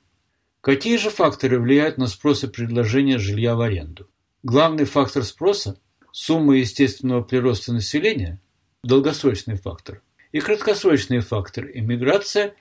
Какие 0.60 0.98
же 0.98 1.10
факторы 1.10 1.58
влияют 1.58 1.98
на 1.98 2.06
спрос 2.06 2.44
и 2.44 2.46
предложение 2.46 3.18
жилья 3.18 3.56
в 3.56 3.60
аренду? 3.60 4.08
Главный 4.44 4.84
фактор 4.84 5.24
спроса– 5.24 5.80
сумма 6.12 6.56
естественного 6.56 7.22
прироста 7.22 7.72
населения, 7.72 8.40
долгосрочный 8.84 9.56
фактор, 9.56 10.02
и 10.32 10.40
краткосрочный 10.40 11.20
фактор– 11.20 11.68
иммиграция 11.74 12.54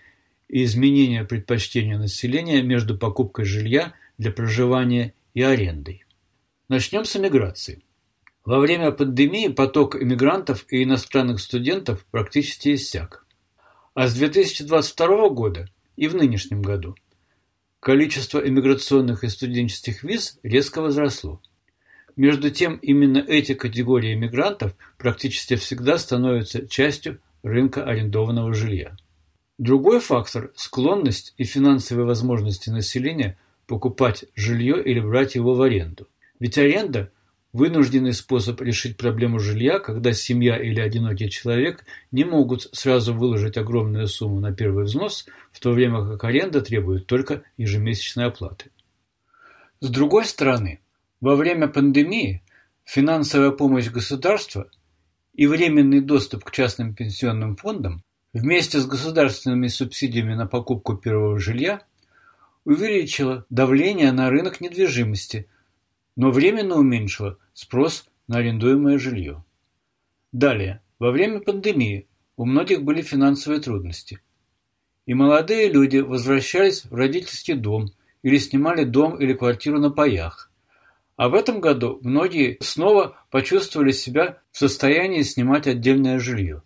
и 0.48 0.64
изменение 0.64 1.24
предпочтения 1.24 1.98
населения 1.98 2.62
между 2.64 2.98
покупкой 2.98 3.46
жилья 3.46 3.94
для 4.18 4.32
проживания 4.32 5.14
и 5.34 5.42
арендой. 5.42 6.06
Начнем 6.68 7.06
с 7.06 7.16
эмиграции. 7.16 7.84
Во 8.46 8.60
время 8.60 8.92
пандемии 8.92 9.48
поток 9.50 9.96
иммигрантов 9.96 10.66
и 10.70 10.84
иностранных 10.84 11.40
студентов 11.40 12.06
практически 12.10 12.74
иссяк. 12.74 13.26
А 13.94 14.08
с 14.08 14.14
2022 14.16 15.30
года 15.30 15.70
и 15.96 16.08
в 16.08 16.16
нынешнем 16.16 16.62
году 16.62 16.96
количество 17.80 18.40
иммиграционных 18.40 19.24
и 19.24 19.30
студенческих 19.30 20.04
виз 20.04 20.40
резко 20.44 20.82
возросло. 20.82 21.42
Между 22.16 22.50
тем, 22.50 22.76
именно 22.78 23.20
эти 23.20 23.54
категории 23.54 24.14
иммигрантов 24.14 24.76
практически 24.98 25.56
всегда 25.56 25.98
становятся 25.98 26.68
частью 26.68 27.22
рынка 27.44 27.84
арендованного 27.84 28.54
жилья. 28.54 28.96
Другой 29.58 30.00
фактор– 30.00 30.52
склонность 30.56 31.34
и 31.38 31.44
финансовые 31.44 32.06
возможности 32.06 32.70
населения 32.70 33.38
покупать 33.68 34.26
жилье 34.36 34.82
или 34.84 35.00
брать 35.00 35.36
его 35.36 35.54
в 35.54 35.62
аренду. 35.62 36.08
Ведь 36.40 36.58
аренда 36.58 37.12
Вынужденный 37.52 38.14
способ 38.14 38.62
решить 38.62 38.96
проблему 38.96 39.40
жилья, 39.40 39.80
когда 39.80 40.14
семья 40.14 40.56
или 40.56 40.80
одинокий 40.80 41.32
человек 41.32 41.84
не 42.12 42.24
могут 42.24 42.70
сразу 42.74 43.12
выложить 43.16 43.58
огромную 43.58 44.08
сумму 44.08 44.40
на 44.40 44.54
первый 44.54 44.84
взнос, 44.84 45.26
в 45.52 45.60
то 45.60 45.72
время 45.72 46.08
как 46.08 46.24
аренда 46.26 46.62
требует 46.62 47.08
только 47.08 47.42
ежемесячной 47.58 48.26
оплаты. 48.26 48.70
С 49.80 49.90
другой 49.90 50.26
стороны, 50.26 50.80
во 51.22 51.36
время 51.36 51.68
пандемии 51.68 52.44
финансовая 52.84 53.50
помощь 53.50 53.90
государства 53.90 54.70
и 55.34 55.48
временный 55.48 56.02
доступ 56.02 56.44
к 56.44 56.52
частным 56.52 56.94
пенсионным 56.94 57.56
фондам 57.56 58.04
вместе 58.34 58.80
с 58.80 58.86
государственными 58.86 59.68
субсидиями 59.68 60.36
на 60.36 60.48
покупку 60.48 60.96
первого 60.96 61.40
жилья 61.40 61.82
увеличила 62.66 63.46
давление 63.50 64.12
на 64.12 64.30
рынок 64.30 64.62
недвижимости– 64.62 65.48
но 66.20 66.32
временно 66.32 66.76
уменьшила 66.76 67.38
спрос 67.54 68.06
на 68.28 68.40
арендуемое 68.40 68.98
жилье. 68.98 69.46
Далее, 70.34 70.82
во 71.00 71.12
время 71.12 71.40
пандемии 71.40 72.10
у 72.36 72.44
многих 72.44 72.84
были 72.84 73.02
финансовые 73.02 73.62
трудности. 73.62 74.20
И 75.06 75.14
молодые 75.14 75.72
люди 75.72 76.00
возвращались 76.00 76.84
в 76.84 76.94
родительский 76.94 77.54
дом 77.54 77.94
или 78.22 78.38
снимали 78.38 78.84
дом 78.84 79.16
или 79.16 79.32
квартиру 79.32 79.80
на 79.80 79.92
паях. 79.92 80.49
А 81.20 81.28
в 81.28 81.34
этом 81.34 81.60
году 81.60 82.00
многие 82.02 82.58
снова 82.62 83.18
почувствовали 83.30 83.92
себя 83.92 84.38
в 84.54 84.58
состоянии 84.58 85.22
снимать 85.24 85.68
отдельное 85.68 86.18
жилье. 86.18 86.64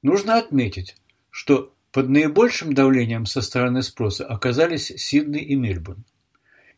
Нужно 0.00 0.38
отметить, 0.38 0.96
что 1.28 1.74
под 1.92 2.08
наибольшим 2.08 2.72
давлением 2.72 3.26
со 3.26 3.42
стороны 3.42 3.82
спроса 3.82 4.24
оказались 4.24 4.86
Сидней 4.86 5.44
и 5.44 5.54
Мельбурн. 5.54 6.02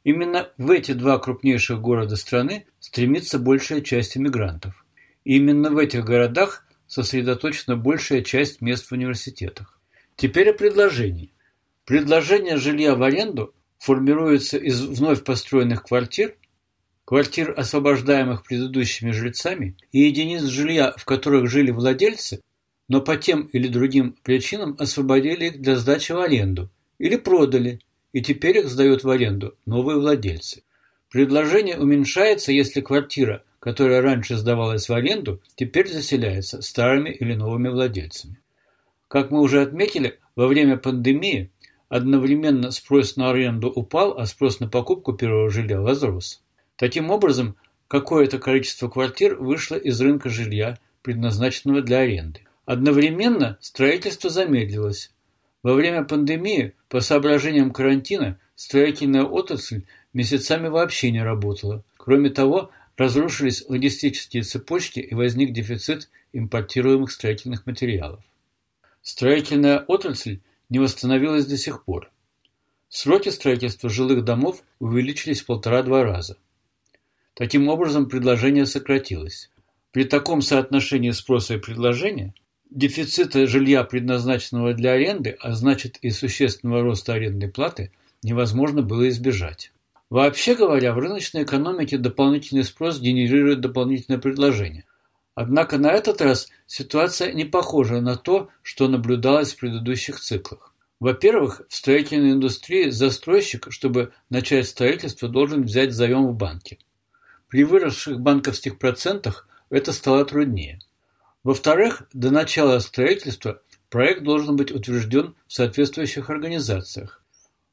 Именно 0.02 0.50
в 0.58 0.68
эти 0.68 0.94
два 0.94 1.20
крупнейших 1.20 1.80
города 1.80 2.16
страны 2.16 2.66
стремится 2.80 3.38
большая 3.38 3.82
часть 3.82 4.16
иммигрантов. 4.16 4.84
И 5.22 5.36
именно 5.36 5.70
в 5.70 5.78
этих 5.78 6.04
городах 6.04 6.66
сосредоточена 6.88 7.76
большая 7.76 8.22
часть 8.22 8.60
мест 8.60 8.84
в 8.84 8.90
университетах. 8.90 9.78
Теперь 10.16 10.50
о 10.50 10.54
предложении. 10.54 11.32
Предложение 11.84 12.56
жилья 12.56 12.96
в 12.96 13.04
аренду 13.04 13.54
формируется 13.78 14.58
из 14.58 14.80
вновь 14.80 15.22
построенных 15.22 15.84
квартир, 15.84 16.34
квартир, 17.06 17.54
освобождаемых 17.56 18.42
предыдущими 18.42 19.12
жильцами, 19.12 19.76
и 19.92 20.00
единиц 20.00 20.42
жилья, 20.42 20.92
в 20.98 21.04
которых 21.04 21.48
жили 21.48 21.70
владельцы, 21.70 22.40
но 22.88 23.00
по 23.00 23.16
тем 23.16 23.42
или 23.52 23.68
другим 23.68 24.16
причинам 24.22 24.76
освободили 24.78 25.46
их 25.46 25.62
для 25.62 25.76
сдачи 25.76 26.12
в 26.12 26.18
аренду 26.18 26.68
или 26.98 27.16
продали 27.16 27.80
и 28.12 28.22
теперь 28.22 28.58
их 28.58 28.68
сдают 28.68 29.04
в 29.04 29.10
аренду 29.10 29.54
новые 29.66 29.98
владельцы. 29.98 30.62
Предложение 31.10 31.78
уменьшается, 31.78 32.50
если 32.50 32.80
квартира, 32.80 33.44
которая 33.60 34.02
раньше 34.02 34.36
сдавалась 34.36 34.88
в 34.88 34.92
аренду, 34.92 35.40
теперь 35.54 35.88
заселяется 35.88 36.60
старыми 36.60 37.10
или 37.10 37.34
новыми 37.34 37.68
владельцами. 37.68 38.38
Как 39.06 39.30
мы 39.30 39.40
уже 39.40 39.62
отметили, 39.62 40.18
во 40.34 40.48
время 40.48 40.76
пандемии 40.76 41.50
одновременно 41.88 42.72
спрос 42.72 43.16
на 43.16 43.30
аренду 43.30 43.68
упал, 43.68 44.18
а 44.18 44.26
спрос 44.26 44.58
на 44.58 44.68
покупку 44.68 45.12
первого 45.12 45.50
жилья 45.50 45.80
возрос. 45.80 46.42
Таким 46.76 47.10
образом, 47.10 47.56
какое-то 47.88 48.38
количество 48.38 48.88
квартир 48.88 49.36
вышло 49.36 49.76
из 49.76 50.00
рынка 50.00 50.28
жилья, 50.28 50.78
предназначенного 51.02 51.82
для 51.82 51.98
аренды. 51.98 52.40
Одновременно 52.64 53.58
строительство 53.60 54.28
замедлилось, 54.28 55.10
во 55.66 55.74
время 55.74 56.04
пандемии, 56.04 56.74
по 56.88 57.00
соображениям 57.00 57.72
карантина, 57.72 58.38
строительная 58.54 59.24
отрасль 59.24 59.82
месяцами 60.12 60.68
вообще 60.68 61.10
не 61.10 61.24
работала. 61.24 61.82
Кроме 61.96 62.30
того, 62.30 62.70
разрушились 62.96 63.64
логистические 63.68 64.44
цепочки 64.44 65.00
и 65.00 65.12
возник 65.16 65.52
дефицит 65.52 66.08
импортируемых 66.32 67.10
строительных 67.10 67.66
материалов. 67.66 68.22
Строительная 69.02 69.80
отрасль 69.80 70.38
не 70.68 70.78
восстановилась 70.78 71.46
до 71.46 71.56
сих 71.56 71.84
пор. 71.84 72.12
Сроки 72.88 73.30
строительства 73.30 73.90
жилых 73.90 74.24
домов 74.24 74.62
увеличились 74.78 75.40
в 75.40 75.46
полтора-два 75.46 76.04
раза. 76.04 76.36
Таким 77.36 77.68
образом, 77.68 78.08
предложение 78.08 78.64
сократилось. 78.64 79.50
При 79.92 80.04
таком 80.04 80.40
соотношении 80.40 81.10
спроса 81.10 81.54
и 81.54 81.58
предложения 81.58 82.32
Дефицита 82.70 83.46
жилья, 83.46 83.84
предназначенного 83.84 84.72
для 84.72 84.92
аренды, 84.92 85.36
а 85.38 85.52
значит 85.52 85.98
и 85.98 86.10
существенного 86.10 86.82
роста 86.82 87.12
арендной 87.12 87.48
платы, 87.48 87.92
невозможно 88.22 88.80
было 88.80 89.08
избежать. 89.10 89.70
Вообще 90.08 90.54
говоря, 90.54 90.94
в 90.94 90.98
рыночной 90.98 91.42
экономике 91.42 91.98
дополнительный 91.98 92.64
спрос 92.64 93.00
генерирует 93.00 93.60
дополнительное 93.60 94.18
предложение. 94.18 94.84
Однако 95.34 95.76
на 95.76 95.92
этот 95.92 96.22
раз 96.22 96.48
ситуация 96.66 97.34
не 97.34 97.44
похожа 97.44 98.00
на 98.00 98.16
то, 98.16 98.48
что 98.62 98.88
наблюдалось 98.88 99.52
в 99.52 99.58
предыдущих 99.58 100.20
циклах. 100.20 100.72
Во-первых, 101.00 101.60
в 101.68 101.74
строительной 101.74 102.32
индустрии 102.32 102.88
застройщик, 102.88 103.66
чтобы 103.68 104.12
начать 104.30 104.66
строительство, 104.66 105.28
должен 105.28 105.64
взять 105.64 105.92
заем 105.92 106.26
в 106.28 106.34
банке. 106.34 106.78
При 107.56 107.64
выросших 107.64 108.20
банковских 108.20 108.78
процентах 108.78 109.48
это 109.70 109.94
стало 109.94 110.26
труднее. 110.26 110.78
Во-вторых, 111.42 112.02
до 112.12 112.30
начала 112.30 112.78
строительства 112.80 113.62
проект 113.88 114.24
должен 114.24 114.56
быть 114.56 114.70
утвержден 114.70 115.34
в 115.46 115.54
соответствующих 115.54 116.28
организациях. 116.28 117.24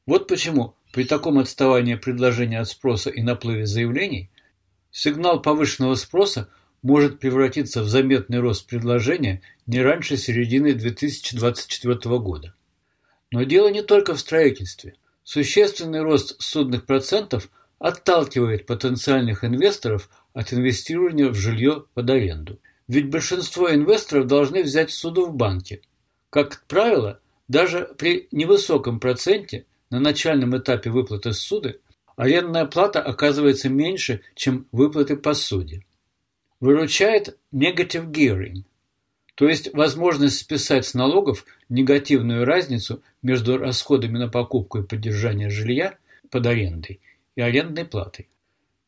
Вот 0.06 0.26
почему 0.26 0.74
при 0.94 1.04
таком 1.04 1.38
отставании 1.38 1.96
предложения 1.96 2.60
от 2.60 2.68
спроса 2.68 3.10
и 3.10 3.20
наплыве 3.20 3.66
заявлений 3.66 4.30
сигнал 4.90 5.42
повышенного 5.42 5.96
спроса 5.96 6.48
может 6.80 7.20
превратиться 7.20 7.82
в 7.82 7.88
заметный 7.90 8.40
рост 8.40 8.66
предложения 8.66 9.42
не 9.66 9.82
раньше 9.82 10.16
середины 10.16 10.72
2024 10.72 12.18
года. 12.20 12.54
Но 13.30 13.42
дело 13.42 13.68
не 13.68 13.82
только 13.82 14.14
в 14.14 14.20
строительстве. 14.20 14.94
Существенный 15.24 16.00
рост 16.00 16.40
судных 16.40 16.86
процентов 16.86 17.50
отталкивает 17.84 18.64
потенциальных 18.64 19.44
инвесторов 19.44 20.08
от 20.32 20.54
инвестирования 20.54 21.28
в 21.28 21.34
жилье 21.34 21.84
под 21.92 22.08
аренду. 22.08 22.58
Ведь 22.88 23.10
большинство 23.10 23.70
инвесторов 23.70 24.26
должны 24.26 24.62
взять 24.62 24.90
суду 24.90 25.26
в 25.26 25.34
банке. 25.34 25.82
Как 26.30 26.64
правило, 26.66 27.20
даже 27.46 27.94
при 27.98 28.26
невысоком 28.32 29.00
проценте 29.00 29.66
на 29.90 30.00
начальном 30.00 30.56
этапе 30.56 30.88
выплаты 30.88 31.34
суды 31.34 31.78
арендная 32.16 32.64
плата 32.64 33.02
оказывается 33.02 33.68
меньше, 33.68 34.22
чем 34.34 34.66
выплаты 34.72 35.18
по 35.18 35.34
суде. 35.34 35.84
Выручает 36.60 37.36
negative 37.52 38.10
gearing, 38.10 38.64
то 39.34 39.46
есть 39.46 39.74
возможность 39.74 40.38
списать 40.38 40.86
с 40.86 40.94
налогов 40.94 41.44
негативную 41.68 42.46
разницу 42.46 43.02
между 43.20 43.58
расходами 43.58 44.16
на 44.16 44.28
покупку 44.28 44.78
и 44.78 44.86
поддержание 44.86 45.50
жилья 45.50 45.98
под 46.30 46.46
арендой 46.46 47.00
и 47.36 47.40
арендной 47.40 47.84
платой. 47.84 48.28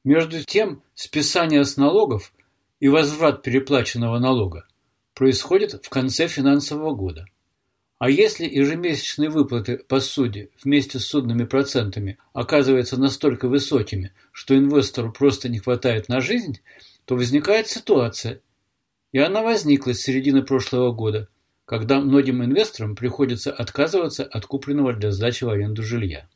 Между 0.04 0.42
тем, 0.44 0.82
списание 0.94 1.64
с 1.64 1.76
налогов 1.76 2.32
и 2.78 2.88
возврат 2.88 3.42
переплаченного 3.42 4.18
налога 4.18 4.66
происходит 5.14 5.84
в 5.84 5.88
конце 5.88 6.28
финансового 6.28 6.94
года. 6.94 7.26
А 7.98 8.10
если 8.10 8.44
ежемесячные 8.44 9.30
выплаты 9.30 9.78
по 9.78 10.00
суде 10.00 10.50
вместе 10.62 10.98
с 10.98 11.06
судными 11.06 11.44
процентами 11.44 12.18
оказываются 12.34 13.00
настолько 13.00 13.48
высокими, 13.48 14.12
что 14.32 14.56
инвестору 14.56 15.10
просто 15.10 15.48
не 15.48 15.58
хватает 15.58 16.08
на 16.08 16.20
жизнь, 16.20 16.60
то 17.06 17.16
возникает 17.16 17.68
ситуация, 17.68 18.42
и 19.12 19.18
она 19.18 19.42
возникла 19.42 19.94
с 19.94 20.00
середины 20.00 20.42
прошлого 20.42 20.92
года, 20.92 21.28
когда 21.64 22.00
многим 22.00 22.44
инвесторам 22.44 22.94
приходится 22.94 23.50
отказываться 23.50 24.24
от 24.24 24.44
купленного 24.44 24.92
для 24.92 25.10
сдачи 25.10 25.44
в 25.44 25.48
аренду 25.48 25.82
жилья. 25.82 26.28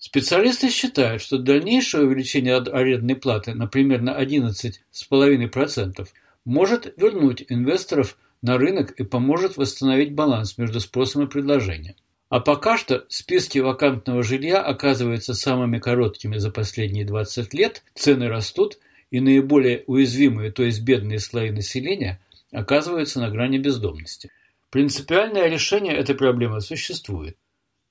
Специалисты 0.00 0.70
считают, 0.70 1.20
что 1.20 1.36
дальнейшее 1.36 2.06
увеличение 2.06 2.56
арендной 2.56 3.16
платы 3.16 3.54
на 3.54 3.66
примерно 3.66 4.18
11,5% 4.18 6.08
может 6.46 6.94
вернуть 6.96 7.44
инвесторов 7.50 8.16
на 8.40 8.56
рынок 8.56 8.92
и 8.92 9.04
поможет 9.04 9.58
восстановить 9.58 10.14
баланс 10.14 10.56
между 10.56 10.80
спросом 10.80 11.24
и 11.24 11.28
предложением. 11.28 11.96
А 12.30 12.40
пока 12.40 12.78
что 12.78 13.04
списки 13.10 13.58
вакантного 13.58 14.22
жилья 14.22 14.62
оказываются 14.62 15.34
самыми 15.34 15.78
короткими 15.78 16.38
за 16.38 16.50
последние 16.50 17.04
20 17.04 17.52
лет, 17.52 17.82
цены 17.94 18.28
растут, 18.28 18.78
и 19.10 19.20
наиболее 19.20 19.84
уязвимые, 19.86 20.50
то 20.50 20.62
есть 20.62 20.80
бедные 20.80 21.18
слои 21.18 21.50
населения, 21.50 22.20
оказываются 22.52 23.20
на 23.20 23.28
грани 23.28 23.58
бездомности. 23.58 24.30
Принципиальное 24.70 25.48
решение 25.48 25.94
этой 25.94 26.14
проблемы 26.14 26.62
существует. 26.62 27.36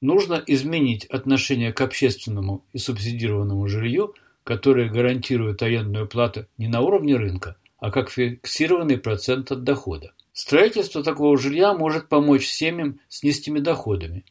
Нужно 0.01 0.41
изменить 0.47 1.05
отношение 1.05 1.73
к 1.73 1.81
общественному 1.81 2.65
и 2.71 2.77
субсидированному 2.77 3.67
жилью, 3.67 4.15
которое 4.43 4.89
гарантирует 4.89 5.61
арендную 5.61 6.07
плату 6.07 6.47
не 6.57 6.67
на 6.67 6.81
уровне 6.81 7.15
рынка, 7.15 7.57
а 7.77 7.91
как 7.91 8.09
фиксированный 8.09 8.97
процент 8.97 9.51
от 9.51 9.63
дохода. 9.63 10.13
Строительство 10.31 11.03
такого 11.03 11.37
жилья 11.37 11.73
может 11.73 12.07
помочь 12.07 12.45
семьям 12.45 13.01
с 13.09 13.23
низкими 13.23 13.59
доходами, 13.59 14.23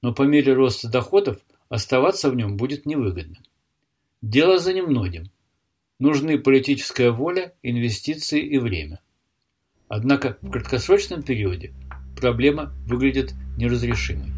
но 0.00 0.14
по 0.14 0.22
мере 0.22 0.54
роста 0.54 0.88
доходов 0.88 1.38
оставаться 1.68 2.30
в 2.30 2.36
нем 2.36 2.56
будет 2.56 2.86
невыгодно. 2.86 3.36
Дело 4.22 4.58
за 4.58 4.72
немногим. 4.72 5.30
Нужны 5.98 6.38
политическая 6.38 7.10
воля, 7.10 7.54
инвестиции 7.62 8.40
и 8.40 8.58
время. 8.58 9.00
Однако 9.88 10.38
в 10.40 10.50
краткосрочном 10.50 11.22
периоде 11.22 11.74
проблема 12.16 12.72
выглядит 12.86 13.34
неразрешимой. 13.56 14.32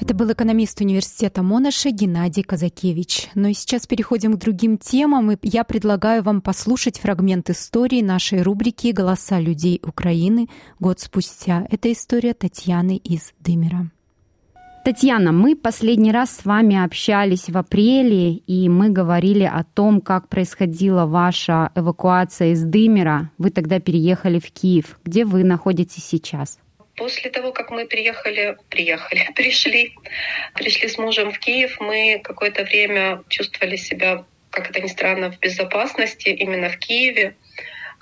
Это 0.00 0.14
был 0.14 0.32
экономист 0.32 0.80
университета 0.80 1.42
Монаша 1.42 1.90
Геннадий 1.90 2.42
Казакевич. 2.42 3.28
И 3.34 3.54
сейчас 3.54 3.86
переходим 3.86 4.34
к 4.34 4.38
другим 4.38 4.78
темам, 4.78 5.30
и 5.30 5.38
я 5.42 5.64
предлагаю 5.64 6.22
вам 6.22 6.40
послушать 6.40 6.98
фрагмент 6.98 7.50
истории 7.50 8.02
нашей 8.02 8.42
рубрики 8.42 8.88
«Голоса 8.88 9.38
людей 9.38 9.80
Украины» 9.84 10.48
год 10.80 11.00
спустя. 11.00 11.66
Это 11.70 11.92
история 11.92 12.34
Татьяны 12.34 12.96
из 12.96 13.32
Дымера. 13.40 13.90
Татьяна, 14.84 15.30
мы 15.30 15.54
последний 15.54 16.10
раз 16.10 16.38
с 16.38 16.44
вами 16.44 16.84
общались 16.84 17.48
в 17.48 17.56
апреле, 17.56 18.32
и 18.32 18.68
мы 18.68 18.90
говорили 18.90 19.44
о 19.44 19.62
том, 19.62 20.00
как 20.00 20.28
происходила 20.28 21.06
ваша 21.06 21.70
эвакуация 21.76 22.48
из 22.48 22.64
Дымера. 22.64 23.30
Вы 23.38 23.50
тогда 23.50 23.78
переехали 23.78 24.40
в 24.40 24.50
Киев. 24.50 24.98
Где 25.04 25.24
вы 25.24 25.44
находитесь 25.44 26.04
сейчас? 26.04 26.58
После 26.96 27.30
того, 27.30 27.52
как 27.52 27.70
мы 27.70 27.86
приехали, 27.86 28.56
приехали, 28.70 29.28
пришли, 29.36 29.94
пришли 30.54 30.88
с 30.88 30.98
мужем 30.98 31.30
в 31.30 31.38
Киев, 31.38 31.76
мы 31.78 32.20
какое-то 32.22 32.64
время 32.64 33.22
чувствовали 33.28 33.76
себя, 33.76 34.24
как 34.50 34.70
это 34.70 34.80
ни 34.80 34.88
странно, 34.88 35.30
в 35.30 35.38
безопасности 35.38 36.30
именно 36.30 36.68
в 36.68 36.78
Киеве 36.78 37.36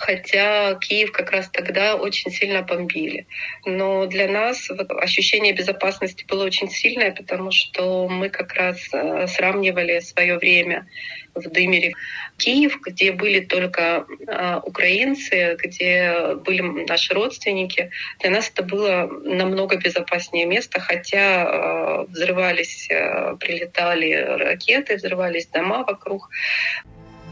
хотя 0.01 0.77
Киев 0.77 1.13
как 1.13 1.31
раз 1.31 1.51
тогда 1.51 1.95
очень 1.95 2.31
сильно 2.31 2.63
бомбили. 2.63 3.27
Но 3.67 4.07
для 4.07 4.29
нас 4.29 4.71
ощущение 4.99 5.53
безопасности 5.53 6.25
было 6.27 6.45
очень 6.45 6.71
сильное, 6.71 7.13
потому 7.13 7.51
что 7.51 8.09
мы 8.09 8.31
как 8.31 8.55
раз 8.55 8.79
э, 8.95 9.27
сравнивали 9.27 10.01
свое 10.01 10.39
время 10.39 10.87
в 11.35 11.43
Дымере. 11.43 11.93
Киев, 12.39 12.81
где 12.81 13.13
были 13.13 13.41
только 13.41 14.07
э, 14.27 14.61
украинцы, 14.65 15.59
где 15.63 16.35
были 16.47 16.63
наши 16.89 17.13
родственники, 17.13 17.91
для 18.21 18.31
нас 18.31 18.49
это 18.49 18.63
было 18.63 19.07
намного 19.07 19.77
безопаснее 19.77 20.47
место, 20.47 20.81
хотя 20.81 21.45
э, 21.45 22.07
взрывались, 22.09 22.89
прилетали 22.89 24.15
ракеты, 24.15 24.97
взрывались 24.97 25.47
дома 25.49 25.85
вокруг. 25.85 26.31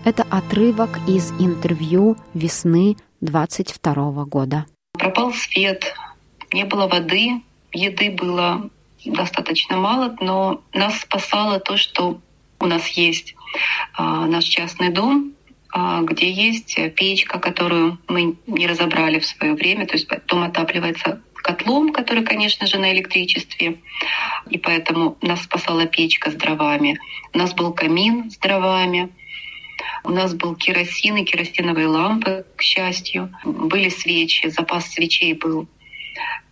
Это 0.05 0.25
отрывок 0.31 0.99
из 1.07 1.33
интервью 1.41 2.17
весны 2.33 2.97
22 3.21 4.25
года. 4.25 4.67
Пропал 4.93 5.33
свет, 5.33 5.95
не 6.53 6.65
было 6.65 6.87
воды, 6.87 7.43
еды 7.73 8.11
было 8.11 8.71
достаточно 9.05 9.77
мало, 9.77 10.17
но 10.21 10.63
нас 10.73 11.01
спасало 11.01 11.61
то, 11.61 11.77
что 11.77 12.21
у 12.61 12.67
нас 12.67 12.87
есть 12.89 13.35
а, 13.95 14.27
наш 14.27 14.45
частный 14.45 14.91
дом, 14.91 15.33
а, 15.73 16.03
где 16.03 16.31
есть 16.31 16.79
печка, 16.95 17.39
которую 17.39 17.99
мы 18.09 18.37
не 18.47 18.67
разобрали 18.67 19.19
в 19.19 19.27
свое 19.27 19.55
время. 19.55 19.87
То 19.87 19.95
есть 19.95 20.09
дом 20.27 20.43
отапливается 20.43 21.21
котлом, 21.49 21.93
который, 21.93 22.25
конечно 22.25 22.67
же, 22.67 22.79
на 22.79 22.93
электричестве. 22.93 23.79
И 24.51 24.59
поэтому 24.59 25.17
нас 25.23 25.43
спасала 25.43 25.87
печка 25.87 26.31
с 26.31 26.35
дровами. 26.35 26.99
У 27.33 27.39
нас 27.39 27.55
был 27.55 27.73
камин 27.73 28.31
с 28.31 28.37
дровами. 28.39 29.11
У 30.05 30.11
нас 30.11 30.35
был 30.35 30.55
керосин 30.55 31.17
и 31.17 31.25
керосиновые 31.25 31.87
лампы, 31.87 32.45
к 32.57 32.63
счастью. 32.63 33.33
Были 33.45 33.89
свечи, 33.89 34.49
запас 34.49 34.87
свечей 34.89 35.35
был. 35.35 35.69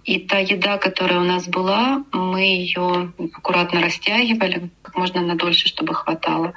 И 0.04 0.20
та 0.20 0.38
еда, 0.38 0.78
которая 0.78 1.18
у 1.18 1.24
нас 1.24 1.48
была, 1.48 2.04
мы 2.12 2.42
ее 2.42 3.12
аккуратно 3.34 3.80
растягивали, 3.80 4.70
как 4.82 4.96
можно 4.96 5.20
на 5.20 5.34
дольше, 5.34 5.66
чтобы 5.66 5.94
хватало. 5.94 6.54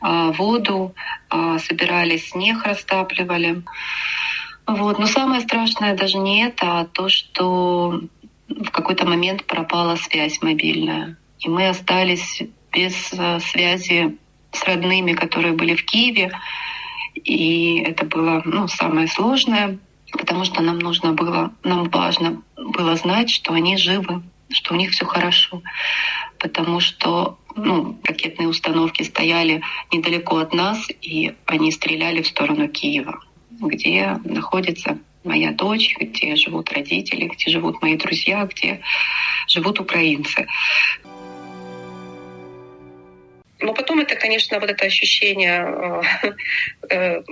А, 0.00 0.32
воду 0.32 0.94
а, 1.30 1.58
собирали, 1.58 2.18
снег 2.18 2.62
растапливали. 2.64 3.62
Вот. 4.66 4.98
Но 4.98 5.06
самое 5.06 5.40
страшное 5.40 5.96
даже 5.96 6.18
не 6.18 6.44
это, 6.44 6.80
а 6.80 6.84
то, 6.84 7.08
что 7.08 8.02
в 8.48 8.70
какой-то 8.70 9.06
момент 9.06 9.44
пропала 9.46 9.96
связь 9.96 10.42
мобильная. 10.42 11.16
И 11.38 11.48
мы 11.48 11.68
остались 11.68 12.42
без 12.70 13.14
а, 13.16 13.40
связи 13.40 14.18
с 14.54 14.64
родными, 14.64 15.12
которые 15.12 15.54
были 15.54 15.74
в 15.74 15.84
Киеве. 15.84 16.32
И 17.14 17.78
это 17.80 18.04
было 18.06 18.42
ну, 18.44 18.68
самое 18.68 19.06
сложное, 19.08 19.78
потому 20.12 20.44
что 20.44 20.62
нам 20.62 20.78
нужно 20.78 21.12
было, 21.12 21.52
нам 21.62 21.88
важно 21.90 22.42
было 22.56 22.96
знать, 22.96 23.30
что 23.30 23.52
они 23.52 23.76
живы, 23.76 24.22
что 24.50 24.74
у 24.74 24.76
них 24.76 24.92
все 24.92 25.04
хорошо. 25.04 25.62
Потому 26.38 26.80
что 26.80 27.38
ну, 27.56 27.98
ракетные 28.04 28.48
установки 28.48 29.02
стояли 29.02 29.62
недалеко 29.92 30.38
от 30.38 30.52
нас, 30.52 30.88
и 31.00 31.34
они 31.46 31.70
стреляли 31.70 32.22
в 32.22 32.26
сторону 32.26 32.68
Киева, 32.68 33.20
где 33.50 34.18
находится 34.24 34.98
моя 35.24 35.52
дочь, 35.52 35.96
где 35.98 36.36
живут 36.36 36.70
родители, 36.72 37.26
где 37.28 37.50
живут 37.50 37.80
мои 37.82 37.96
друзья, 37.96 38.44
где 38.44 38.80
живут 39.48 39.80
украинцы. 39.80 40.46
Но 43.60 43.72
потом 43.72 44.00
это, 44.00 44.16
конечно, 44.16 44.58
вот 44.60 44.70
это 44.70 44.84
ощущение 44.84 46.02
э, 46.90 46.90
э, 46.90 47.22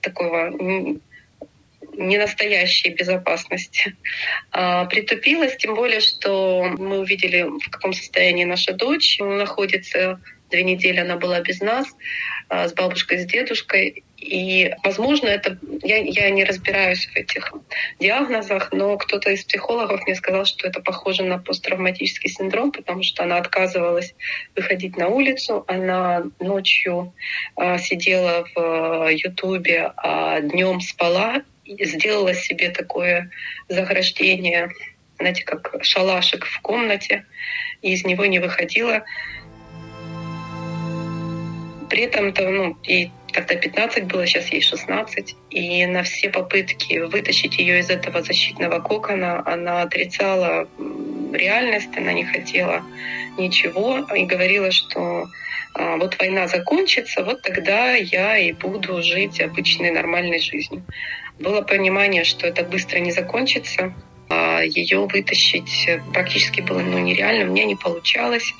такого 0.00 0.50
ненастоящей 1.96 2.90
безопасности 2.90 3.96
а, 4.52 4.84
притупилось, 4.84 5.56
тем 5.56 5.74
более, 5.74 6.00
что 6.00 6.64
мы 6.78 6.98
увидели, 7.00 7.42
в 7.42 7.70
каком 7.70 7.92
состоянии 7.92 8.44
наша 8.44 8.74
дочь 8.74 9.18
находится. 9.18 10.20
Две 10.50 10.62
недели 10.62 11.00
она 11.00 11.16
была 11.16 11.40
без 11.40 11.60
нас, 11.60 11.86
а, 12.48 12.68
с 12.68 12.72
бабушкой, 12.74 13.18
с 13.18 13.26
дедушкой. 13.26 14.04
И, 14.16 14.74
возможно, 14.82 15.28
это 15.28 15.58
я, 15.82 15.98
я 15.98 16.30
не 16.30 16.44
разбираюсь 16.44 17.06
в 17.06 17.16
этих 17.16 17.52
диагнозах, 18.00 18.72
но 18.72 18.96
кто-то 18.96 19.30
из 19.30 19.44
психологов 19.44 20.02
мне 20.06 20.14
сказал, 20.14 20.46
что 20.46 20.66
это 20.66 20.80
похоже 20.80 21.22
на 21.22 21.38
посттравматический 21.38 22.30
синдром, 22.30 22.72
потому 22.72 23.02
что 23.02 23.24
она 23.24 23.36
отказывалась 23.36 24.14
выходить 24.54 24.96
на 24.96 25.08
улицу, 25.08 25.64
она 25.68 26.24
ночью 26.40 27.14
э, 27.56 27.78
сидела 27.78 28.46
в 28.54 29.10
Ютубе, 29.10 29.92
а 29.98 30.40
днем 30.40 30.80
спала 30.80 31.42
и 31.64 31.84
сделала 31.84 32.32
себе 32.32 32.70
такое 32.70 33.30
заграждение, 33.68 34.70
знаете, 35.18 35.44
как 35.44 35.84
шалашик 35.84 36.46
в 36.46 36.60
комнате, 36.62 37.26
и 37.82 37.92
из 37.92 38.04
него 38.04 38.24
не 38.24 38.38
выходила. 38.38 39.04
При 41.90 42.02
этом 42.02 42.32
то, 42.32 42.48
ну, 42.48 42.76
и 42.82 43.10
тогда 43.36 43.54
15 43.54 44.04
было, 44.04 44.26
сейчас 44.26 44.48
ей 44.48 44.60
16. 44.60 45.36
И 45.50 45.86
на 45.86 46.02
все 46.02 46.30
попытки 46.30 46.98
вытащить 46.98 47.58
ее 47.58 47.80
из 47.80 47.90
этого 47.90 48.22
защитного 48.22 48.80
кокона 48.80 49.42
она 49.46 49.82
отрицала 49.82 50.68
реальность, 51.32 51.90
она 51.96 52.12
не 52.12 52.24
хотела 52.24 52.82
ничего 53.38 53.98
и 54.14 54.24
говорила, 54.24 54.70
что 54.70 55.26
а, 55.74 55.96
вот 55.96 56.18
война 56.18 56.48
закончится, 56.48 57.22
вот 57.22 57.42
тогда 57.42 57.94
я 57.94 58.38
и 58.38 58.52
буду 58.52 59.02
жить 59.02 59.40
обычной 59.40 59.90
нормальной 59.90 60.40
жизнью. 60.40 60.82
Было 61.38 61.60
понимание, 61.60 62.24
что 62.24 62.46
это 62.46 62.64
быстро 62.64 62.98
не 62.98 63.12
закончится, 63.12 63.92
а 64.28 64.62
ее 64.62 65.06
вытащить 65.06 65.88
практически 66.12 66.62
было 66.62 66.80
ну, 66.80 66.98
нереально, 66.98 67.44
мне 67.44 67.64
не 67.64 67.76
получалось. 67.76 68.54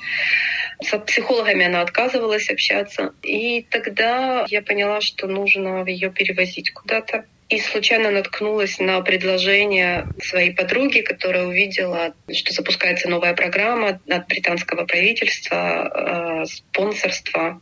С 0.81 0.97
психологами 0.99 1.65
она 1.65 1.81
отказывалась 1.81 2.49
общаться. 2.49 3.13
И 3.23 3.63
тогда 3.69 4.45
я 4.47 4.61
поняла, 4.61 5.01
что 5.01 5.27
нужно 5.27 5.83
ее 5.85 6.11
перевозить 6.11 6.71
куда-то. 6.71 7.25
И 7.49 7.59
случайно 7.59 8.11
наткнулась 8.11 8.77
на 8.77 8.99
предложение 9.01 10.07
своей 10.21 10.53
подруги, 10.53 10.99
которая 10.99 11.45
увидела, 11.45 12.13
что 12.31 12.53
запускается 12.53 13.09
новая 13.09 13.33
программа 13.33 14.01
от 14.09 14.27
британского 14.27 14.85
правительства, 14.85 16.43
э, 16.43 16.45
спонсорства 16.45 17.61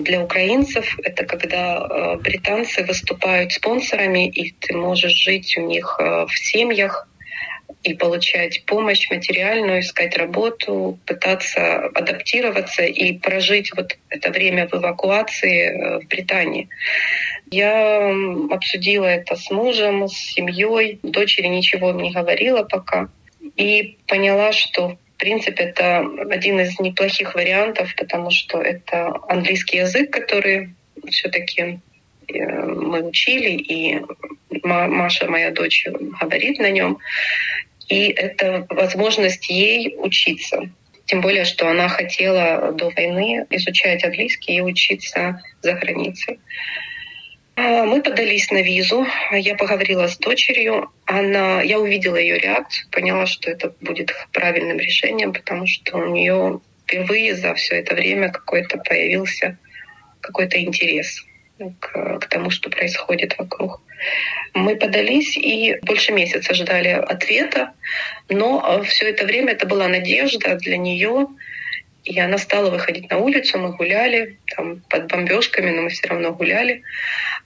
для 0.00 0.22
украинцев. 0.22 0.98
Это 1.02 1.24
когда 1.24 1.78
э, 1.78 2.16
британцы 2.18 2.84
выступают 2.84 3.52
спонсорами, 3.52 4.28
и 4.28 4.52
ты 4.52 4.76
можешь 4.76 5.14
жить 5.14 5.56
у 5.56 5.62
них 5.62 5.96
э, 5.98 6.26
в 6.26 6.38
семьях 6.38 7.08
и 7.84 7.94
получать 7.94 8.64
помощь 8.64 9.10
материальную, 9.10 9.80
искать 9.80 10.16
работу, 10.16 10.98
пытаться 11.06 11.86
адаптироваться 11.94 12.82
и 12.82 13.18
прожить 13.18 13.70
вот 13.76 13.96
это 14.08 14.30
время 14.30 14.66
в 14.66 14.74
эвакуации 14.74 15.68
э, 15.68 16.00
в 16.00 16.08
Британии. 16.08 16.68
Я 17.50 18.10
обсудила 18.50 19.04
это 19.04 19.36
с 19.36 19.50
мужем, 19.50 20.08
с 20.08 20.14
семьей. 20.14 20.98
Дочери 21.02 21.46
ничего 21.46 21.92
не 21.92 22.10
говорила 22.10 22.62
пока. 22.62 23.08
И 23.56 23.98
поняла, 24.06 24.52
что 24.52 24.96
в 25.14 25.16
принципе, 25.16 25.64
это 25.64 26.04
один 26.30 26.60
из 26.60 26.78
неплохих 26.80 27.34
вариантов, 27.34 27.94
потому 27.96 28.30
что 28.30 28.60
это 28.60 29.14
английский 29.28 29.78
язык, 29.78 30.10
который 30.10 30.70
все-таки 31.08 31.78
э, 32.28 32.64
мы 32.64 33.02
учили, 33.02 33.50
и 33.50 34.00
Маша, 34.62 35.28
моя 35.28 35.50
дочь, 35.50 35.86
говорит 36.20 36.58
на 36.58 36.70
нем. 36.70 36.98
И 37.88 38.08
это 38.08 38.66
возможность 38.70 39.48
ей 39.48 39.96
учиться. 39.98 40.70
Тем 41.06 41.20
более, 41.20 41.44
что 41.44 41.68
она 41.68 41.88
хотела 41.88 42.72
до 42.72 42.90
войны 42.90 43.46
изучать 43.50 44.04
английский 44.04 44.56
и 44.56 44.60
учиться 44.60 45.42
за 45.60 45.72
границей. 45.74 46.40
А, 47.56 47.84
мы 47.84 48.02
подались 48.02 48.50
на 48.50 48.62
визу. 48.62 49.06
Я 49.32 49.54
поговорила 49.54 50.08
с 50.08 50.16
дочерью. 50.16 50.90
Она, 51.04 51.62
я 51.62 51.78
увидела 51.78 52.16
ее 52.16 52.38
реакцию, 52.38 52.88
поняла, 52.90 53.26
что 53.26 53.50
это 53.50 53.74
будет 53.80 54.12
правильным 54.32 54.78
решением, 54.78 55.32
потому 55.32 55.66
что 55.66 55.98
у 55.98 56.06
нее 56.06 56.60
впервые 56.84 57.34
за 57.34 57.54
все 57.54 57.76
это 57.76 57.94
время 57.94 58.30
какой-то 58.30 58.78
появился 58.78 59.58
какой-то 60.20 60.58
интерес 60.58 61.22
к, 61.80 62.18
к 62.20 62.26
тому, 62.28 62.50
что 62.50 62.70
происходит 62.70 63.38
вокруг. 63.38 63.80
Мы 64.54 64.76
подались 64.76 65.36
и 65.36 65.78
больше 65.82 66.12
месяца 66.12 66.54
ждали 66.54 66.88
ответа, 66.88 67.72
но 68.28 68.82
все 68.84 69.10
это 69.10 69.24
время 69.24 69.52
это 69.52 69.66
была 69.66 69.88
надежда 69.88 70.56
для 70.56 70.76
нее, 70.76 71.28
и 72.04 72.20
она 72.20 72.36
стала 72.36 72.70
выходить 72.70 73.10
на 73.10 73.18
улицу, 73.18 73.58
мы 73.58 73.74
гуляли, 73.74 74.38
там 74.54 74.82
под 74.90 75.06
бомбежками, 75.06 75.70
но 75.70 75.82
мы 75.82 75.88
все 75.88 76.06
равно 76.08 76.32
гуляли. 76.32 76.82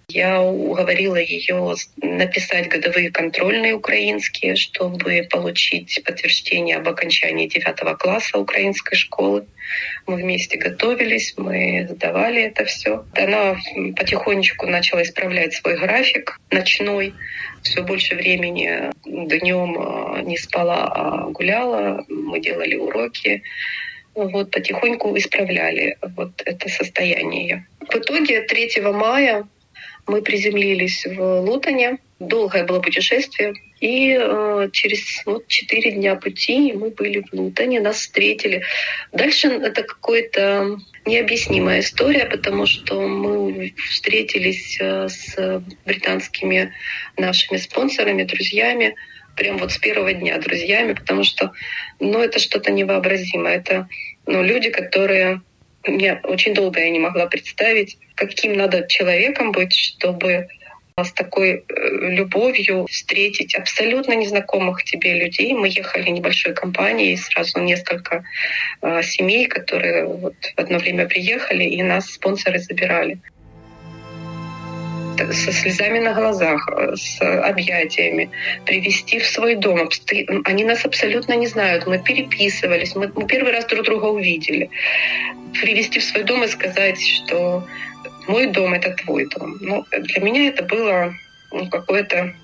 Я 0.08 0.40
уговорила 0.40 1.16
ее 1.16 1.74
написать 1.98 2.68
годовые 2.68 3.12
контрольные 3.12 3.74
украинские, 3.74 4.56
чтобы 4.56 5.28
получить 5.30 6.02
подтверждение 6.04 6.78
об 6.78 6.88
окончании 6.88 7.46
девятого 7.46 7.94
класса 7.94 8.38
украинской 8.38 8.96
школы. 8.96 9.46
Мы 10.06 10.16
вместе 10.16 10.56
готовились, 10.56 11.34
мы 11.36 11.86
сдавали 11.90 12.42
это 12.42 12.64
все. 12.64 13.04
Она 13.14 13.58
потихонечку 13.96 14.66
начала 14.66 15.02
исправлять 15.02 15.54
свой 15.54 15.78
график 15.78 16.36
ночной. 16.50 17.14
Все 17.62 17.82
больше 17.82 18.16
времени 18.16 18.90
днем 19.04 19.76
а, 19.78 20.22
не 20.22 20.36
спала, 20.36 20.90
а 20.90 21.30
гуляла. 21.30 22.04
Мы 22.08 22.40
делали 22.40 22.76
уроки 22.76 23.42
вот 24.26 24.50
потихоньку 24.50 25.16
исправляли 25.16 25.96
вот 26.16 26.42
это 26.44 26.68
состояние. 26.68 27.66
В 27.80 27.94
итоге 27.96 28.42
3 28.42 28.80
мая 28.92 29.46
мы 30.06 30.22
приземлились 30.22 31.06
в 31.06 31.40
Лутоне. 31.40 31.98
Долгое 32.18 32.64
было 32.64 32.80
путешествие. 32.80 33.54
И 33.80 34.16
э, 34.18 34.68
через 34.72 35.22
вот, 35.24 35.46
4 35.46 35.92
дня 35.92 36.16
пути 36.16 36.72
мы 36.72 36.90
были 36.90 37.20
в 37.20 37.32
Лутоне, 37.32 37.80
нас 37.80 37.98
встретили. 37.98 38.62
Дальше 39.12 39.48
это 39.48 39.84
какая-то 39.84 40.78
необъяснимая 41.06 41.80
история, 41.80 42.26
потому 42.26 42.66
что 42.66 43.00
мы 43.06 43.74
встретились 43.88 44.78
э, 44.80 45.08
с 45.08 45.62
британскими 45.86 46.72
нашими 47.16 47.58
спонсорами, 47.58 48.24
друзьями, 48.24 48.96
прям 49.38 49.58
вот 49.58 49.72
с 49.72 49.78
первого 49.78 50.12
дня 50.12 50.38
друзьями, 50.38 50.92
потому 50.92 51.22
что 51.22 51.52
ну, 52.00 52.18
это 52.18 52.38
что-то 52.40 52.72
невообразимое. 52.72 53.56
Это 53.56 53.88
ну, 54.26 54.42
люди, 54.42 54.70
которые 54.70 55.40
я 55.84 56.20
очень 56.24 56.54
долго 56.54 56.80
я 56.80 56.90
не 56.90 56.98
могла 56.98 57.26
представить, 57.26 57.96
каким 58.16 58.54
надо 58.54 58.86
человеком 58.88 59.52
быть, 59.52 59.74
чтобы 59.74 60.48
с 61.00 61.12
такой 61.12 61.50
э, 61.50 61.62
любовью 62.16 62.86
встретить 62.90 63.54
абсолютно 63.54 64.14
незнакомых 64.14 64.82
тебе 64.82 65.14
людей. 65.14 65.54
Мы 65.54 65.68
ехали 65.68 66.10
небольшой 66.10 66.54
компанией, 66.54 67.16
сразу 67.16 67.60
несколько 67.60 68.24
э, 68.82 69.02
семей, 69.04 69.46
которые 69.46 70.06
вот 70.06 70.34
в 70.56 70.58
одно 70.58 70.78
время 70.78 71.06
приехали, 71.06 71.62
и 71.62 71.80
нас 71.84 72.10
спонсоры 72.10 72.58
забирали 72.58 73.20
со 75.32 75.52
слезами 75.52 75.98
на 75.98 76.14
глазах, 76.14 76.68
э, 76.70 76.96
с 76.96 77.20
объятиями, 77.20 78.30
привести 78.64 79.18
в 79.18 79.26
свой 79.26 79.54
дом. 79.56 79.88
Они 80.44 80.64
нас 80.64 80.84
абсолютно 80.84 81.34
не 81.34 81.46
знают. 81.46 81.86
Мы 81.86 81.98
переписывались, 81.98 82.94
мы, 82.94 83.08
первый 83.26 83.52
раз 83.52 83.66
друг 83.66 83.84
друга 83.84 84.06
увидели. 84.06 84.70
Привести 85.60 85.98
в 86.00 86.04
свой 86.04 86.24
дом 86.24 86.44
и 86.44 86.48
сказать, 86.48 87.00
что 87.00 87.66
мой 88.26 88.46
дом— 88.46 88.72
это 88.74 88.90
твой 88.90 89.26
дом. 89.26 89.56
Ну, 89.60 89.84
для 89.90 90.20
меня 90.20 90.48
это 90.48 90.62
было 90.64 91.12
ну, 91.50 91.68
какое-то 91.68 92.34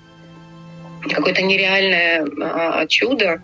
какое-то 1.13 1.43
нереальное 1.43 2.25
а, 2.41 2.87
чудо. 2.87 3.41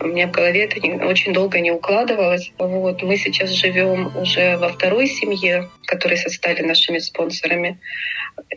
У 0.00 0.06
меня 0.06 0.28
в 0.28 0.30
голове 0.30 0.64
это 0.64 0.80
не, 0.80 0.92
очень 0.94 1.32
долго 1.32 1.60
не 1.60 1.70
укладывалось. 1.70 2.52
Вот. 2.58 3.02
Мы 3.02 3.16
сейчас 3.16 3.50
живем 3.50 4.16
уже 4.16 4.56
во 4.56 4.70
второй 4.70 5.06
семье, 5.06 5.68
которые 5.86 6.16
стали 6.16 6.62
нашими 6.62 6.98
спонсорами. 6.98 7.78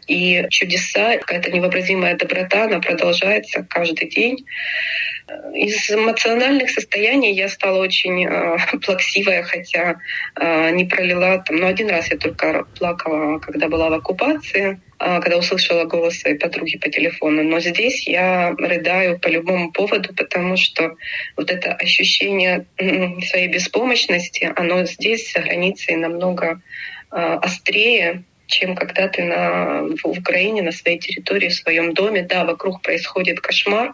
И 0.08 0.45
чудеса, 0.49 1.17
какая-то 1.17 1.51
невообразимая 1.51 2.15
доброта, 2.15 2.65
она 2.65 2.79
продолжается 2.79 3.65
каждый 3.69 4.10
день. 4.10 4.45
Из 5.53 5.89
эмоциональных 5.89 6.69
состояний 6.69 7.34
я 7.34 7.49
стала 7.49 7.79
очень 7.79 8.25
э, 8.25 8.58
плаксивая, 8.86 9.43
хотя 9.43 9.99
э, 10.36 10.71
не 10.71 10.86
пролила 10.86 11.39
там, 11.39 11.58
ну 11.58 11.67
один 11.67 11.89
раз 11.89 12.12
я 12.12 12.17
только 12.17 12.65
плакала, 12.77 13.39
когда 13.39 13.67
была 13.67 13.89
в 13.89 13.93
оккупации, 13.93 14.79
когда 14.97 15.38
услышала 15.38 15.86
голос 15.86 16.19
своей 16.19 16.38
подруги 16.38 16.77
по 16.77 16.89
телефону. 16.89 17.43
Но 17.43 17.60
здесь 17.60 18.08
я 18.08 18.51
рыдаю 18.58 19.19
по 19.19 19.27
любому 19.27 19.71
поводу, 19.71 20.13
потому 20.13 20.58
что 20.58 20.95
вот 21.36 21.51
это 21.51 21.73
ощущение 21.73 22.65
своей 22.77 23.47
беспомощности, 23.47 24.51
оно 24.56 24.86
здесь 24.86 25.34
за 25.34 25.41
границей 25.41 25.95
намного 25.95 26.62
э, 27.12 27.15
острее, 27.15 28.23
чем 28.47 28.75
когда 28.75 29.08
ты 29.08 29.23
на, 29.23 29.84
в 30.03 30.06
Украине, 30.06 30.62
на 30.62 30.71
своей 30.71 30.99
территории, 30.99 31.49
в 31.49 31.56
своем 31.56 31.93
доме. 31.93 32.23
Да, 32.23 32.45
вокруг 32.45 32.82
происходит 32.82 33.39
кошмар, 33.39 33.93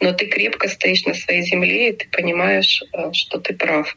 но 0.00 0.12
ты 0.12 0.26
крепко 0.26 0.68
стоишь 0.68 1.04
на 1.04 1.14
своей 1.14 1.42
земле, 1.42 1.90
и 1.90 1.96
ты 1.96 2.08
понимаешь, 2.08 2.82
э, 2.92 3.12
что 3.12 3.38
ты 3.38 3.54
прав. 3.54 3.96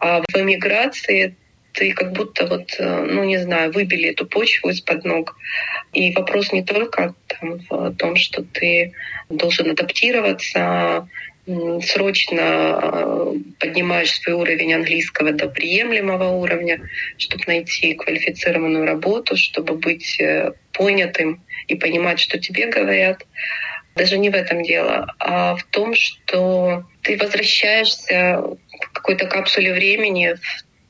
А 0.00 0.20
в 0.20 0.36
эмиграции 0.36 1.36
ты 1.74 1.92
как 1.92 2.12
будто 2.12 2.46
вот, 2.46 2.74
э, 2.78 3.06
ну 3.10 3.24
не 3.24 3.38
знаю, 3.38 3.72
выбили 3.72 4.10
эту 4.10 4.26
почву 4.26 4.70
из-под 4.70 5.04
ног. 5.04 5.36
И 5.92 6.12
вопрос 6.12 6.52
не 6.52 6.62
только 6.62 7.14
там, 7.26 7.58
в 7.68 7.94
том, 7.96 8.16
что 8.16 8.42
ты 8.42 8.92
должен 9.28 9.70
адаптироваться, 9.70 11.08
срочно 11.82 12.40
э, 12.40 13.34
поднимаешь 13.58 14.18
свой 14.20 14.34
уровень 14.36 14.74
английского 14.74 15.32
до 15.32 15.48
приемлемого 15.48 16.28
уровня, 16.28 16.80
чтобы 17.18 17.44
найти 17.46 17.94
квалифицированную 17.94 18.86
работу, 18.86 19.36
чтобы 19.36 19.74
быть 19.74 20.18
понятым 20.72 21.42
и 21.68 21.74
понимать, 21.74 22.20
что 22.20 22.38
тебе 22.38 22.68
говорят. 22.68 23.26
Даже 23.94 24.16
не 24.16 24.30
в 24.30 24.34
этом 24.34 24.62
дело, 24.62 25.06
а 25.18 25.54
в 25.54 25.62
том, 25.64 25.94
что 25.94 26.84
ты 27.02 27.16
возвращаешься 27.16 28.40
в 28.40 28.92
какой-то 28.92 29.26
капсуле 29.26 29.72
времени, 29.72 30.34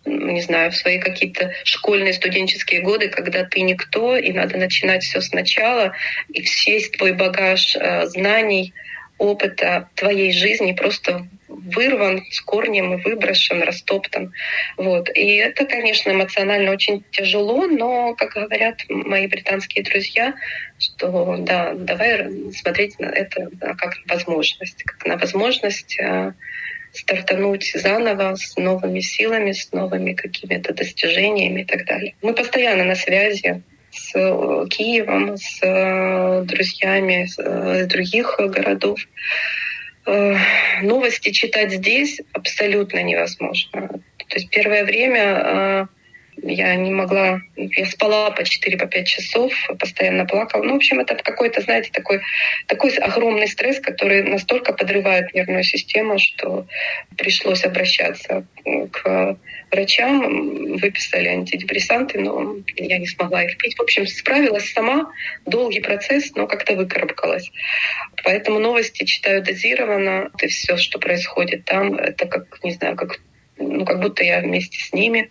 не 0.05 0.41
знаю, 0.43 0.71
в 0.71 0.77
свои 0.77 0.99
какие-то 0.99 1.53
школьные 1.65 2.13
студенческие 2.13 2.83
годы, 2.83 3.09
когда 3.09 3.45
ты 3.45 3.61
никто, 3.61 4.17
и 4.17 4.33
надо 4.33 4.57
начинать 4.59 5.03
все 5.03 5.21
сначала, 5.21 5.95
и 6.33 6.43
весь 6.67 6.91
твой 6.91 7.13
багаж 7.13 7.77
э, 7.77 8.07
знаний, 8.07 8.73
опыта 9.19 9.89
твоей 9.95 10.33
жизни 10.33 10.73
просто 10.73 11.27
вырван 11.49 12.25
с 12.31 12.41
корнем 12.41 12.95
и 12.95 13.03
выброшен, 13.03 13.63
растоптан. 13.63 14.33
Вот. 14.77 15.09
И 15.15 15.37
это, 15.37 15.67
конечно, 15.67 16.11
эмоционально 16.11 16.73
очень 16.73 17.05
тяжело, 17.13 17.67
но, 17.67 18.15
как 18.15 18.33
говорят 18.33 18.81
мои 18.89 19.27
британские 19.27 19.85
друзья, 19.85 20.35
что 20.79 21.37
да, 21.39 21.75
давай 21.75 22.53
смотреть 22.53 22.99
на 22.99 23.07
это 23.07 23.49
как 23.61 23.95
возможность, 24.09 24.83
как 24.83 25.07
на 25.07 25.17
возможность 25.17 25.97
э, 26.01 26.33
стартануть 26.97 27.73
заново 27.75 28.35
с 28.37 28.57
новыми 28.57 29.01
силами, 29.01 29.53
с 29.53 29.73
новыми 29.73 30.15
какими-то 30.15 30.73
достижениями 30.73 31.63
и 31.63 31.65
так 31.65 31.85
далее. 31.87 32.15
Мы 32.23 32.35
постоянно 32.35 32.85
на 32.85 32.95
связи 32.95 33.63
с 33.91 34.15
э, 34.15 34.67
Киевом, 34.71 35.37
с 35.37 35.61
э, 35.63 36.43
друзьями 36.45 37.25
из 37.25 37.89
других 37.89 38.37
городов. 38.39 38.99
Э, 40.07 40.37
новости 40.83 41.31
читать 41.31 41.73
здесь 41.73 42.21
абсолютно 42.33 43.03
невозможно. 43.03 43.89
То 44.29 44.37
есть 44.37 44.51
первое 44.51 44.85
время 44.85 45.21
э, 45.21 45.87
Я 46.43 46.75
не 46.75 46.91
могла... 46.91 47.41
Я 47.57 47.87
спала 47.87 48.31
по 48.31 48.43
4-5 48.43 48.87
по 48.89 49.05
часов, 49.05 49.53
постоянно 49.79 50.27
плакала. 50.27 50.63
Ну, 50.63 50.75
в 50.75 50.77
общем, 50.77 51.01
это 51.01 51.15
какой-то, 51.15 51.61
знаете, 51.61 51.91
такой, 51.93 52.21
такой 52.67 52.91
огромный 52.97 53.49
стресс, 53.49 53.81
который 53.81 54.23
настолько 54.23 54.73
подрывает 54.73 55.33
нервную 55.35 55.65
систему, 55.65 56.19
что 56.19 56.67
пришлось 57.17 57.65
обращаться 57.65 58.47
к 58.93 59.39
врачам, 59.71 60.77
выписали 60.77 61.29
антидепрессанты, 61.29 62.21
но 62.21 62.57
я 62.77 62.99
не 62.99 63.07
смогла 63.07 63.45
их 63.45 63.57
пить. 63.59 63.77
В 63.77 63.83
общем, 63.83 64.07
справилась 64.07 64.73
сама, 64.73 65.11
долгий 65.47 65.81
процесс, 65.81 66.35
но 66.35 66.47
как-то 66.47 66.75
выкарабкалась. 66.75 67.51
Поэтому 68.23 68.59
новости 68.59 69.05
читаю 69.05 69.43
дозированно, 69.43 70.31
и 70.41 70.47
все, 70.49 70.77
что 70.77 70.99
происходит 70.99 71.65
там, 71.65 71.95
это 71.95 72.27
как, 72.27 72.63
не 72.63 72.73
знаю, 72.73 72.97
как, 72.97 73.21
ну, 73.57 73.85
как 73.85 74.01
будто 74.01 74.23
я 74.23 74.41
вместе 74.41 74.79
с 74.79 74.93
ними 74.93 75.31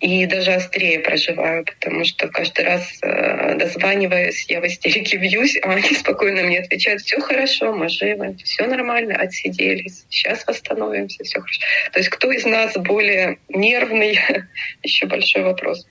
и 0.00 0.24
даже 0.26 0.52
острее 0.52 1.00
проживаю, 1.00 1.64
потому 1.64 2.04
что 2.04 2.28
каждый 2.28 2.64
раз 2.64 2.98
э, 3.02 3.54
дозваниваюсь, 3.56 4.46
я 4.48 4.60
в 4.60 4.66
истерике 4.66 5.18
бьюсь, 5.18 5.58
а 5.62 5.72
они 5.72 5.94
спокойно 5.94 6.42
мне 6.42 6.60
отвечают, 6.60 7.02
все 7.02 7.20
хорошо, 7.20 7.72
мы 7.74 7.88
живы, 7.88 8.36
все 8.42 8.66
нормально, 8.66 9.16
отсиделись, 9.16 10.06
сейчас 10.08 10.46
восстановимся, 10.46 11.22
все 11.24 11.40
хорошо. 11.40 11.60
То 11.92 11.98
есть 11.98 12.08
кто 12.08 12.32
из 12.32 12.46
нас 12.46 12.74
более 12.76 13.38
нервный, 13.48 14.18
еще 14.82 15.06
большой 15.06 15.42
вопрос. 15.42 15.86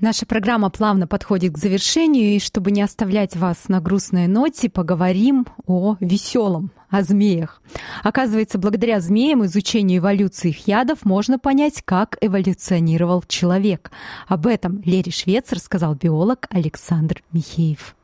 Наша 0.00 0.26
программа 0.26 0.70
плавно 0.70 1.08
подходит 1.08 1.52
к 1.52 1.58
завершению, 1.58 2.36
и 2.36 2.38
чтобы 2.38 2.70
не 2.70 2.82
оставлять 2.82 3.34
вас 3.34 3.68
на 3.68 3.80
грустной 3.80 4.28
ноте, 4.28 4.70
поговорим 4.70 5.44
о 5.66 5.96
веселом, 5.98 6.70
о 6.90 7.02
змеях. 7.02 7.62
Оказывается, 8.02 8.58
благодаря 8.58 9.00
змеям, 9.00 9.44
изучению 9.44 9.98
эволюции 9.98 10.50
их 10.50 10.66
ядов, 10.66 11.04
можно 11.04 11.38
понять, 11.38 11.82
как 11.84 12.16
эволюционировал 12.20 13.22
человек. 13.26 13.90
Об 14.26 14.46
этом 14.46 14.82
Лере 14.84 15.12
Швец 15.12 15.52
рассказал 15.52 15.94
биолог 15.94 16.46
Александр 16.50 17.22
Михеев. 17.32 17.94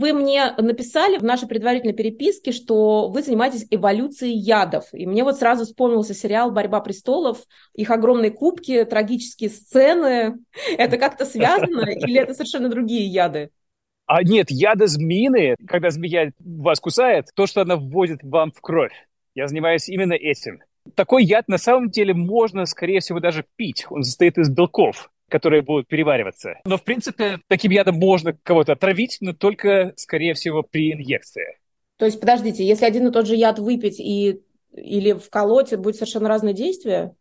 Вы 0.00 0.14
мне 0.14 0.54
написали 0.56 1.18
в 1.18 1.22
нашей 1.22 1.46
предварительной 1.46 1.92
переписке, 1.92 2.52
что 2.52 3.08
вы 3.10 3.22
занимаетесь 3.22 3.66
эволюцией 3.70 4.34
ядов. 4.34 4.86
И 4.94 5.04
мне 5.04 5.24
вот 5.24 5.36
сразу 5.36 5.66
вспомнился 5.66 6.14
сериал 6.14 6.50
«Борьба 6.50 6.80
престолов», 6.80 7.44
их 7.74 7.90
огромные 7.90 8.30
кубки, 8.30 8.82
трагические 8.84 9.50
сцены. 9.50 10.38
Это 10.78 10.96
как-то 10.96 11.26
связано 11.26 11.82
или 11.90 12.18
это 12.18 12.32
совершенно 12.32 12.70
другие 12.70 13.06
яды? 13.06 13.50
А 14.12 14.24
нет, 14.24 14.50
яды 14.50 14.88
змеиные, 14.88 15.54
когда 15.68 15.90
змея 15.90 16.32
вас 16.40 16.80
кусает, 16.80 17.26
то, 17.36 17.46
что 17.46 17.60
она 17.60 17.76
вводит 17.76 18.24
вам 18.24 18.50
в 18.50 18.60
кровь. 18.60 18.90
Я 19.36 19.46
занимаюсь 19.46 19.88
именно 19.88 20.14
этим. 20.14 20.64
Такой 20.96 21.22
яд 21.22 21.46
на 21.46 21.58
самом 21.58 21.90
деле 21.90 22.12
можно, 22.12 22.66
скорее 22.66 22.98
всего, 22.98 23.20
даже 23.20 23.44
пить. 23.54 23.86
Он 23.88 24.02
состоит 24.02 24.36
из 24.36 24.50
белков 24.50 25.10
которые 25.28 25.62
будут 25.62 25.86
перевариваться. 25.86 26.54
Но, 26.64 26.76
в 26.76 26.82
принципе, 26.82 27.38
таким 27.46 27.70
ядом 27.70 27.94
можно 27.94 28.32
кого-то 28.32 28.72
отравить, 28.72 29.18
но 29.20 29.32
только, 29.32 29.92
скорее 29.94 30.34
всего, 30.34 30.64
при 30.64 30.92
инъекции. 30.92 31.56
То 31.98 32.04
есть, 32.04 32.18
подождите, 32.18 32.66
если 32.66 32.84
один 32.84 33.06
и 33.06 33.12
тот 33.12 33.28
же 33.28 33.36
яд 33.36 33.60
выпить 33.60 34.00
и 34.00 34.42
или 34.72 35.12
вколоть, 35.12 35.72
будет 35.76 35.94
совершенно 35.94 36.28
разное 36.28 36.52
действие? 36.52 37.14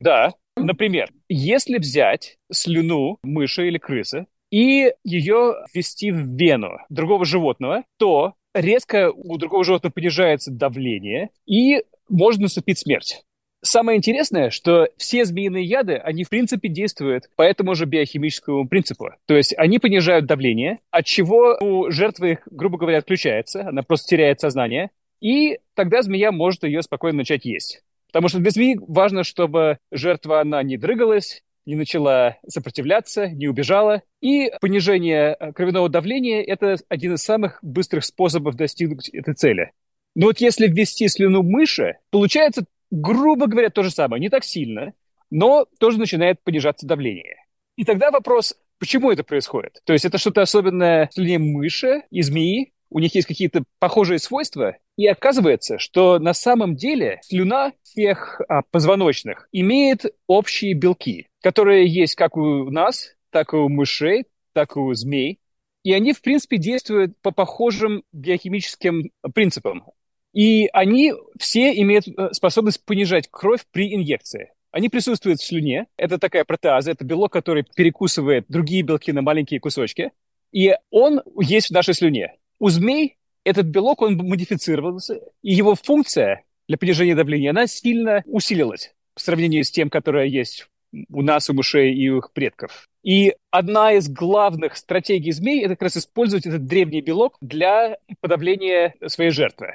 Да. 0.00 0.32
Например, 0.56 1.10
если 1.28 1.76
взять 1.76 2.38
слюну 2.50 3.18
мыши 3.22 3.68
или 3.68 3.76
крысы 3.76 4.26
и 4.50 4.92
ее 5.04 5.54
ввести 5.72 6.10
в 6.10 6.36
вену 6.36 6.78
другого 6.88 7.24
животного, 7.24 7.84
то 7.98 8.34
резко 8.54 9.10
у 9.12 9.36
другого 9.38 9.64
животного 9.64 9.92
понижается 9.92 10.50
давление 10.50 11.30
и 11.46 11.82
может 12.08 12.40
наступить 12.40 12.78
смерть. 12.78 13.22
Самое 13.60 13.98
интересное, 13.98 14.50
что 14.50 14.88
все 14.96 15.24
змеиные 15.24 15.64
яды, 15.64 15.96
они 15.96 16.22
в 16.22 16.28
принципе 16.28 16.68
действуют 16.68 17.24
по 17.34 17.42
этому 17.42 17.74
же 17.74 17.86
биохимическому 17.86 18.68
принципу. 18.68 19.10
То 19.26 19.36
есть 19.36 19.52
они 19.58 19.80
понижают 19.80 20.26
давление, 20.26 20.78
от 20.92 21.06
чего 21.06 21.58
у 21.60 21.90
жертвы 21.90 22.32
их, 22.32 22.38
грубо 22.50 22.78
говоря, 22.78 22.98
отключается, 22.98 23.68
она 23.68 23.82
просто 23.82 24.10
теряет 24.10 24.40
сознание, 24.40 24.90
и 25.20 25.58
тогда 25.74 26.02
змея 26.02 26.30
может 26.30 26.62
ее 26.62 26.82
спокойно 26.82 27.18
начать 27.18 27.44
есть. 27.44 27.82
Потому 28.06 28.28
что 28.28 28.38
для 28.38 28.50
змеи 28.50 28.78
важно, 28.80 29.24
чтобы 29.24 29.78
жертва, 29.90 30.40
она 30.40 30.62
не 30.62 30.76
дрыгалась, 30.76 31.42
не 31.68 31.76
начала 31.76 32.38
сопротивляться, 32.48 33.28
не 33.28 33.46
убежала. 33.46 34.02
И 34.20 34.50
понижение 34.60 35.36
э, 35.38 35.52
кровяного 35.52 35.88
давления– 35.88 36.42
это 36.46 36.76
один 36.88 37.14
из 37.14 37.22
самых 37.22 37.58
быстрых 37.62 38.04
способов 38.04 38.56
достигнуть 38.56 39.08
этой 39.10 39.34
цели. 39.34 39.72
Но 40.14 40.26
вот 40.26 40.40
если 40.40 40.66
ввести 40.66 41.06
слюну 41.08 41.42
мыши, 41.42 41.98
получается 42.10 42.64
грубо 42.90 43.46
говоря, 43.46 43.70
то 43.70 43.82
же 43.82 43.90
самое, 43.90 44.20
не 44.20 44.28
так 44.28 44.44
сильно, 44.44 44.92
но 45.30 45.66
тоже 45.78 45.98
начинает 45.98 46.42
понижаться 46.42 46.86
давление. 46.86 47.36
И 47.76 47.84
тогда 47.84 48.10
вопрос, 48.10 48.54
почему 48.78 49.10
это 49.10 49.22
происходит? 49.22 49.80
То 49.84 49.92
есть 49.92 50.04
это 50.04 50.18
что-то 50.18 50.42
особенное 50.42 51.08
в 51.08 51.14
слюне 51.14 51.38
мыши 51.38 52.02
и 52.10 52.22
змеи, 52.22 52.72
у 52.90 52.98
них 52.98 53.14
есть 53.14 53.28
какие-то 53.28 53.64
похожие 53.78 54.18
свойства, 54.18 54.76
и 54.98 55.06
оказывается, 55.06 55.78
что 55.78 56.18
на 56.18 56.34
самом 56.34 56.74
деле 56.74 57.20
слюна 57.22 57.72
всех 57.84 58.40
а, 58.48 58.62
позвоночных 58.62 59.48
имеет 59.52 60.04
общие 60.26 60.74
белки, 60.74 61.28
которые 61.40 61.86
есть 61.86 62.16
как 62.16 62.36
у 62.36 62.68
нас, 62.68 63.14
так 63.30 63.52
и 63.52 63.56
у 63.56 63.68
мышей, 63.68 64.24
так 64.54 64.74
и 64.74 64.80
у 64.80 64.92
змей. 64.94 65.38
И 65.84 65.92
они, 65.92 66.12
в 66.12 66.20
принципе, 66.20 66.56
действуют 66.58 67.16
по 67.22 67.30
похожим 67.30 68.02
биохимическим 68.12 69.12
принципам. 69.32 69.84
И 70.32 70.68
они 70.72 71.12
все 71.38 71.80
имеют 71.80 72.08
э, 72.08 72.32
способность 72.32 72.84
понижать 72.84 73.28
кровь 73.30 73.66
при 73.70 73.94
инъекции. 73.94 74.50
Они 74.72 74.88
присутствуют 74.88 75.38
в 75.38 75.46
слюне. 75.46 75.86
Это 75.96 76.18
такая 76.18 76.44
протеаза, 76.44 76.90
это 76.90 77.04
белок, 77.04 77.32
который 77.32 77.62
перекусывает 77.62 78.46
другие 78.48 78.82
белки 78.82 79.12
на 79.12 79.22
маленькие 79.22 79.60
кусочки. 79.60 80.10
И 80.50 80.74
он 80.90 81.22
есть 81.40 81.68
в 81.68 81.72
нашей 81.72 81.94
слюне. 81.94 82.34
У 82.58 82.68
змей 82.68 83.17
этот 83.48 83.66
белок, 83.66 84.02
он 84.02 84.16
модифицировался, 84.16 85.20
и 85.42 85.54
его 85.54 85.74
функция 85.74 86.44
для 86.68 86.76
понижения 86.76 87.14
давления, 87.14 87.50
она 87.50 87.66
сильно 87.66 88.22
усилилась 88.26 88.94
в 89.14 89.20
сравнении 89.20 89.62
с 89.62 89.70
тем, 89.70 89.90
которая 89.90 90.26
есть 90.26 90.68
у 91.10 91.22
нас, 91.22 91.48
у 91.50 91.54
мышей 91.54 91.94
и 91.94 92.08
у 92.10 92.18
их 92.18 92.32
предков. 92.32 92.88
И 93.02 93.34
одна 93.50 93.92
из 93.92 94.08
главных 94.08 94.76
стратегий 94.76 95.32
змей– 95.32 95.62
это 95.64 95.70
как 95.70 95.82
раз 95.82 95.96
использовать 95.96 96.46
этот 96.46 96.66
древний 96.66 97.00
белок 97.00 97.36
для 97.40 97.98
подавления 98.20 98.94
своей 99.06 99.30
жертвы. 99.30 99.68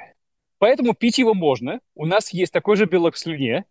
Поэтому 0.58 0.94
пить 0.94 1.18
его 1.18 1.34
можно. 1.34 1.80
У 1.94 2.06
нас 2.06 2.32
есть 2.32 2.52
такой 2.52 2.76
же 2.76 2.86
белок 2.86 3.14
в 3.14 3.18
слюне. 3.18 3.64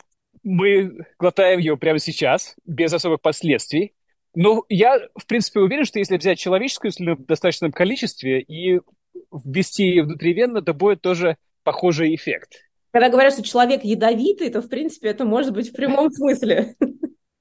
Мы 0.43 1.05
глотаем 1.17 1.59
его 1.59 1.77
прямо 1.77 1.99
сейчас, 1.99 2.55
без 2.65 2.93
особых 2.93 3.21
последствий. 3.21 3.93
Но 4.35 4.65
я, 4.67 4.99
в 5.15 5.25
принципе, 5.27 5.59
уверен, 5.59 5.85
что 5.85 5.99
если 5.99 6.17
взять 6.17 6.39
человеческую 6.39 6.91
слюну 6.91 7.15
в 7.15 7.25
достаточном 7.25 7.71
количестве 7.71 8.41
и 8.41 8.79
ввести 9.31 10.01
внутривенно, 10.01 10.61
то 10.61 10.73
будет 10.73 11.01
тоже 11.01 11.37
похожий 11.63 12.15
эффект. 12.15 12.53
Когда 12.91 13.09
говорят, 13.09 13.33
что 13.33 13.43
человек 13.43 13.83
ядовитый, 13.83 14.49
то, 14.49 14.61
в 14.61 14.69
принципе, 14.69 15.09
это 15.09 15.25
может 15.25 15.53
быть 15.53 15.69
в 15.69 15.73
прямом 15.73 16.11
смысле. 16.11 16.75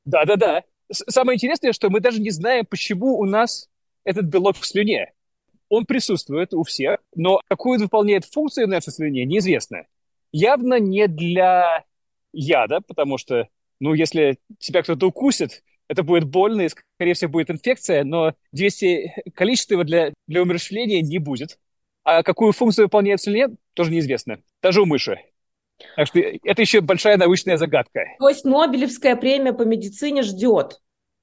Да-да-да. 0.04 0.62
Самое 0.90 1.36
интересное, 1.36 1.72
что 1.72 1.90
мы 1.90 2.00
даже 2.00 2.20
не 2.20 2.30
знаем, 2.30 2.66
почему 2.66 3.18
у 3.18 3.24
нас 3.24 3.68
этот 4.04 4.24
белок 4.24 4.56
в 4.56 4.66
слюне 4.66 5.12
он 5.72 5.86
присутствует 5.86 6.52
у 6.52 6.64
всех, 6.64 6.98
но 7.14 7.40
какую 7.48 7.76
он 7.76 7.84
выполняет 7.84 8.26
функцию 8.26 8.66
в 8.66 8.68
нашей 8.68 8.92
слюне, 8.92 9.24
неизвестно. 9.24 9.86
Явно 10.30 10.78
не 10.78 11.08
для 11.08 11.86
яда, 12.34 12.82
потому 12.86 13.16
что, 13.16 13.48
ну, 13.80 13.94
если 13.94 14.38
тебя 14.58 14.82
кто-то 14.82 15.06
укусит, 15.06 15.62
это 15.88 16.02
будет 16.02 16.24
больно, 16.24 16.62
и, 16.62 16.68
скорее 16.68 17.14
всего, 17.14 17.30
будет 17.30 17.50
инфекция, 17.50 18.04
но 18.04 18.34
200 18.52 19.30
количества 19.34 19.74
его 19.74 19.84
для, 19.84 20.12
для 20.26 20.42
умерщвления 20.42 21.02
не 21.02 21.18
будет. 21.18 21.58
А 22.04 22.22
какую 22.22 22.52
функцию 22.52 22.86
выполняет 22.86 23.20
слюне, 23.20 23.56
тоже 23.74 23.90
неизвестно. 23.90 24.38
Даже 24.62 24.82
у 24.82 24.86
мыши. 24.86 25.20
Так 25.96 26.06
что 26.06 26.20
это 26.20 26.62
еще 26.62 26.80
большая 26.80 27.16
научная 27.16 27.56
загадка. 27.56 28.04
То 28.18 28.28
есть 28.28 28.44
Нобелевская 28.44 29.16
премия 29.16 29.52
по 29.52 29.62
медицине 29.62 30.22
ждет? 30.22 30.80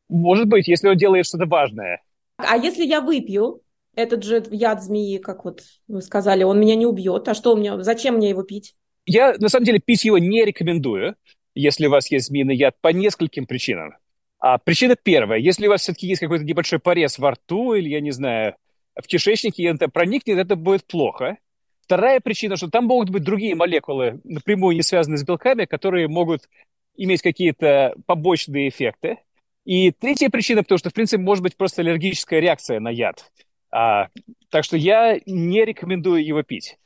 Может 0.10 0.48
быть, 0.48 0.68
если 0.68 0.88
он 0.90 0.98
делает 0.98 1.26
что-то 1.26 1.46
важное. 1.46 2.02
А 2.38 2.58
если 2.58 2.86
я 2.86 3.02
выпью 3.02 3.62
этот 3.96 4.24
же 4.24 4.44
яд 4.52 4.82
змеи, 4.82 5.18
как 5.18 5.46
вот 5.46 5.64
вы 5.88 6.02
сказали, 6.02 6.44
он 6.44 6.60
меня 6.60 6.76
не 6.76 6.86
убьет. 6.86 7.28
А 7.28 7.34
что 7.34 7.56
мне, 7.56 7.82
зачем 7.84 8.16
мне 8.16 8.30
его 8.30 8.44
пить? 8.44 8.76
Я, 9.06 9.36
на 9.38 9.50
самом 9.50 9.66
деле, 9.66 9.80
пить 9.80 10.06
его 10.06 10.18
не 10.18 10.46
рекомендую, 10.46 11.16
если 11.56 11.88
у 11.88 11.90
вас 11.90 12.12
есть 12.12 12.28
змеиный 12.28 12.56
яд, 12.56 12.76
по 12.82 12.90
нескольким 12.90 13.46
причинам. 13.46 13.96
А 14.40 14.58
причина 14.58 14.96
первая. 14.96 15.40
Если 15.40 15.68
у 15.68 15.70
вас 15.70 15.82
все-таки 15.82 16.08
есть 16.08 16.22
какой-то 16.22 16.46
небольшой 16.46 16.80
порез 16.80 17.20
во 17.20 17.32
рту 17.32 17.74
или, 17.74 17.90
я 17.90 18.00
не 18.00 18.12
знаю, 18.12 18.56
в 18.96 19.06
кишечнике, 19.06 19.64
и 19.64 19.68
это 19.68 19.90
проникнет, 19.90 20.38
это 20.38 20.56
будет 20.56 20.86
плохо. 20.86 21.38
Вторая 21.82 22.20
причина, 22.20 22.56
что 22.56 22.70
там 22.70 22.86
могут 22.86 23.10
быть 23.10 23.24
другие 23.24 23.56
молекулы, 23.56 24.22
напрямую 24.24 24.76
не 24.76 24.84
связанные 24.84 25.18
с 25.18 25.26
белками, 25.26 25.66
которые 25.66 26.08
могут 26.08 26.48
иметь 26.96 27.22
какие-то 27.22 27.96
побочные 28.06 28.70
эффекты. 28.70 29.18
И 29.66 29.92
третья 29.92 30.30
причина, 30.30 30.64
потому 30.64 30.78
что, 30.78 30.90
в 30.90 30.94
принципе, 30.94 31.22
может 31.22 31.44
быть 31.44 31.58
просто 31.58 31.82
аллергическая 31.82 32.40
реакция 32.40 32.80
на 32.80 32.90
яд. 32.90 33.32
А, 33.72 34.08
так 34.50 34.64
что 34.64 34.78
я 34.78 35.20
не 35.26 35.66
рекомендую 35.66 36.26
его 36.26 36.44
пить. 36.44 36.78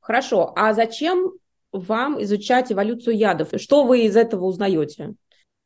Хорошо. 0.00 0.52
А 0.56 0.72
зачем 0.72 1.32
вам 1.72 2.22
изучать 2.22 2.72
эволюцию 2.72 3.16
ядов? 3.16 3.50
Что 3.56 3.84
вы 3.84 4.06
из 4.06 4.16
этого 4.16 4.44
узнаете? 4.44 5.14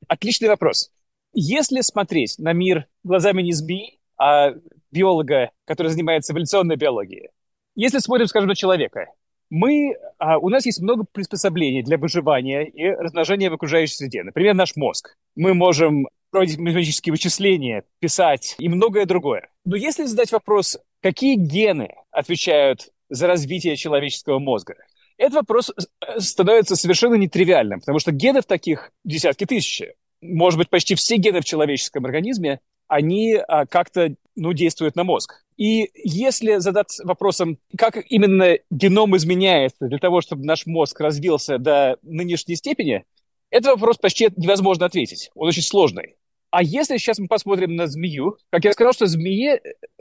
Отличный 0.08 0.48
вопрос. 0.48 0.90
Если 1.32 1.80
смотреть 1.80 2.38
на 2.38 2.52
мир 2.52 2.86
глазами 3.04 3.42
не 3.42 3.52
СБИ, 3.52 4.00
а 4.18 4.54
биолога, 4.90 5.50
который 5.64 5.88
занимается 5.88 6.32
эволюционной 6.32 6.76
биологией, 6.76 7.30
если 7.74 7.98
смотрим, 7.98 8.26
скажем, 8.26 8.48
на 8.48 8.56
человека, 8.56 9.06
мы, 9.48 9.96
а, 10.18 10.38
у 10.38 10.48
нас 10.48 10.66
есть 10.66 10.80
много 10.80 11.04
приспособлений 11.10 11.82
для 11.82 11.98
выживания 11.98 12.64
и 12.64 12.88
размножения 12.88 13.50
в 13.50 13.54
окружающей 13.54 13.94
среде. 13.94 14.22
Например, 14.22 14.54
наш 14.54 14.76
мозг. 14.76 15.16
Мы 15.34 15.54
можем 15.54 16.06
проводить 16.30 16.58
математические 16.58 17.12
вычисления, 17.12 17.84
писать 17.98 18.54
и 18.58 18.68
многое 18.68 19.06
другое. 19.06 19.48
Но 19.64 19.76
если 19.76 20.04
задать 20.04 20.30
вопрос, 20.30 20.78
какие 21.02 21.34
гены 21.34 21.94
отвечают 22.10 22.90
за 23.08 23.26
развитие 23.26 23.76
человеческого 23.76 24.38
мозга, 24.38 24.76
этот 25.18 25.34
вопрос 25.34 25.70
э, 25.70 26.20
становится 26.20 26.76
совершенно 26.76 27.14
нетривиальным, 27.14 27.80
потому 27.80 27.98
что 27.98 28.12
генов 28.12 28.46
таких 28.46 28.90
десятки 29.04 29.44
тысяч. 29.44 29.82
Может 30.20 30.58
быть, 30.58 30.70
почти 30.70 30.94
все 30.94 31.16
гены 31.16 31.40
в 31.40 31.44
человеческом 31.44 32.04
организме, 32.04 32.60
они 32.88 33.34
а, 33.36 33.66
как-то 33.66 34.14
ну, 34.34 34.52
действуют 34.52 34.96
на 34.96 35.04
мозг. 35.04 35.44
И 35.56 35.90
если 35.94 36.56
задаться 36.56 37.06
вопросом, 37.06 37.58
как 37.76 37.98
именно 38.10 38.58
геном 38.70 39.16
изменяется 39.16 39.86
для 39.86 39.98
того, 39.98 40.20
чтобы 40.20 40.44
наш 40.44 40.66
мозг 40.66 41.00
развился 41.00 41.58
до 41.58 41.98
нынешней 42.02 42.56
степени, 42.56 43.04
этот 43.50 43.72
вопрос 43.72 43.98
почти 43.98 44.28
невозможно 44.36 44.86
ответить. 44.86 45.30
Он 45.34 45.48
очень 45.48 45.62
сложный. 45.62 46.16
А 46.50 46.62
если 46.62 46.96
сейчас 46.96 47.18
мы 47.18 47.28
посмотрим 47.28 47.76
на 47.76 47.86
змею, 47.86 48.38
как 48.50 48.64
я 48.64 48.72
сказал, 48.72 48.92
что 48.92 49.06
змее 49.06 49.60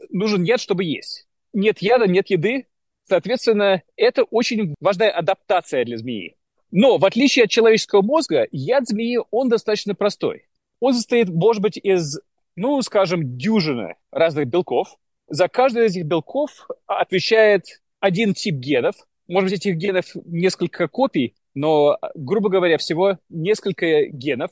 нужен 0.09 0.43
яд, 0.43 0.59
чтобы 0.59 0.83
есть. 0.83 1.27
Нет 1.53 1.79
яда, 1.79 2.07
нет 2.07 2.29
еды, 2.29 2.67
соответственно, 3.07 3.83
это 3.95 4.23
очень 4.23 4.73
важная 4.79 5.11
адаптация 5.11 5.85
для 5.85 5.97
змеи. 5.97 6.37
Но 6.71 6.97
в 6.97 7.05
отличие 7.05 7.45
от 7.45 7.51
человеческого 7.51 8.01
мозга, 8.01 8.47
яд 8.51 8.87
змеи, 8.87 9.19
он 9.31 9.49
достаточно 9.49 9.95
простой. 9.95 10.47
Он 10.79 10.93
состоит, 10.93 11.29
может 11.29 11.61
быть, 11.61 11.77
из, 11.77 12.19
ну, 12.55 12.81
скажем, 12.81 13.37
дюжины 13.37 13.95
разных 14.11 14.47
белков. 14.47 14.97
За 15.27 15.47
каждый 15.47 15.85
из 15.85 15.95
этих 15.95 16.05
белков 16.05 16.67
отвечает 16.85 17.81
один 17.99 18.33
тип 18.33 18.55
генов. 18.55 18.95
Может 19.27 19.49
быть, 19.49 19.59
этих 19.59 19.75
генов 19.75 20.05
несколько 20.25 20.87
копий, 20.87 21.35
но, 21.53 21.97
грубо 22.15 22.49
говоря, 22.49 22.77
всего 22.77 23.17
несколько 23.29 24.05
генов, 24.05 24.51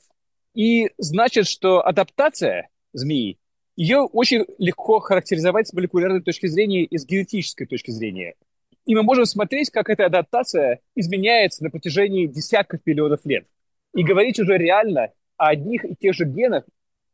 и 0.53 0.89
значит, 0.97 1.47
что 1.47 1.86
адаптация 1.86 2.70
змеи, 2.93 3.38
ее 3.76 3.99
очень 3.99 4.43
легко 4.57 4.99
характеризовать 4.99 5.68
с 5.68 5.74
молекулярной 5.74 6.24
точки 6.24 6.47
зрения 6.47 6.84
и 6.84 6.97
с 6.97 7.05
генетической 7.05 7.68
точки 7.68 7.91
зрения. 7.91 8.34
И 8.88 8.96
мы 8.96 9.04
можем 9.04 9.26
смотреть, 9.26 9.70
как 9.70 9.90
эта 9.90 10.06
адаптация 10.06 10.80
изменяется 10.96 11.64
на 11.64 11.70
протяжении 11.70 12.26
десятков 12.26 12.80
миллионов 12.86 13.20
лет. 13.26 13.46
И 13.94 14.04
говорить 14.04 14.40
уже 14.40 14.58
реально 14.58 15.12
о 15.38 15.50
одних 15.50 15.86
и 15.86 15.96
тех 15.96 16.16
же 16.16 16.26
генах, 16.26 16.64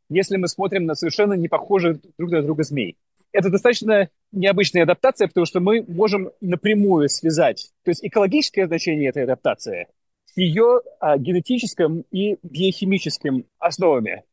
если 0.08 0.36
мы 0.36 0.48
смотрим 0.48 0.86
на 0.86 0.94
совершенно 0.94 1.34
не 1.34 1.48
похожих 1.48 1.98
друг 2.16 2.30
на 2.30 2.42
друга 2.42 2.62
змей. 2.62 2.96
Это 3.32 3.50
достаточно 3.50 4.08
необычная 4.32 4.84
адаптация, 4.84 5.26
потому 5.26 5.44
что 5.44 5.60
мы 5.60 5.84
можем 5.86 6.30
напрямую 6.40 7.08
связать, 7.08 7.72
то 7.82 7.90
есть 7.90 8.04
экологическое 8.04 8.66
значение 8.66 9.10
этой 9.10 9.24
адаптации 9.24 9.88
ее 10.36 10.80
а, 11.00 11.16
генетическим 11.16 12.04
и 12.10 12.36
биохимическим 12.42 13.46
основами. 13.58 14.24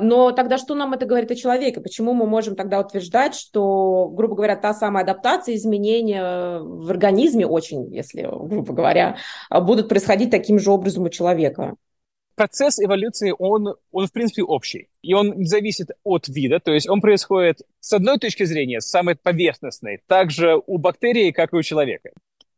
Но 0.00 0.32
тогда 0.32 0.58
что 0.58 0.74
нам 0.74 0.92
это 0.92 1.06
говорит 1.06 1.30
о 1.30 1.34
человеке? 1.34 1.80
Почему 1.80 2.14
мы 2.14 2.26
можем 2.26 2.56
тогда 2.56 2.80
утверждать, 2.80 3.34
что, 3.34 4.08
грубо 4.08 4.34
говоря, 4.34 4.56
та 4.56 4.74
самая 4.74 5.04
адаптация, 5.04 5.54
изменения 5.54 6.60
в 6.60 6.90
организме 6.90 7.46
очень, 7.46 7.94
если, 7.94 8.22
грубо 8.22 8.72
говоря, 8.72 9.16
будут 9.50 9.88
происходить 9.88 10.30
таким 10.30 10.58
же 10.58 10.70
образом 10.70 11.04
у 11.04 11.08
человека? 11.08 11.74
Процесс 12.34 12.78
эволюции, 12.78 13.34
он, 13.38 13.74
он 13.92 14.06
в 14.06 14.12
принципе 14.12 14.42
общий. 14.42 14.88
И 15.02 15.12
он 15.12 15.44
зависит 15.44 15.90
от 16.04 16.28
вида, 16.28 16.58
то 16.58 16.72
есть 16.72 16.88
он 16.88 17.00
происходит 17.00 17.60
с 17.80 17.92
одной 17.92 18.18
точки 18.18 18.44
зрения, 18.44 18.80
с 18.80 18.86
самой 18.86 19.16
поверхностной, 19.16 20.02
также 20.06 20.60
у 20.66 20.78
бактерий, 20.78 21.32
как 21.32 21.52
и 21.52 21.56
у 21.56 21.62
человека 21.62 22.10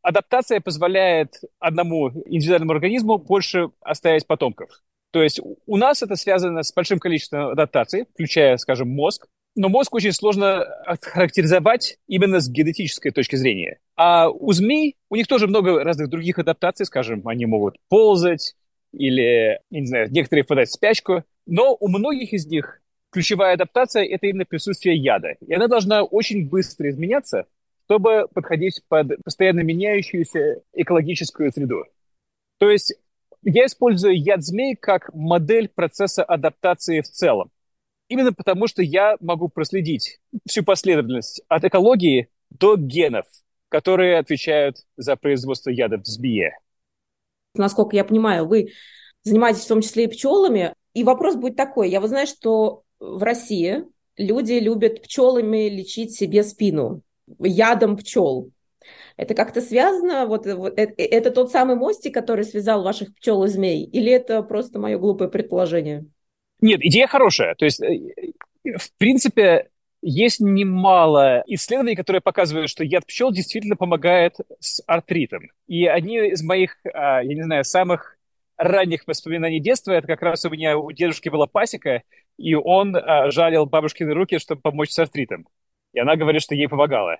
адаптация 0.03 0.59
позволяет 0.59 1.41
одному 1.59 2.09
индивидуальному 2.25 2.73
организму 2.73 3.17
больше 3.17 3.69
оставить 3.81 4.27
потомков. 4.27 4.69
То 5.13 5.21
есть 5.21 5.39
у 5.67 5.77
нас 5.77 6.01
это 6.01 6.15
связано 6.15 6.63
с 6.63 6.73
большим 6.73 6.97
количеством 6.97 7.49
адаптаций, 7.49 8.07
включая, 8.15 8.57
скажем, 8.57 8.89
мозг. 8.89 9.27
Но 9.55 9.69
мозг 9.69 9.93
очень 9.93 10.11
сложно 10.11 10.65
характеризовать 11.01 11.99
именно 12.07 12.39
с 12.39 12.49
генетической 12.49 13.11
точки 13.11 13.35
зрения. 13.35 13.77
А 13.95 14.31
у 14.31 14.51
змей, 14.53 14.95
у 15.11 15.15
них 15.15 15.27
тоже 15.27 15.45
много 15.45 15.83
разных 15.83 16.09
других 16.09 16.39
адаптаций, 16.39 16.87
скажем, 16.87 17.27
они 17.27 17.45
могут 17.45 17.75
ползать 17.89 18.55
или, 18.91 19.59
не 19.69 19.85
знаю, 19.85 20.11
некоторые 20.11 20.45
впадать 20.45 20.69
в 20.69 20.73
спячку. 20.73 21.23
Но 21.45 21.77
у 21.79 21.89
многих 21.89 22.33
из 22.33 22.47
них 22.47 22.81
ключевая 23.11 23.53
адаптация– 23.53 24.03
это 24.09 24.25
именно 24.25 24.45
присутствие 24.45 24.95
яда. 24.95 25.35
И 25.45 25.53
она 25.53 25.67
должна 25.67 26.01
очень 26.01 26.49
быстро 26.49 26.89
изменяться, 26.89 27.45
чтобы 27.85 28.27
подходить 28.33 28.81
под 28.87 29.21
постоянно 29.23 29.59
меняющуюся 29.59 30.63
экологическую 30.73 31.51
среду. 31.51 31.85
То 32.57 32.71
есть 32.71 32.95
я 33.43 33.65
использую 33.65 34.19
яд 34.21 34.43
змей 34.43 34.75
как 34.75 35.13
модель 35.13 35.69
процесса 35.69 36.23
адаптации 36.23 37.01
в 37.01 37.07
целом. 37.07 37.51
Именно 38.07 38.33
потому, 38.33 38.67
что 38.67 38.81
я 38.83 39.17
могу 39.19 39.49
проследить 39.49 40.19
всю 40.47 40.63
последовательность 40.63 41.41
от 41.47 41.63
экологии 41.63 42.29
до 42.49 42.75
генов, 42.77 43.25
которые 43.69 44.19
отвечают 44.19 44.77
за 44.97 45.15
производство 45.15 45.69
яда 45.69 45.97
в 45.97 46.05
змее. 46.05 46.57
Насколько 47.55 47.95
я 47.95 48.03
понимаю, 48.03 48.47
вы 48.47 48.69
занимаетесь 49.23 49.65
в 49.65 49.67
том 49.67 49.81
числе 49.81 50.05
и 50.05 50.07
пчелами. 50.07 50.73
И 50.93 51.03
вопрос 51.03 51.35
будет 51.35 51.55
такой. 51.55 51.89
Я 51.89 52.01
вот 52.01 52.09
знаю, 52.09 52.27
что 52.27 52.83
в 52.99 53.23
России 53.23 53.83
люди 54.17 54.53
любят 54.53 55.01
пчелами 55.01 55.69
лечить 55.69 56.15
себе 56.15 56.43
спину 56.43 57.01
ядом 57.39 57.97
пчел. 57.97 58.51
Это 59.17 59.35
как-то 59.35 59.61
связано? 59.61 60.25
Вот, 60.25 60.45
вот 60.45 60.73
это, 60.77 60.93
это 61.01 61.31
тот 61.31 61.51
самый 61.51 61.75
мостик, 61.75 62.13
который 62.13 62.45
связал 62.45 62.83
ваших 62.83 63.13
пчел 63.15 63.43
и 63.43 63.47
змей? 63.47 63.83
Или 63.83 64.11
это 64.11 64.41
просто 64.43 64.79
мое 64.79 64.97
глупое 64.97 65.29
предположение? 65.29 66.05
Нет, 66.61 66.79
идея 66.81 67.07
хорошая. 67.07 67.55
То 67.55 67.65
есть, 67.65 67.81
э, 67.81 68.33
в 68.77 68.97
принципе, 68.97 69.69
есть 70.01 70.39
немало 70.39 71.43
исследований, 71.47 71.95
которые 71.95 72.21
показывают, 72.21 72.69
что 72.69 72.83
яд 72.83 73.05
пчел 73.05 73.31
действительно 73.31 73.75
помогает 73.75 74.35
с 74.59 74.81
артритом. 74.87 75.51
И 75.67 75.85
одни 75.85 76.17
из 76.31 76.41
моих, 76.43 76.77
а, 76.93 77.21
я 77.21 77.35
не 77.35 77.43
знаю, 77.43 77.63
самых 77.63 78.17
ранних 78.57 79.07
воспоминаний 79.07 79.59
детства, 79.59 79.93
это 79.93 80.07
как 80.07 80.21
раз 80.21 80.45
у 80.45 80.49
меня 80.49 80.77
у 80.77 80.91
дедушки 80.91 81.29
была 81.29 81.47
пасека, 81.47 82.03
и 82.37 82.53
он 82.53 82.95
а, 82.95 83.31
жалил 83.31 83.65
бабушкины 83.65 84.13
руки, 84.13 84.39
чтобы 84.39 84.61
помочь 84.61 84.91
с 84.91 84.99
артритом 84.99 85.47
и 85.93 85.99
она 85.99 86.15
говорит, 86.15 86.41
что 86.41 86.55
ей 86.55 86.67
помогала. 86.67 87.17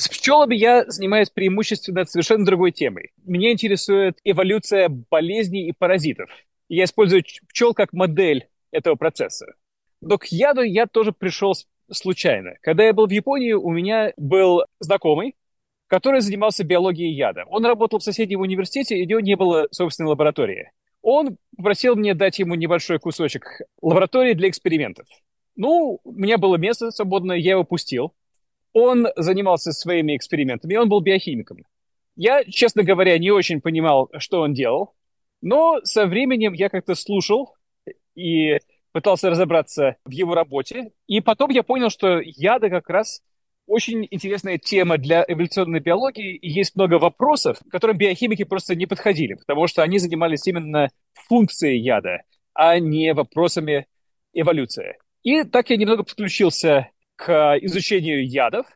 С 0.00 0.08
пчелами 0.08 0.54
я 0.54 0.86
занимаюсь 0.86 1.28
преимущественно 1.28 2.06
совершенно 2.06 2.46
другой 2.46 2.72
темой. 2.72 3.10
Меня 3.22 3.52
интересует 3.52 4.18
эволюция 4.24 4.88
болезней 4.88 5.68
и 5.68 5.72
паразитов. 5.72 6.30
Я 6.70 6.84
использую 6.84 7.22
пчел 7.50 7.74
как 7.74 7.92
модель 7.92 8.48
этого 8.70 8.94
процесса. 8.94 9.56
Но 10.00 10.16
к 10.16 10.24
яду 10.28 10.62
я 10.62 10.86
тоже 10.86 11.12
пришел 11.12 11.52
случайно. 11.92 12.54
Когда 12.62 12.84
я 12.84 12.94
был 12.94 13.08
в 13.08 13.10
Японии, 13.10 13.52
у 13.52 13.68
меня 13.68 14.14
был 14.16 14.64
знакомый, 14.78 15.36
который 15.86 16.22
занимался 16.22 16.64
биологией 16.64 17.12
яда. 17.12 17.44
Он 17.50 17.66
работал 17.66 17.98
в 17.98 18.02
соседнем 18.02 18.40
университете, 18.40 18.96
и 18.96 19.04
у 19.04 19.06
него 19.06 19.20
не 19.20 19.36
было 19.36 19.68
собственной 19.70 20.08
лаборатории. 20.08 20.72
Он 21.02 21.36
попросил 21.54 21.94
мне 21.94 22.14
дать 22.14 22.38
ему 22.38 22.54
небольшой 22.54 23.00
кусочек 23.00 23.44
лаборатории 23.82 24.32
для 24.32 24.48
экспериментов. 24.48 25.06
Ну, 25.56 26.00
у 26.02 26.12
меня 26.12 26.38
было 26.38 26.56
место 26.56 26.90
свободное, 26.90 27.36
я 27.36 27.50
его 27.50 27.64
пустил. 27.64 28.14
Он 28.72 29.08
занимался 29.16 29.72
своими 29.72 30.16
экспериментами, 30.16 30.76
он 30.76 30.88
был 30.88 31.00
биохимиком. 31.00 31.58
Я, 32.16 32.44
честно 32.44 32.82
говоря, 32.82 33.18
не 33.18 33.30
очень 33.30 33.60
понимал, 33.60 34.10
что 34.18 34.40
он 34.40 34.52
делал, 34.52 34.94
но 35.40 35.80
со 35.84 36.06
временем 36.06 36.52
я 36.52 36.68
как-то 36.68 36.94
слушал 36.94 37.54
и 38.14 38.58
пытался 38.92 39.30
разобраться 39.30 39.96
в 40.04 40.10
его 40.10 40.34
работе. 40.34 40.92
И 41.06 41.20
потом 41.20 41.50
я 41.50 41.62
понял, 41.62 41.90
что 41.90 42.20
яды 42.20 42.70
как 42.70 42.88
раз 42.90 43.22
очень 43.66 44.06
интересная 44.10 44.58
тема 44.58 44.98
для 44.98 45.24
эволюционной 45.26 45.78
биологии, 45.78 46.34
и 46.34 46.50
есть 46.50 46.74
много 46.74 46.94
вопросов, 46.94 47.58
к 47.60 47.70
которым 47.70 47.96
биохимики 47.98 48.42
просто 48.42 48.74
не 48.74 48.86
подходили, 48.86 49.34
потому 49.34 49.68
что 49.68 49.82
они 49.82 49.98
занимались 49.98 50.46
именно 50.46 50.90
функцией 51.12 51.80
яда, 51.80 52.22
а 52.52 52.80
не 52.80 53.14
вопросами 53.14 53.86
эволюции. 54.32 54.98
И 55.22 55.44
так 55.44 55.70
я 55.70 55.76
немного 55.76 56.02
подключился 56.02 56.88
к 57.20 57.58
изучению 57.60 58.26
ядов, 58.26 58.66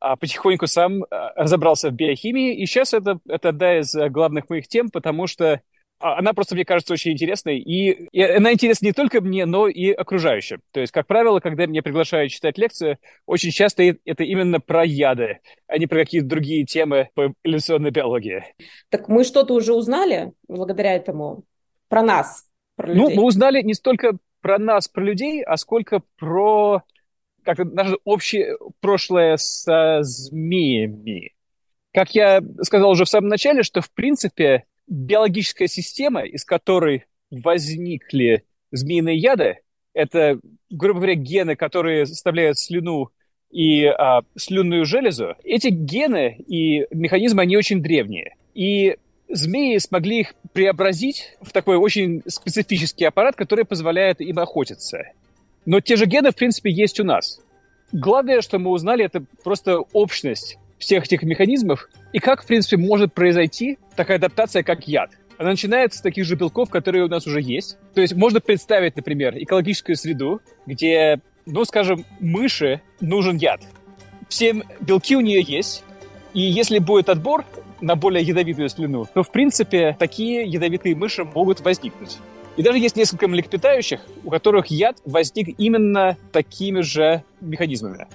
а 0.00 0.16
потихоньку 0.16 0.66
сам 0.66 1.04
а, 1.04 1.34
разобрался 1.36 1.90
в 1.90 1.92
биохимии, 1.92 2.56
и 2.56 2.64
сейчас 2.64 2.94
это, 2.94 3.18
это 3.28 3.50
одна 3.50 3.80
из 3.80 3.94
главных 4.10 4.48
моих 4.48 4.66
тем, 4.66 4.88
потому 4.88 5.26
что 5.26 5.60
а, 6.00 6.18
она 6.18 6.32
просто, 6.32 6.54
мне 6.54 6.64
кажется, 6.64 6.94
очень 6.94 7.12
интересной. 7.12 7.58
И, 7.58 8.08
и 8.10 8.22
она 8.22 8.54
интересна 8.54 8.86
не 8.86 8.92
только 8.92 9.20
мне, 9.20 9.44
но 9.44 9.68
и 9.68 9.90
окружающим. 9.90 10.60
То 10.72 10.80
есть, 10.80 10.90
как 10.90 11.06
правило, 11.06 11.40
когда 11.40 11.66
меня 11.66 11.82
приглашают 11.82 12.32
читать 12.32 12.56
лекцию, 12.56 12.96
очень 13.26 13.50
часто 13.50 13.82
это 13.82 14.24
именно 14.24 14.58
про 14.58 14.86
яды, 14.86 15.40
а 15.66 15.76
не 15.76 15.86
про 15.86 15.98
какие-то 15.98 16.26
другие 16.26 16.64
темы 16.64 17.10
по 17.14 17.34
эволюционной 17.44 17.90
биологии. 17.90 18.42
Так 18.88 19.08
мы 19.08 19.22
что-то 19.22 19.52
уже 19.52 19.74
узнали 19.74 20.32
благодаря 20.48 20.94
этому 20.94 21.44
про 21.88 22.02
нас, 22.02 22.46
про 22.74 22.88
ну, 22.88 22.94
людей? 22.94 23.16
Ну, 23.16 23.20
мы 23.20 23.28
узнали 23.28 23.60
не 23.60 23.74
столько 23.74 24.16
про 24.40 24.58
нас, 24.58 24.88
про 24.88 25.04
людей, 25.04 25.44
а 25.44 25.58
сколько 25.58 26.00
про 26.16 26.82
как 27.44 27.58
наше 27.58 27.96
общее 28.04 28.56
прошлое 28.80 29.36
со 29.36 30.02
змеями. 30.02 31.34
Как 31.92 32.14
я 32.14 32.42
сказал 32.62 32.90
уже 32.90 33.04
в 33.04 33.08
самом 33.08 33.28
начале, 33.28 33.62
что, 33.62 33.80
в 33.80 33.90
принципе, 33.90 34.64
биологическая 34.86 35.68
система, 35.68 36.22
из 36.22 36.44
которой 36.44 37.04
возникли 37.30 38.44
змеиные 38.70 39.16
яды, 39.18 39.58
это, 39.94 40.38
грубо 40.70 41.00
говоря, 41.00 41.14
гены, 41.14 41.56
которые 41.56 42.06
составляют 42.06 42.58
слюну 42.58 43.10
и 43.50 43.84
а, 43.84 44.22
слюнную 44.36 44.86
железу. 44.86 45.34
Эти 45.44 45.68
гены 45.68 46.36
и 46.46 46.86
механизмы, 46.90 47.42
они 47.42 47.56
очень 47.56 47.82
древние. 47.82 48.36
И 48.54 48.96
змеи 49.28 49.76
смогли 49.78 50.20
их 50.20 50.34
преобразить 50.52 51.36
в 51.40 51.52
такой 51.52 51.76
очень 51.76 52.22
специфический 52.26 53.04
аппарат, 53.04 53.36
который 53.36 53.64
позволяет 53.64 54.20
им 54.20 54.38
охотиться. 54.38 55.04
Но 55.64 55.80
те 55.80 55.96
же 55.96 56.06
гены, 56.06 56.30
в 56.30 56.36
принципе, 56.36 56.70
есть 56.70 57.00
у 57.00 57.04
нас. 57.04 57.40
Главное, 57.92 58.40
что 58.40 58.58
мы 58.58 58.70
узнали, 58.70 59.04
это 59.04 59.24
просто 59.44 59.78
общность 59.92 60.58
всех 60.78 61.04
этих 61.04 61.22
механизмов 61.22 61.88
и 62.12 62.18
как, 62.18 62.42
в 62.42 62.46
принципе, 62.46 62.76
может 62.76 63.12
произойти 63.12 63.78
такая 63.94 64.16
адаптация, 64.18 64.62
как 64.62 64.88
яд. 64.88 65.10
Она 65.38 65.50
начинается 65.50 65.98
с 65.98 66.02
таких 66.02 66.24
же 66.24 66.36
белков, 66.36 66.70
которые 66.70 67.04
у 67.04 67.08
нас 67.08 67.26
уже 67.26 67.40
есть. 67.40 67.78
То 67.94 68.00
есть 68.00 68.14
можно 68.14 68.40
представить, 68.40 68.96
например, 68.96 69.36
экологическую 69.36 69.96
среду, 69.96 70.40
где, 70.66 71.20
ну, 71.46 71.64
скажем, 71.64 72.04
мыши 72.20 72.80
нужен 73.00 73.36
яд. 73.36 73.60
Все 74.28 74.62
белки 74.80 75.16
у 75.16 75.20
нее 75.20 75.42
есть, 75.42 75.84
и 76.32 76.40
если 76.40 76.78
будет 76.78 77.08
отбор 77.08 77.44
на 77.80 77.96
более 77.96 78.22
ядовитую 78.22 78.68
слюну, 78.68 79.06
то, 79.12 79.22
в 79.22 79.30
принципе, 79.30 79.96
такие 79.98 80.44
ядовитые 80.44 80.94
мыши 80.96 81.24
могут 81.24 81.60
возникнуть. 81.60 82.18
И 82.56 82.62
даже 82.62 82.78
есть 82.78 82.96
несколько 82.96 83.28
млекопитающих, 83.28 84.00
у 84.24 84.30
которых 84.30 84.66
яд 84.66 84.98
возник 85.04 85.54
именно 85.58 86.16
такими 86.32 86.80
же 86.80 87.22
механизмами. 87.40 88.06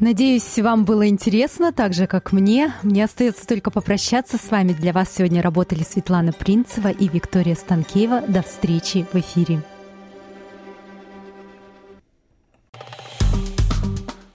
Надеюсь, 0.00 0.58
вам 0.58 0.84
было 0.84 1.08
интересно, 1.08 1.72
так 1.72 1.94
же, 1.94 2.06
как 2.06 2.32
мне. 2.32 2.74
Мне 2.82 3.04
остается 3.04 3.46
только 3.46 3.70
попрощаться 3.70 4.36
с 4.36 4.50
вами. 4.50 4.72
Для 4.72 4.92
вас 4.92 5.14
сегодня 5.14 5.40
работали 5.40 5.82
Светлана 5.82 6.32
Принцева 6.32 6.88
и 6.88 7.08
Виктория 7.08 7.54
Станкеева. 7.54 8.22
До 8.28 8.42
встречи 8.42 9.06
в 9.12 9.16
эфире. 9.16 9.62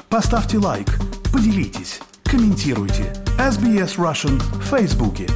Поставьте 0.09 0.57
лайк, 0.57 0.87
поделитесь, 1.31 1.99
комментируйте. 2.23 3.13
SBS 3.37 3.97
Russian 3.97 4.39
в 4.39 4.63
Фейсбуке. 4.75 5.27